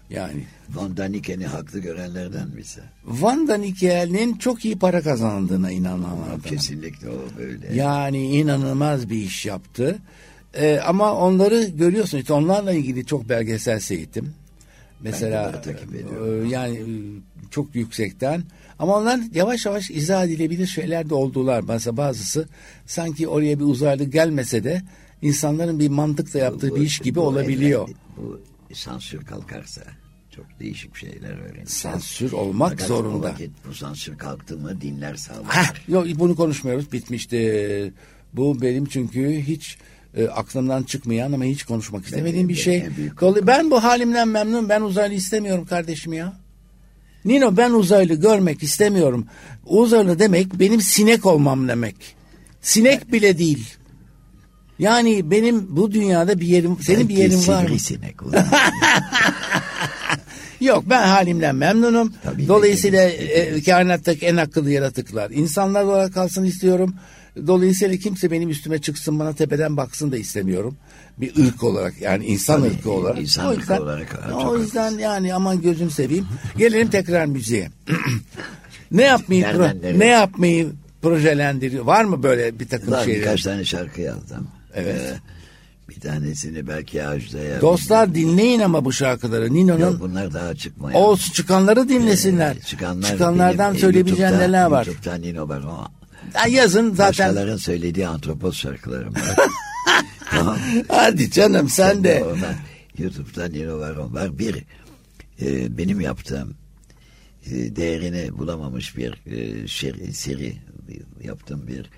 Yani 0.09 0.43
Van 0.69 0.97
Daniken'i 0.97 1.45
haklı 1.45 1.79
görenlerden 1.79 2.55
birisi. 2.57 2.79
Van 3.05 3.47
Danikel'in 3.47 4.33
çok 4.37 4.65
iyi 4.65 4.79
para 4.79 5.01
kazandığına 5.01 5.71
inananlardan. 5.71 6.39
Kesinlikle 6.39 7.09
o 7.09 7.37
böyle. 7.37 7.75
Yani 7.75 8.25
inanılmaz 8.37 9.09
bir 9.09 9.15
iş 9.21 9.45
yaptı. 9.45 9.97
E, 10.53 10.79
ama 10.79 11.13
onları 11.15 11.63
görüyorsun 11.63 12.17
işte 12.17 12.33
onlarla 12.33 12.71
ilgili 12.73 13.05
çok 13.05 13.29
belgesel 13.29 13.79
seyrettim. 13.79 14.33
Mesela 15.01 15.61
takip 15.61 15.95
ediyorum. 15.95 16.45
e, 16.45 16.49
yani 16.49 16.77
e, 16.77 16.85
çok 17.51 17.75
yüksekten 17.75 18.43
ama 18.79 18.97
onlar 18.97 19.19
yavaş 19.33 19.65
yavaş 19.65 19.91
izah 19.91 20.25
edilebilir 20.25 20.67
şeyler 20.67 21.09
de 21.09 21.13
oldular. 21.13 21.63
Mesela 21.67 21.97
bazısı 21.97 22.47
sanki 22.85 23.27
oraya 23.27 23.59
bir 23.59 23.65
uzaylı 23.65 24.03
gelmese 24.03 24.63
de 24.63 24.81
insanların 25.21 25.79
bir 25.79 25.89
mantıkla 25.89 26.39
yaptığı 26.39 26.69
Bu- 26.71 26.75
bir 26.75 26.81
iş 26.81 26.99
gibi 26.99 27.15
bu 27.15 27.21
olabiliyor. 27.21 27.87
evren- 27.89 27.95
bu 28.17 28.39
sansür 28.75 29.25
kalkarsa 29.25 29.81
çok 30.39 30.59
değişik 30.59 30.95
şeyler 30.95 31.29
öğreneceğiz. 31.39 31.69
Sansür 31.69 32.31
olmak 32.31 32.71
Fakat 32.71 32.87
zorunda. 32.87 33.27
Vakit 33.27 33.51
bu 33.69 33.73
sansür 33.73 34.17
kalktı 34.17 34.57
mı 34.57 34.81
dinler 34.81 35.15
sağlar. 35.15 35.45
Heh, 35.47 35.89
yok 35.89 36.07
bunu 36.15 36.35
konuşmuyoruz 36.35 36.91
bitmişti. 36.91 37.93
Bu 38.33 38.61
benim 38.61 38.85
çünkü 38.85 39.41
hiç 39.47 39.77
e, 40.17 40.27
aklımdan 40.27 40.83
çıkmayan 40.83 41.31
ama 41.31 41.43
hiç 41.43 41.63
konuşmak 41.63 42.05
istemediğim 42.05 42.35
Benim- 42.35 42.49
bir 42.49 42.55
şey. 42.55 42.85
Dolayı 43.21 43.47
ben 43.47 43.71
bu 43.71 43.83
halimden 43.83 44.27
memnun. 44.27 44.69
Ben 44.69 44.81
uzaylı 44.81 45.13
istemiyorum 45.13 45.65
kardeşim 45.65 46.13
ya. 46.13 46.33
Nino 47.25 47.57
ben 47.57 47.71
uzaylı 47.71 48.13
görmek 48.13 48.63
istemiyorum. 48.63 49.25
Uzaylı 49.65 50.19
demek 50.19 50.59
benim 50.59 50.81
sinek 50.81 51.25
olmam 51.25 51.67
demek. 51.67 51.95
Sinek 52.61 53.11
bile 53.13 53.37
değil. 53.37 53.73
Yani 54.79 55.31
benim 55.31 55.75
bu 55.77 55.91
dünyada 55.91 56.39
bir 56.39 56.47
yerim, 56.47 56.77
senin 56.81 57.09
bir 57.09 57.17
Belki 57.17 57.21
yerin 57.21 57.47
var 57.47 57.69
mı? 57.69 57.77
olur. 58.23 58.33
Yok 60.61 60.83
ben 60.89 61.07
halimden 61.07 61.55
memnunum. 61.55 62.13
Tabii, 62.23 62.47
Dolayısıyla 62.47 63.01
e, 63.01 63.61
kainattaki 63.63 64.25
en 64.25 64.37
akıllı 64.37 64.71
yaratıklar. 64.71 65.31
İnsanlar 65.31 65.83
olarak 65.83 66.13
kalsın 66.13 66.43
istiyorum. 66.43 66.95
Dolayısıyla 67.47 67.97
kimse 67.97 68.31
benim 68.31 68.49
üstüme 68.49 68.79
çıksın 68.81 69.19
bana 69.19 69.33
tepeden 69.33 69.77
baksın 69.77 70.11
da 70.11 70.17
istemiyorum. 70.17 70.77
Bir 71.17 71.47
ırk 71.47 71.63
olarak 71.63 72.01
yani 72.01 72.25
insan 72.25 72.61
Tabii, 72.61 72.71
ırkı 72.73 72.91
olarak. 72.91 73.21
insan 73.21 73.45
o 73.45 73.49
ırkı 73.49 73.59
yüzden, 73.59 73.81
olarak, 73.81 74.13
ha, 74.13 74.29
çok 74.31 74.51
o 74.51 74.57
yüzden 74.57 74.91
yani 74.97 75.33
aman 75.33 75.61
gözüm 75.61 75.89
seveyim. 75.91 76.27
Gelelim 76.57 76.89
tekrar 76.89 77.25
müziğe. 77.25 77.69
ne 78.91 79.03
yapmayı 79.03 79.43
pro- 79.43 79.99
ne 79.99 80.05
yapmayı 80.05 80.67
projelendiriyor? 81.01 81.85
Var 81.85 82.03
mı 82.03 82.23
böyle 82.23 82.59
bir 82.59 82.67
takım 82.67 82.91
Var 82.91 83.03
şeyler? 83.03 83.21
birkaç 83.21 83.43
tane 83.43 83.65
şarkı 83.65 84.01
yazdım. 84.01 84.47
Evet. 84.75 84.95
Ee, 85.01 85.13
bir 85.89 85.99
tanesini 85.99 86.67
belki 86.67 87.05
Ajda'ya... 87.05 87.61
Dostlar 87.61 88.15
dinleyin 88.15 88.59
ama 88.59 88.85
bu 88.85 88.93
şarkıları. 88.93 89.53
Nino'nun 89.53 89.79
Yok 89.79 89.99
bunlar 89.99 90.33
daha 90.33 90.55
çıkmıyor. 90.55 90.99
o 91.01 91.17
çıkanları 91.17 91.89
dinlesinler. 91.89 92.55
Ee, 92.55 92.59
çıkanlar 92.61 93.07
Çıkanlardan 93.09 93.69
benim, 93.69 93.81
söyleyebileceğin 93.81 94.29
YouTube'da- 94.29 94.47
neler 94.47 94.65
var? 94.65 94.85
YouTube'da 94.85 95.15
Nino 95.15 95.49
Baron. 95.49 95.87
Ya 96.35 96.47
yazın 96.61 96.89
zaten. 96.95 97.07
Başkalarının 97.29 97.57
söylediği 97.57 98.07
antropos 98.07 98.57
şarkılarım 98.57 99.13
var. 99.15 99.35
tamam. 100.31 100.57
Hadi 100.87 101.31
canım 101.31 101.69
sen 101.69 102.03
de. 102.03 102.23
Oradan 102.23 102.55
YouTube'da 102.97 103.47
Nino 103.47 103.79
Baron 103.79 104.13
var. 104.13 104.39
Bir 104.39 104.55
e, 105.41 105.77
benim 105.77 106.01
yaptığım 106.01 106.53
e, 107.45 107.75
değerini 107.75 108.37
bulamamış 108.37 108.97
bir 108.97 109.21
e, 109.25 109.67
şer, 109.67 109.95
seri 110.13 110.57
yaptığım 111.23 111.67
bir 111.67 111.89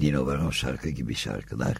Nino 0.00 0.26
Baron 0.26 0.50
şarkı 0.50 0.88
gibi 0.88 1.14
şarkılar. 1.14 1.76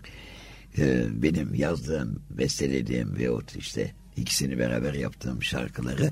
Ee, 0.78 1.06
benim 1.22 1.54
yazdığım, 1.54 2.22
bestelediğim 2.30 3.18
ve 3.18 3.28
işte 3.58 3.94
ikisini 4.16 4.58
beraber 4.58 4.94
yaptığım 4.94 5.42
şarkıları 5.42 6.10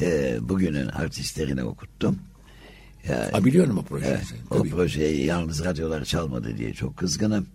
e, 0.00 0.38
bugünün 0.40 0.86
artistlerine 0.86 1.64
okuttum. 1.64 2.18
Yani, 3.08 3.30
A, 3.32 3.44
biliyorum 3.44 3.78
o 3.78 3.82
projeyi. 3.82 4.12
Evet, 4.12 4.34
o 4.50 4.62
projeyi 4.62 5.24
yalnız 5.24 5.64
radyolar 5.64 6.04
çalmadı 6.04 6.58
diye 6.58 6.74
çok 6.74 6.96
kızgınım. 6.96 7.46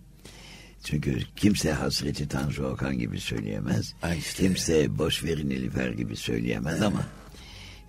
Çünkü 0.84 1.18
kimse 1.36 1.72
hasreti 1.72 2.28
Tanju 2.28 2.64
Okan 2.64 2.98
gibi 2.98 3.20
söyleyemez. 3.20 3.94
Ay 4.02 4.18
işte. 4.18 4.42
Kimse 4.42 4.98
boş 4.98 5.24
verin 5.24 5.48
Nilüfer 5.48 5.90
gibi 5.90 6.16
söyleyemez 6.16 6.82
ama 6.82 7.02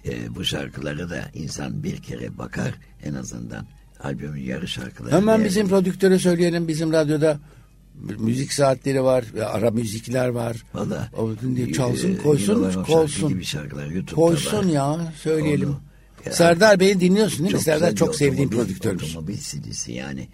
e, 0.06 0.36
bu 0.36 0.46
şarkıları 0.46 1.10
da 1.10 1.32
insan 1.34 1.84
bir 1.84 1.98
kere 1.98 2.38
bakar 2.38 2.74
en 3.04 3.14
azından 3.14 3.66
albümün 4.04 4.42
yarı 4.42 4.68
şarkıları. 4.68 5.16
Hemen 5.16 5.44
bizim 5.44 5.68
prodüktöre 5.68 6.20
söyleyelim 6.20 6.68
bizim 6.68 6.94
radyoda 6.94 7.40
müzik 8.20 8.54
saatleri 8.54 9.04
var, 9.04 9.26
ara 9.46 9.72
müzikler 9.72 10.28
var. 10.28 10.58
Valla. 10.74 11.12
Çalsın, 11.76 12.16
koysun, 12.16 12.62
YouTube'da 13.92 14.16
koysun 14.16 14.68
ya, 14.68 15.14
söyleyelim. 15.22 15.70
Onu, 15.70 15.80
ya, 16.26 16.32
Serdar 16.32 16.80
Bey'i 16.80 17.00
dinliyorsun 17.00 17.44
değil 17.46 17.56
mi? 17.56 17.62
Serdar 17.62 17.96
çok 17.96 18.16
sevdiğim 18.16 18.50
prodüktörümüz. 18.50 19.10
Otomobil 19.10 19.38
CD'si 19.38 19.92
yani. 19.92 20.28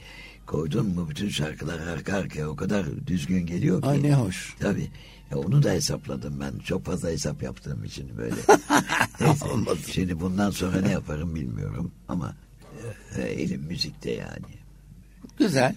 Koydun 0.45 0.87
mu 0.87 1.09
bütün 1.09 1.29
şarkılar 1.29 1.79
arka 1.79 2.17
arkaya 2.17 2.49
o 2.49 2.55
kadar 2.55 3.07
düzgün 3.07 3.45
geliyor 3.45 3.81
ki. 3.81 3.87
Ay 3.87 4.03
ne 4.03 4.15
hoş. 4.15 4.55
Tabii. 4.59 4.89
Ya 5.31 5.37
onu 5.37 5.63
da 5.63 5.71
hesapladım 5.71 6.39
ben. 6.39 6.59
Çok 6.59 6.85
fazla 6.85 7.09
hesap 7.09 7.43
yaptığım 7.43 7.83
için 7.83 8.17
böyle. 8.17 8.35
Neyse. 9.21 9.45
Şimdi 9.91 10.19
bundan 10.19 10.51
sonra 10.51 10.81
ne 10.81 10.91
yaparım 10.91 11.35
bilmiyorum 11.35 11.91
ama 12.07 12.35
e, 13.17 13.21
elim 13.21 13.61
müzikte 13.61 14.11
yani. 14.11 14.55
Güzel. 15.39 15.75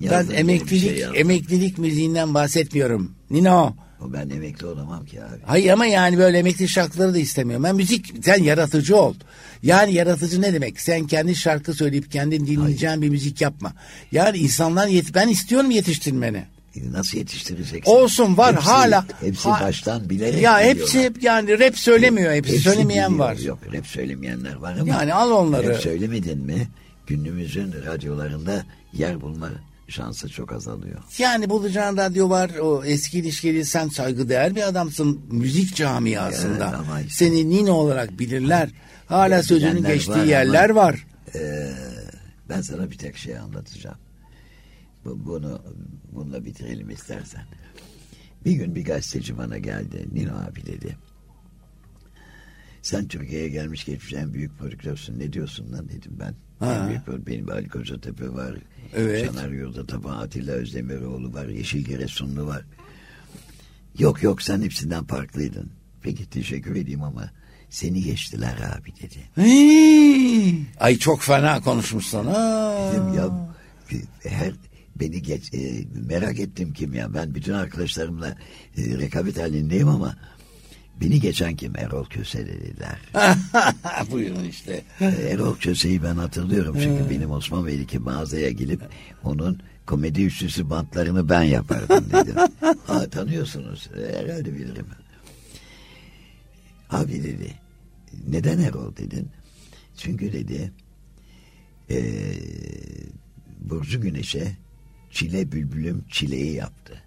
Ben 0.00 0.26
emeklilik 0.34 0.82
şey 0.82 1.06
emeklilik 1.14 1.78
müziğinden 1.78 2.34
bahsetmiyorum. 2.34 3.14
Nino. 3.30 3.74
O 4.00 4.12
ben 4.12 4.30
emekli 4.30 4.66
olamam 4.66 5.04
ki 5.06 5.22
abi. 5.22 5.40
Hayır 5.46 5.70
ama 5.70 5.86
yani 5.86 6.18
böyle 6.18 6.38
emekli 6.38 6.68
şarkıları 6.68 7.14
da 7.14 7.18
istemiyorum. 7.18 7.64
Ben 7.64 7.76
müzik 7.76 8.14
sen 8.24 8.42
yaratıcı 8.42 8.96
ol. 8.96 9.14
Yani 9.62 9.94
yaratıcı 9.94 10.42
ne 10.42 10.52
demek? 10.52 10.80
Sen 10.80 11.06
kendi 11.06 11.36
şarkı 11.36 11.74
söyleyip 11.74 12.12
kendin 12.12 12.46
dinleyeceğin 12.46 12.90
Hayır. 12.90 13.02
bir 13.02 13.08
müzik 13.08 13.40
yapma. 13.40 13.72
Yani 14.12 14.38
insanlar 14.38 14.86
yet 14.86 15.14
ben 15.14 15.28
istiyorum 15.28 15.70
yetiştirmeni. 15.70 16.44
E, 16.76 16.92
nasıl 16.92 17.18
yetiştireceksin? 17.18 17.92
Olsun 17.92 18.36
var 18.36 18.54
hepsi, 18.56 18.68
hala. 18.68 19.06
Hepsi 19.20 19.48
ha, 19.48 19.60
baştan 19.66 20.10
bilerek 20.10 20.42
Ya 20.42 20.60
hepsi 20.60 21.12
yani 21.20 21.58
rap 21.58 21.78
söylemiyor. 21.78 22.32
Hepsi, 22.32 22.52
hepsi 22.52 22.64
söylemeyen 22.64 23.12
biliyor. 23.12 23.28
var. 23.28 23.36
Yok 23.36 23.58
rap 23.72 23.86
söylemeyenler 23.86 24.54
var 24.54 24.76
ama. 24.80 24.88
Yani 24.88 25.14
al 25.14 25.30
onları. 25.30 25.68
Rap 25.68 25.80
söylemedin 25.80 26.38
mi 26.38 26.68
günümüzün 27.06 27.72
radyolarında 27.86 28.64
yer 28.92 29.20
bulma 29.20 29.50
şansı 29.90 30.28
çok 30.28 30.52
azalıyor. 30.52 30.98
Yani 31.18 31.50
bulacağın 31.50 31.96
radyo 31.96 32.30
var. 32.30 32.50
O 32.50 32.84
eski 32.84 33.18
ilişkili 33.18 33.64
sen 33.64 33.88
saygıdeğer 33.88 34.56
bir 34.56 34.68
adamsın 34.68 35.20
müzik 35.30 35.76
camiasında. 35.76 36.84
Evet, 36.92 37.06
işte. 37.10 37.24
Seni 37.24 37.50
Nino 37.50 37.72
olarak 37.72 38.18
bilirler. 38.18 38.70
Hala 39.06 39.34
ya, 39.34 39.42
sözünün 39.42 39.84
geçtiği 39.84 40.10
var 40.10 40.24
yerler 40.24 40.70
ama, 40.70 40.80
var. 40.80 41.06
E, 41.34 41.72
ben 42.48 42.60
sana 42.60 42.90
bir 42.90 42.98
tek 42.98 43.16
şey 43.16 43.38
anlatacağım. 43.38 43.98
Bu, 45.04 45.26
bunu 45.26 45.62
bununla 46.12 46.44
bitirelim 46.44 46.90
istersen. 46.90 47.44
Bir 48.44 48.52
gün 48.52 48.74
bir 48.74 48.84
gazeteci 48.84 49.38
bana 49.38 49.58
geldi. 49.58 50.08
Nino 50.12 50.32
abi 50.32 50.66
dedi. 50.66 50.96
Sen 52.82 53.08
Türkiye'ye 53.08 53.48
gelmiş 53.48 53.84
geçmiş 53.84 54.12
en 54.12 54.34
büyük 54.34 54.58
prodüktörsün. 54.58 55.18
Ne 55.18 55.32
diyorsun 55.32 55.72
lan 55.72 55.88
dedim 55.88 56.16
ben. 56.20 56.34
Ha. 56.60 56.88
Büyük, 56.88 57.26
benim 57.26 57.50
Ali 57.50 57.68
Kocatepe 57.68 58.34
var. 58.34 58.54
Evet. 58.94 59.26
Şanar 59.26 59.48
Yurda 59.48 59.86
Taban 59.86 60.16
Atilla 60.16 60.52
Özdemiroğlu 60.52 61.32
var. 61.32 61.46
Yeşil 61.46 61.84
Giresunlu 61.84 62.46
var. 62.46 62.64
Yok 63.98 64.22
yok 64.22 64.42
sen 64.42 64.62
hepsinden 64.62 65.04
farklıydın. 65.04 65.70
Peki 66.02 66.30
teşekkür 66.30 66.76
edeyim 66.76 67.02
ama 67.02 67.30
seni 67.70 68.02
geçtiler 68.02 68.56
abi 68.78 68.92
dedi. 68.96 69.46
Hii. 69.46 70.66
Ay 70.80 70.96
çok 70.96 71.22
fena 71.22 71.60
konuşmuşsun. 71.60 72.26
Ha. 72.26 72.90
Dedim 72.92 73.14
ya 73.14 73.50
her 74.22 74.52
beni 74.96 75.22
geç 75.22 75.54
e, 75.54 75.84
merak 76.08 76.40
ettim 76.40 76.72
kim 76.72 76.94
ya 76.94 77.14
ben 77.14 77.34
bütün 77.34 77.52
arkadaşlarımla 77.52 78.28
e, 78.76 78.98
rekabet 78.98 79.38
halindeyim 79.38 79.88
ama 79.88 80.16
Beni 81.00 81.20
geçen 81.20 81.56
kim? 81.56 81.76
Erol 81.76 82.04
Köse 82.04 82.46
dediler. 82.46 82.98
Buyurun 84.10 84.44
işte. 84.44 84.84
Erol 85.00 85.56
Köse'yi 85.56 86.02
ben 86.02 86.14
hatırlıyorum. 86.14 86.76
Çünkü 86.82 87.10
benim 87.10 87.30
Osman 87.30 87.66
Bey'deki 87.66 87.98
mağazaya 87.98 88.50
gelip 88.50 88.82
onun 89.24 89.62
komedi 89.86 90.24
üçlüsü 90.24 90.70
bantlarını 90.70 91.28
ben 91.28 91.42
yapardım 91.42 92.04
dedim. 92.12 92.34
ha 92.86 93.10
tanıyorsunuz. 93.10 93.90
Herhalde 93.94 94.54
bilirim. 94.54 94.86
Abi 96.90 97.22
dedi. 97.22 97.54
Neden 98.28 98.58
Erol 98.58 98.96
dedin? 98.96 99.30
Çünkü 99.96 100.32
dedi 100.32 100.72
e, 101.90 102.00
Burcu 103.60 104.00
Güneş'e 104.00 104.56
çile 105.10 105.52
bülbülüm 105.52 106.04
çileyi 106.08 106.54
yaptı. 106.54 107.02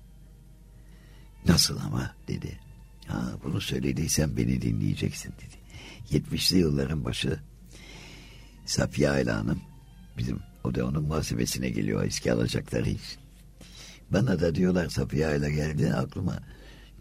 Nasıl 1.47 1.79
ama 1.79 2.15
dedi. 2.27 2.62
Ha, 3.07 3.31
bunu 3.43 3.61
söylediysen 3.61 4.37
beni 4.37 4.61
dinleyeceksin 4.61 5.33
dedi. 5.33 5.63
70'li 6.11 6.57
yılların 6.57 7.05
başı 7.05 7.39
Safiye 8.65 9.09
Ayla 9.09 9.37
Hanım 9.37 9.61
bizim 10.17 10.39
o 10.63 10.75
da 10.75 10.87
onun 10.87 11.03
muhasebesine 11.03 11.69
geliyor 11.69 12.03
eski 12.03 12.31
alacakları 12.33 12.85
hiç. 12.85 13.17
Bana 14.09 14.39
da 14.39 14.55
diyorlar 14.55 14.89
Safiye 14.89 15.27
Ayla 15.27 15.49
geldi 15.49 15.93
aklıma 15.93 16.39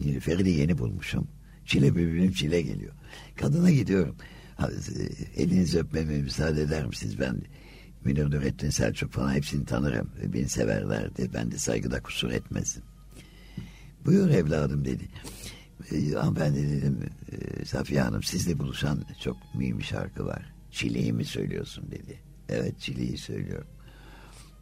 Nilüfer'i 0.00 0.50
yeni 0.50 0.78
bulmuşum. 0.78 1.28
Çile 1.66 1.94
bülbülüm 1.94 2.32
çile 2.32 2.62
geliyor. 2.62 2.92
Kadına 3.36 3.70
gidiyorum. 3.70 4.16
Elinizi 5.36 5.78
öpmeme 5.78 6.18
müsaade 6.18 6.62
eder 6.62 6.86
misiniz? 6.86 7.20
Ben 7.20 7.42
Münir 8.04 8.30
Nurettin 8.30 8.70
Selçuk 8.70 9.12
falan 9.12 9.34
hepsini 9.34 9.64
tanırım. 9.64 10.10
Beni 10.34 10.48
severlerdi. 10.48 11.30
Ben 11.34 11.50
de 11.50 11.58
saygıda 11.58 12.02
kusur 12.02 12.30
etmezdim. 12.30 12.82
Buyur 14.04 14.30
evladım 14.30 14.84
dedi. 14.84 15.08
E, 15.92 16.10
hanımefendi 16.12 16.70
dedim 16.70 17.10
e, 17.32 17.64
Safiye 17.64 18.00
Hanım 18.00 18.22
sizle 18.22 18.58
buluşan 18.58 19.04
çok 19.20 19.36
mühim 19.54 19.78
bir 19.78 19.84
şarkı 19.84 20.26
var. 20.26 20.52
Çileği 20.70 21.12
mi 21.12 21.24
söylüyorsun 21.24 21.90
dedi. 21.90 22.18
Evet 22.48 22.80
çileği 22.80 23.18
söylüyorum. 23.18 23.68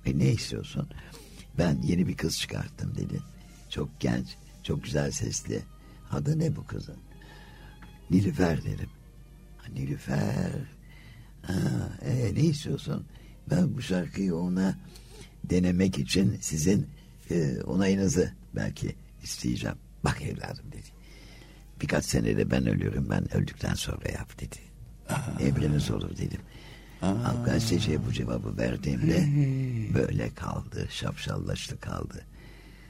E 0.07 0.19
ne 0.19 0.31
istiyorsun? 0.33 0.89
Ben 1.59 1.83
yeni 1.83 2.09
bir 2.09 2.17
kız 2.17 2.39
çıkarttım 2.39 2.95
dedi. 2.97 3.21
Çok 3.71 4.01
genç, 4.01 4.27
çok 4.63 4.85
güzel 4.85 5.11
sesli. 5.11 5.63
Adı 6.11 6.39
ne 6.39 6.57
bu 6.57 6.67
kızın? 6.67 6.97
Nilüfer 8.11 8.65
dedim. 8.65 8.91
Nilüfer. 9.75 10.53
Ha, 11.43 11.55
e, 12.03 12.35
ne 12.35 12.41
istiyorsun? 12.41 13.07
Ben 13.51 13.77
bu 13.77 13.83
şarkıyı 13.83 14.35
ona 14.35 14.79
denemek 15.45 15.99
için 15.99 16.39
sizin 16.41 16.87
e, 17.31 17.61
onayınızı 17.63 18.33
belki 18.57 18.95
isteyeceğim. 19.23 19.77
Bak 20.05 20.23
evladım 20.23 20.73
dedi. 20.73 21.00
Birkaç 21.81 22.05
senede 22.05 22.51
ben 22.51 22.67
ölüyorum 22.67 23.07
ben 23.11 23.37
öldükten 23.37 23.75
sonra 23.75 24.09
yap 24.13 24.41
dedi. 24.41 24.57
Aa. 25.09 25.43
Emriniz 25.43 25.91
olur 25.91 26.11
dedim. 26.17 26.41
Gazeteciye 27.45 28.07
bu 28.07 28.13
cevabı 28.13 28.57
verdiğimde 28.57 29.29
böyle 29.95 30.35
kaldı 30.35 30.87
şapşallaştı 30.91 31.81
kaldı. 31.81 32.25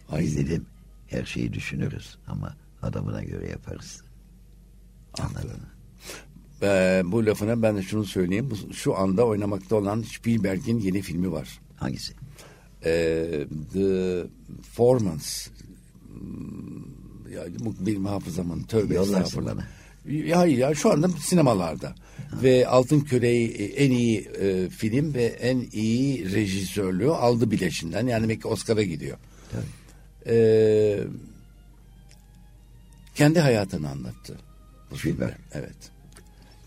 Ay. 0.09 0.23
Biz 0.23 0.37
dedim 0.37 0.67
her 1.07 1.25
şeyi 1.25 1.53
düşünürüz 1.53 2.19
ama 2.27 2.57
adamına 2.83 3.23
göre 3.25 3.49
yaparız. 3.49 4.03
Anladın 5.19 5.51
mı? 5.51 5.69
Ee, 6.63 7.03
bu 7.05 7.27
lafına 7.27 7.63
ben 7.63 7.77
de 7.77 7.83
şunu 7.83 8.05
söyleyeyim. 8.05 8.49
Şu 8.73 8.97
anda 8.97 9.27
oynamakta 9.27 9.77
olan 9.77 10.03
Spielberg'in 10.03 10.79
yeni 10.79 11.03
filmi 11.03 11.33
var. 11.33 11.61
Hangisi? 11.77 12.13
Ee, 12.85 13.47
The 13.73 14.27
Formance 14.73 15.27
ya 17.35 17.45
benim 17.81 18.05
hafızamın 18.05 18.63
tövbe 18.63 18.95
Yollarsın 18.95 19.47
bana. 19.47 19.65
Ya, 20.07 20.39
hayır 20.39 20.59
ya 20.59 20.75
şu 20.75 20.93
anda 20.93 21.09
sinemalarda. 21.09 21.89
Ha. 21.89 22.43
Ve 22.43 22.69
Altın 22.69 23.01
Köre'yi 23.01 23.49
e, 23.49 23.65
en 23.65 23.91
iyi 23.91 24.19
e, 24.19 24.69
film 24.69 25.15
ve 25.15 25.25
en 25.25 25.67
iyi 25.73 26.33
rejisörlüğü 26.33 27.11
aldı 27.11 27.51
bileşinden. 27.51 28.07
Yani 28.07 28.29
belki 28.29 28.49
Oscar'a 28.49 28.83
gidiyor. 28.83 29.19
Tabii. 29.53 29.81
Ee, 30.27 31.01
kendi 33.15 33.41
hayatını 33.41 33.91
anlattı. 33.91 34.39
Bu 34.91 34.97
filmler. 34.97 35.37
Evet. 35.53 35.77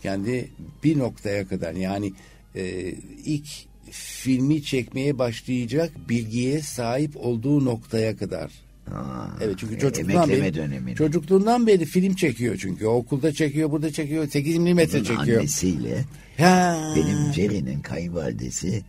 Kendi 0.02 0.50
bir 0.84 0.98
noktaya 0.98 1.48
kadar 1.48 1.72
yani 1.72 2.12
e, 2.54 2.94
ilk 3.24 3.46
filmi 3.90 4.62
çekmeye 4.62 5.18
başlayacak 5.18 5.92
bilgiye 6.08 6.62
sahip 6.62 7.16
olduğu 7.16 7.64
noktaya 7.64 8.16
kadar 8.16 8.63
Ha, 8.90 9.30
evet 9.40 9.54
çünkü 9.58 9.78
çocukluğundan 9.78 10.28
beri, 10.28 10.54
dönemini. 10.54 10.96
çocukluğundan 10.96 11.66
beri 11.66 11.84
film 11.84 12.14
çekiyor 12.14 12.56
çünkü. 12.56 12.86
Okulda 12.86 13.32
çekiyor, 13.32 13.70
burada 13.70 13.92
çekiyor. 13.92 14.28
8 14.28 14.58
milimetre 14.58 15.04
çekiyor. 15.04 15.38
Annesiyle 15.38 16.04
ha. 16.38 16.92
benim 16.96 17.32
Jerry'nin 17.32 17.80
kayınvalidesi 17.80 18.82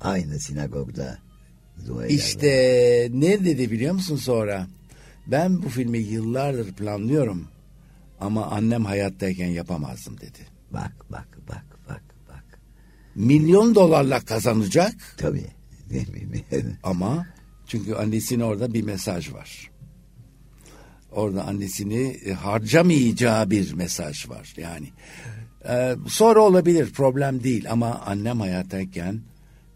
Aynı 0.00 0.40
sinagogda 0.40 1.18
dua 1.86 2.06
İşte 2.06 2.48
ne 3.12 3.44
dedi 3.44 3.70
biliyor 3.70 3.94
musun 3.94 4.16
sonra? 4.16 4.66
Ben 5.26 5.62
bu 5.62 5.68
filmi 5.68 5.98
yıllardır 5.98 6.72
planlıyorum 6.72 7.48
ama 8.20 8.46
annem 8.46 8.84
hayattayken 8.84 9.46
yapamazdım 9.46 10.16
dedi. 10.20 10.38
Bak 10.70 10.92
bak 11.10 11.28
bak 11.48 11.64
bak 11.88 12.02
bak. 12.28 12.44
Milyon 13.14 13.74
dolarla 13.74 14.20
kazanacak 14.20 14.94
Tabii. 15.16 15.46
Değil 15.90 16.08
mi? 16.08 16.44
ama 16.82 17.26
çünkü 17.68 17.94
annesine 17.94 18.44
orada 18.44 18.74
bir 18.74 18.82
mesaj 18.82 19.32
var. 19.32 19.70
Orada 21.12 21.44
annesini 21.44 22.06
e, 22.24 22.32
harcamayacağı 22.32 23.50
bir 23.50 23.72
mesaj 23.72 24.28
var. 24.28 24.54
Yani 24.56 24.88
e, 25.68 25.96
sonra 26.08 26.40
olabilir 26.40 26.92
problem 26.92 27.42
değil 27.42 27.70
ama 27.70 27.94
annem 28.06 28.40
hayattayken 28.40 29.20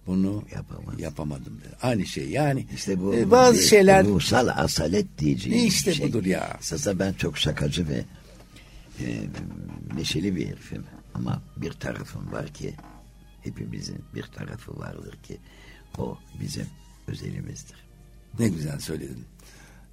bunu 0.06 0.44
Yapamaz. 0.54 1.00
yapamadım 1.00 1.60
dedi. 1.60 1.76
Aynı 1.82 2.06
şey 2.06 2.28
yani 2.30 2.66
İşte 2.74 3.00
bu 3.00 3.14
e, 3.14 3.30
bazı 3.30 3.58
bir 3.58 3.62
şeyler 3.62 4.04
ruhsal 4.06 4.48
asalet 4.48 5.18
diyeceğim 5.18 5.66
İşte 5.66 5.94
şey. 5.94 6.08
budur 6.08 6.24
ya. 6.24 6.56
Esasında 6.60 6.98
ben 6.98 7.12
çok 7.12 7.38
şakacı 7.38 7.88
ve 7.88 8.04
e, 9.00 9.06
neşeli 9.96 10.36
bir 10.36 10.46
herifim. 10.46 10.84
Ama 11.14 11.42
bir 11.56 11.72
tarafım 11.72 12.32
var 12.32 12.46
ki 12.46 12.74
hepimizin 13.40 13.98
bir 14.14 14.22
tarafı 14.22 14.78
vardır 14.78 15.16
ki 15.22 15.38
o 15.98 16.18
bizim 16.40 16.66
özelimizdir. 17.08 17.76
Ne 18.38 18.48
güzel 18.48 18.80
söyledin. 18.80 19.24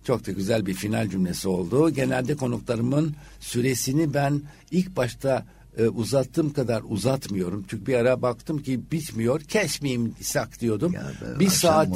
Çok 0.03 0.27
da 0.27 0.31
güzel 0.31 0.65
bir 0.65 0.73
final 0.73 1.09
cümlesi 1.09 1.47
oldu. 1.47 1.89
Genelde 1.89 2.35
konuklarımın 2.35 3.15
süresini 3.39 4.13
ben 4.13 4.41
ilk 4.71 4.95
başta 4.95 5.45
e, 5.77 5.87
uzattığım 5.87 6.53
kadar 6.53 6.83
uzatmıyorum. 6.89 7.65
Çünkü 7.67 7.85
bir 7.85 7.93
ara 7.93 8.21
baktım 8.21 8.63
ki 8.63 8.79
bitmiyor. 8.91 9.41
Kesmeyeyim 9.41 10.15
sak 10.21 10.61
diyordum. 10.61 10.93
Ya 10.93 11.11
bir 11.39 11.49
saat 11.49 11.89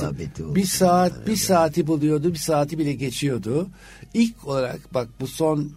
bir 0.55 0.65
saat 0.65 1.11
ya. 1.19 1.27
bir 1.27 1.35
saati 1.35 1.87
buluyordu. 1.87 2.33
Bir 2.33 2.39
saati 2.39 2.77
bile 2.79 2.93
geçiyordu. 2.93 3.69
İlk 4.13 4.47
olarak 4.47 4.93
bak 4.93 5.09
bu 5.19 5.27
son 5.27 5.59
mm, 5.59 5.71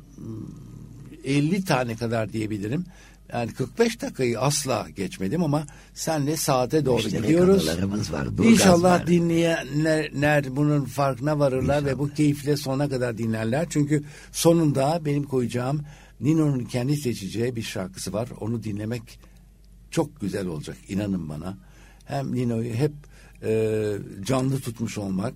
50 1.25 1.65
tane 1.65 1.97
kadar 1.97 2.33
diyebilirim. 2.33 2.85
Yani 3.33 3.53
45 3.53 4.03
dakikayı 4.03 4.41
asla 4.41 4.87
geçmedim 4.97 5.43
ama 5.43 5.67
senle 5.95 6.37
saate 6.37 6.85
doğru 6.85 6.97
Müşterek 6.97 7.23
gidiyoruz. 7.23 7.69
var, 8.13 8.27
İnşallah 8.45 8.91
var. 9.01 9.07
dinleyenler 9.07 10.57
bunun 10.57 10.85
farkına 10.85 11.39
varırlar 11.39 11.85
ve 11.85 11.99
bu 11.99 12.15
keyifle 12.15 12.57
sona 12.57 12.89
kadar 12.89 13.19
dinlerler. 13.19 13.67
Çünkü 13.71 14.03
sonunda 14.33 15.01
benim 15.05 15.23
koyacağım 15.23 15.81
Nino'nun 16.21 16.65
kendi 16.65 16.97
seçeceği 16.97 17.57
bir 17.57 17.63
şarkısı 17.63 18.13
var. 18.13 18.29
Onu 18.41 18.63
dinlemek 18.63 19.19
çok 19.91 20.21
güzel 20.21 20.47
olacak 20.47 20.77
inanın 20.89 21.29
bana. 21.29 21.59
Hem 22.05 22.35
Nino'yu 22.35 22.75
hep 22.75 22.93
e, 23.43 23.93
canlı 24.25 24.61
tutmuş 24.61 24.99
olmak 24.99 25.35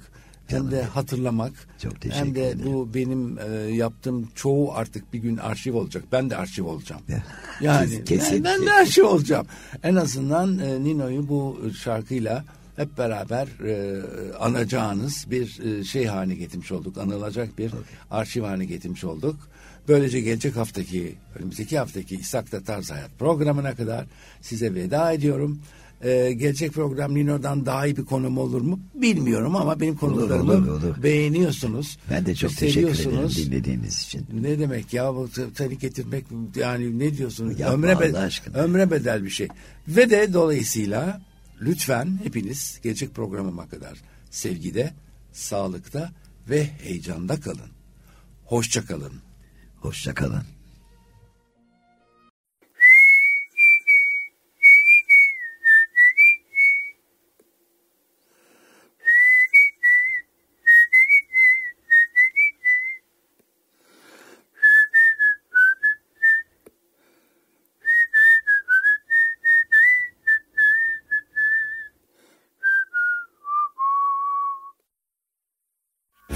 hem 0.53 0.71
de 0.71 0.83
hatırlamak 0.83 1.53
Çok 1.83 2.01
teşekkür 2.01 2.27
hem 2.27 2.35
de 2.35 2.49
ederim. 2.49 2.73
bu 2.73 2.95
benim 2.95 3.39
e, 3.39 3.53
yaptığım 3.75 4.29
çoğu 4.35 4.73
artık 4.73 5.13
bir 5.13 5.19
gün 5.19 5.37
arşiv 5.37 5.75
olacak. 5.75 6.05
Ben 6.13 6.31
de 6.31 6.37
arşiv 6.37 6.65
olacağım. 6.65 7.03
Ya. 7.09 7.23
Yani 7.61 8.05
Kesin, 8.05 8.45
ben, 8.45 8.61
ben 8.61 8.67
de 8.67 8.73
arşiv 8.73 9.05
olacağım. 9.05 9.47
En 9.83 9.95
azından 9.95 10.59
e, 10.59 10.85
Nino'yu 10.85 11.29
bu 11.29 11.61
şarkıyla 11.83 12.45
hep 12.77 12.99
beraber 12.99 13.49
e, 13.67 14.03
anacağınız 14.39 15.27
bir 15.31 15.61
e, 15.61 15.85
şey 15.85 16.05
haline 16.05 16.35
getirmiş 16.35 16.73
olduk. 16.73 16.99
Anılacak 16.99 17.59
bir 17.59 17.73
arşiv 18.11 18.43
haline 18.43 18.65
getirmiş 18.65 19.05
olduk. 19.05 19.37
Böylece 19.89 20.21
gelecek 20.21 20.57
haftaki, 20.57 21.15
önümüzdeki 21.39 21.79
haftaki 21.79 22.17
İshak'ta 22.17 22.63
Tarz 22.63 22.91
Hayat 22.91 23.11
programına 23.19 23.75
kadar 23.75 24.07
size 24.41 24.75
veda 24.75 25.13
ediyorum. 25.13 25.61
Ee, 26.05 26.33
gelecek 26.33 26.73
program 26.73 27.15
Nino'dan 27.15 27.67
daha 27.67 27.87
iyi 27.87 27.97
bir 27.97 28.05
konum 28.05 28.39
olur 28.39 28.61
mu 28.61 28.81
bilmiyorum 28.95 29.57
ama 29.57 29.81
benim 29.81 29.97
konuklarımı 29.97 30.53
olur, 30.53 30.69
olur. 30.69 31.03
beğeniyorsunuz. 31.03 31.99
Ben 32.11 32.27
de 32.27 32.35
çok 32.35 32.57
teşekkür 32.57 32.89
ederim 32.89 33.29
dinlediğiniz 33.37 34.03
için. 34.03 34.27
Ne 34.43 34.59
demek 34.59 34.93
ya 34.93 35.15
bu 35.15 35.29
t- 35.31 35.47
seni 35.55 35.79
getirmek 35.79 36.25
yani 36.57 36.99
ne 36.99 37.17
diyorsun? 37.17 37.51
Yapma 37.51 37.75
ömre, 37.75 38.01
bedel, 38.01 38.25
aşkına. 38.25 38.57
ömre 38.57 38.91
bedel 38.91 39.25
bir 39.25 39.31
şey. 39.31 39.49
Ve 39.89 40.11
de 40.11 40.33
dolayısıyla 40.33 41.21
lütfen 41.63 42.19
hepiniz 42.25 42.81
gelecek 42.83 43.15
programıma 43.15 43.69
kadar 43.69 43.99
sevgide, 44.31 44.93
sağlıkta 45.33 46.13
ve 46.51 46.67
heyecanda 46.83 47.41
kalın. 47.41 47.71
Hoşça 48.45 48.85
kalın. 48.87 49.13
Hoşça 49.81 50.15
kalın. 50.15 50.43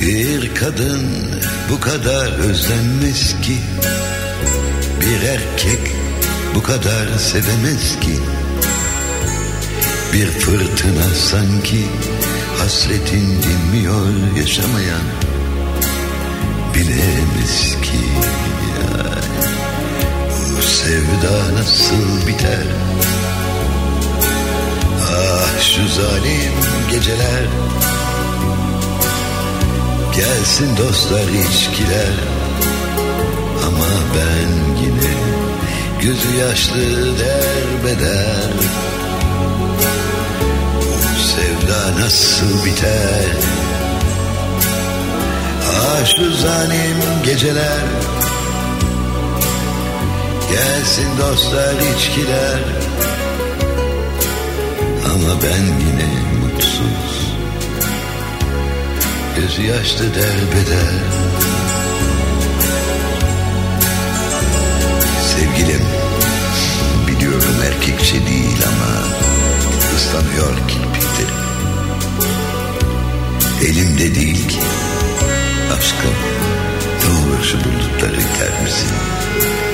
Bir 0.00 0.53
kadın 0.64 1.06
bu 1.70 1.80
kadar 1.80 2.32
özlenmez 2.32 3.40
ki. 3.42 3.58
Bir 5.00 5.28
erkek 5.28 5.92
bu 6.54 6.62
kadar 6.62 7.18
sevemez 7.18 8.00
ki. 8.00 8.18
Bir 10.12 10.26
fırtına 10.26 11.14
sanki 11.14 11.86
hasretin 12.58 13.42
dinmiyor 13.42 14.36
yaşamayan. 14.36 15.06
Bilemez 16.74 17.76
ki 17.82 18.04
ya 18.70 19.04
Bu 20.56 20.62
sevda 20.62 21.60
nasıl 21.60 22.26
biter? 22.26 22.66
Ah 25.00 25.60
şu 25.60 25.88
zalim 25.88 26.52
geceler 26.90 27.44
Gelsin 30.16 30.76
dostlar 30.76 31.22
içkiler. 31.22 32.14
Ama 33.66 33.86
ben 34.14 34.82
yine 34.82 35.14
Gözü 36.04 36.36
yaşlı 36.36 37.18
derbeder. 37.18 38.50
Sevda 41.18 42.04
nasıl 42.04 42.64
biter? 42.64 43.36
Ah 45.68 46.06
şu 46.06 46.32
zalim 46.32 46.96
geceler. 47.24 47.84
Gelsin 50.50 51.08
dostlar 51.18 51.74
içkiler. 51.96 52.58
Ama 55.04 55.42
ben 55.42 55.64
yine 55.64 56.08
mutsuz 56.40 57.23
Gözü 59.36 59.62
yaşlı 59.62 60.04
derbeder. 60.14 60.94
Sevgilim 65.22 65.82
Biliyorum 67.06 67.54
erkekçe 67.66 68.26
değil 68.26 68.58
ama 68.66 69.04
ıslanıyor 69.96 70.68
kirpiklerim 70.68 71.44
Elimde 73.64 74.14
değil 74.14 74.48
ki. 74.48 74.58
Aşkım 75.78 76.14
Ne 77.04 77.10
olur 77.10 77.44
şu 77.44 77.58
bulutları 77.58 78.16
misin? 78.64 78.88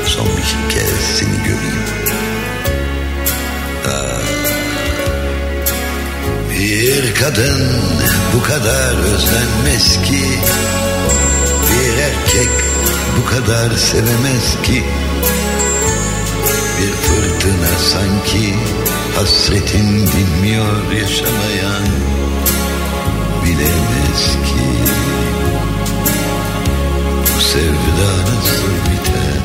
Son 0.06 0.26
bir 0.26 0.74
kez 0.74 1.00
seni 1.18 1.36
göreyim 1.36 1.84
Bir 6.60 7.14
kadın 7.14 7.68
bu 8.34 8.42
kadar 8.42 8.94
özlenmez 8.98 10.02
ki 10.02 10.24
Bir 11.70 12.02
erkek 12.02 12.50
bu 13.18 13.30
kadar 13.30 13.76
sevemez 13.76 14.62
ki. 14.62 14.84
Bir 16.78 16.92
fırtına 16.92 17.78
sanki 17.78 18.54
hasretin 19.16 20.06
dinmiyor 20.06 20.92
yaşamayan 21.00 21.86
Bilemez 23.44 24.26
ki. 24.46 24.64
Bu 27.36 27.40
sevda 27.40 28.10
nasıl 28.20 28.72
biter 28.86 29.39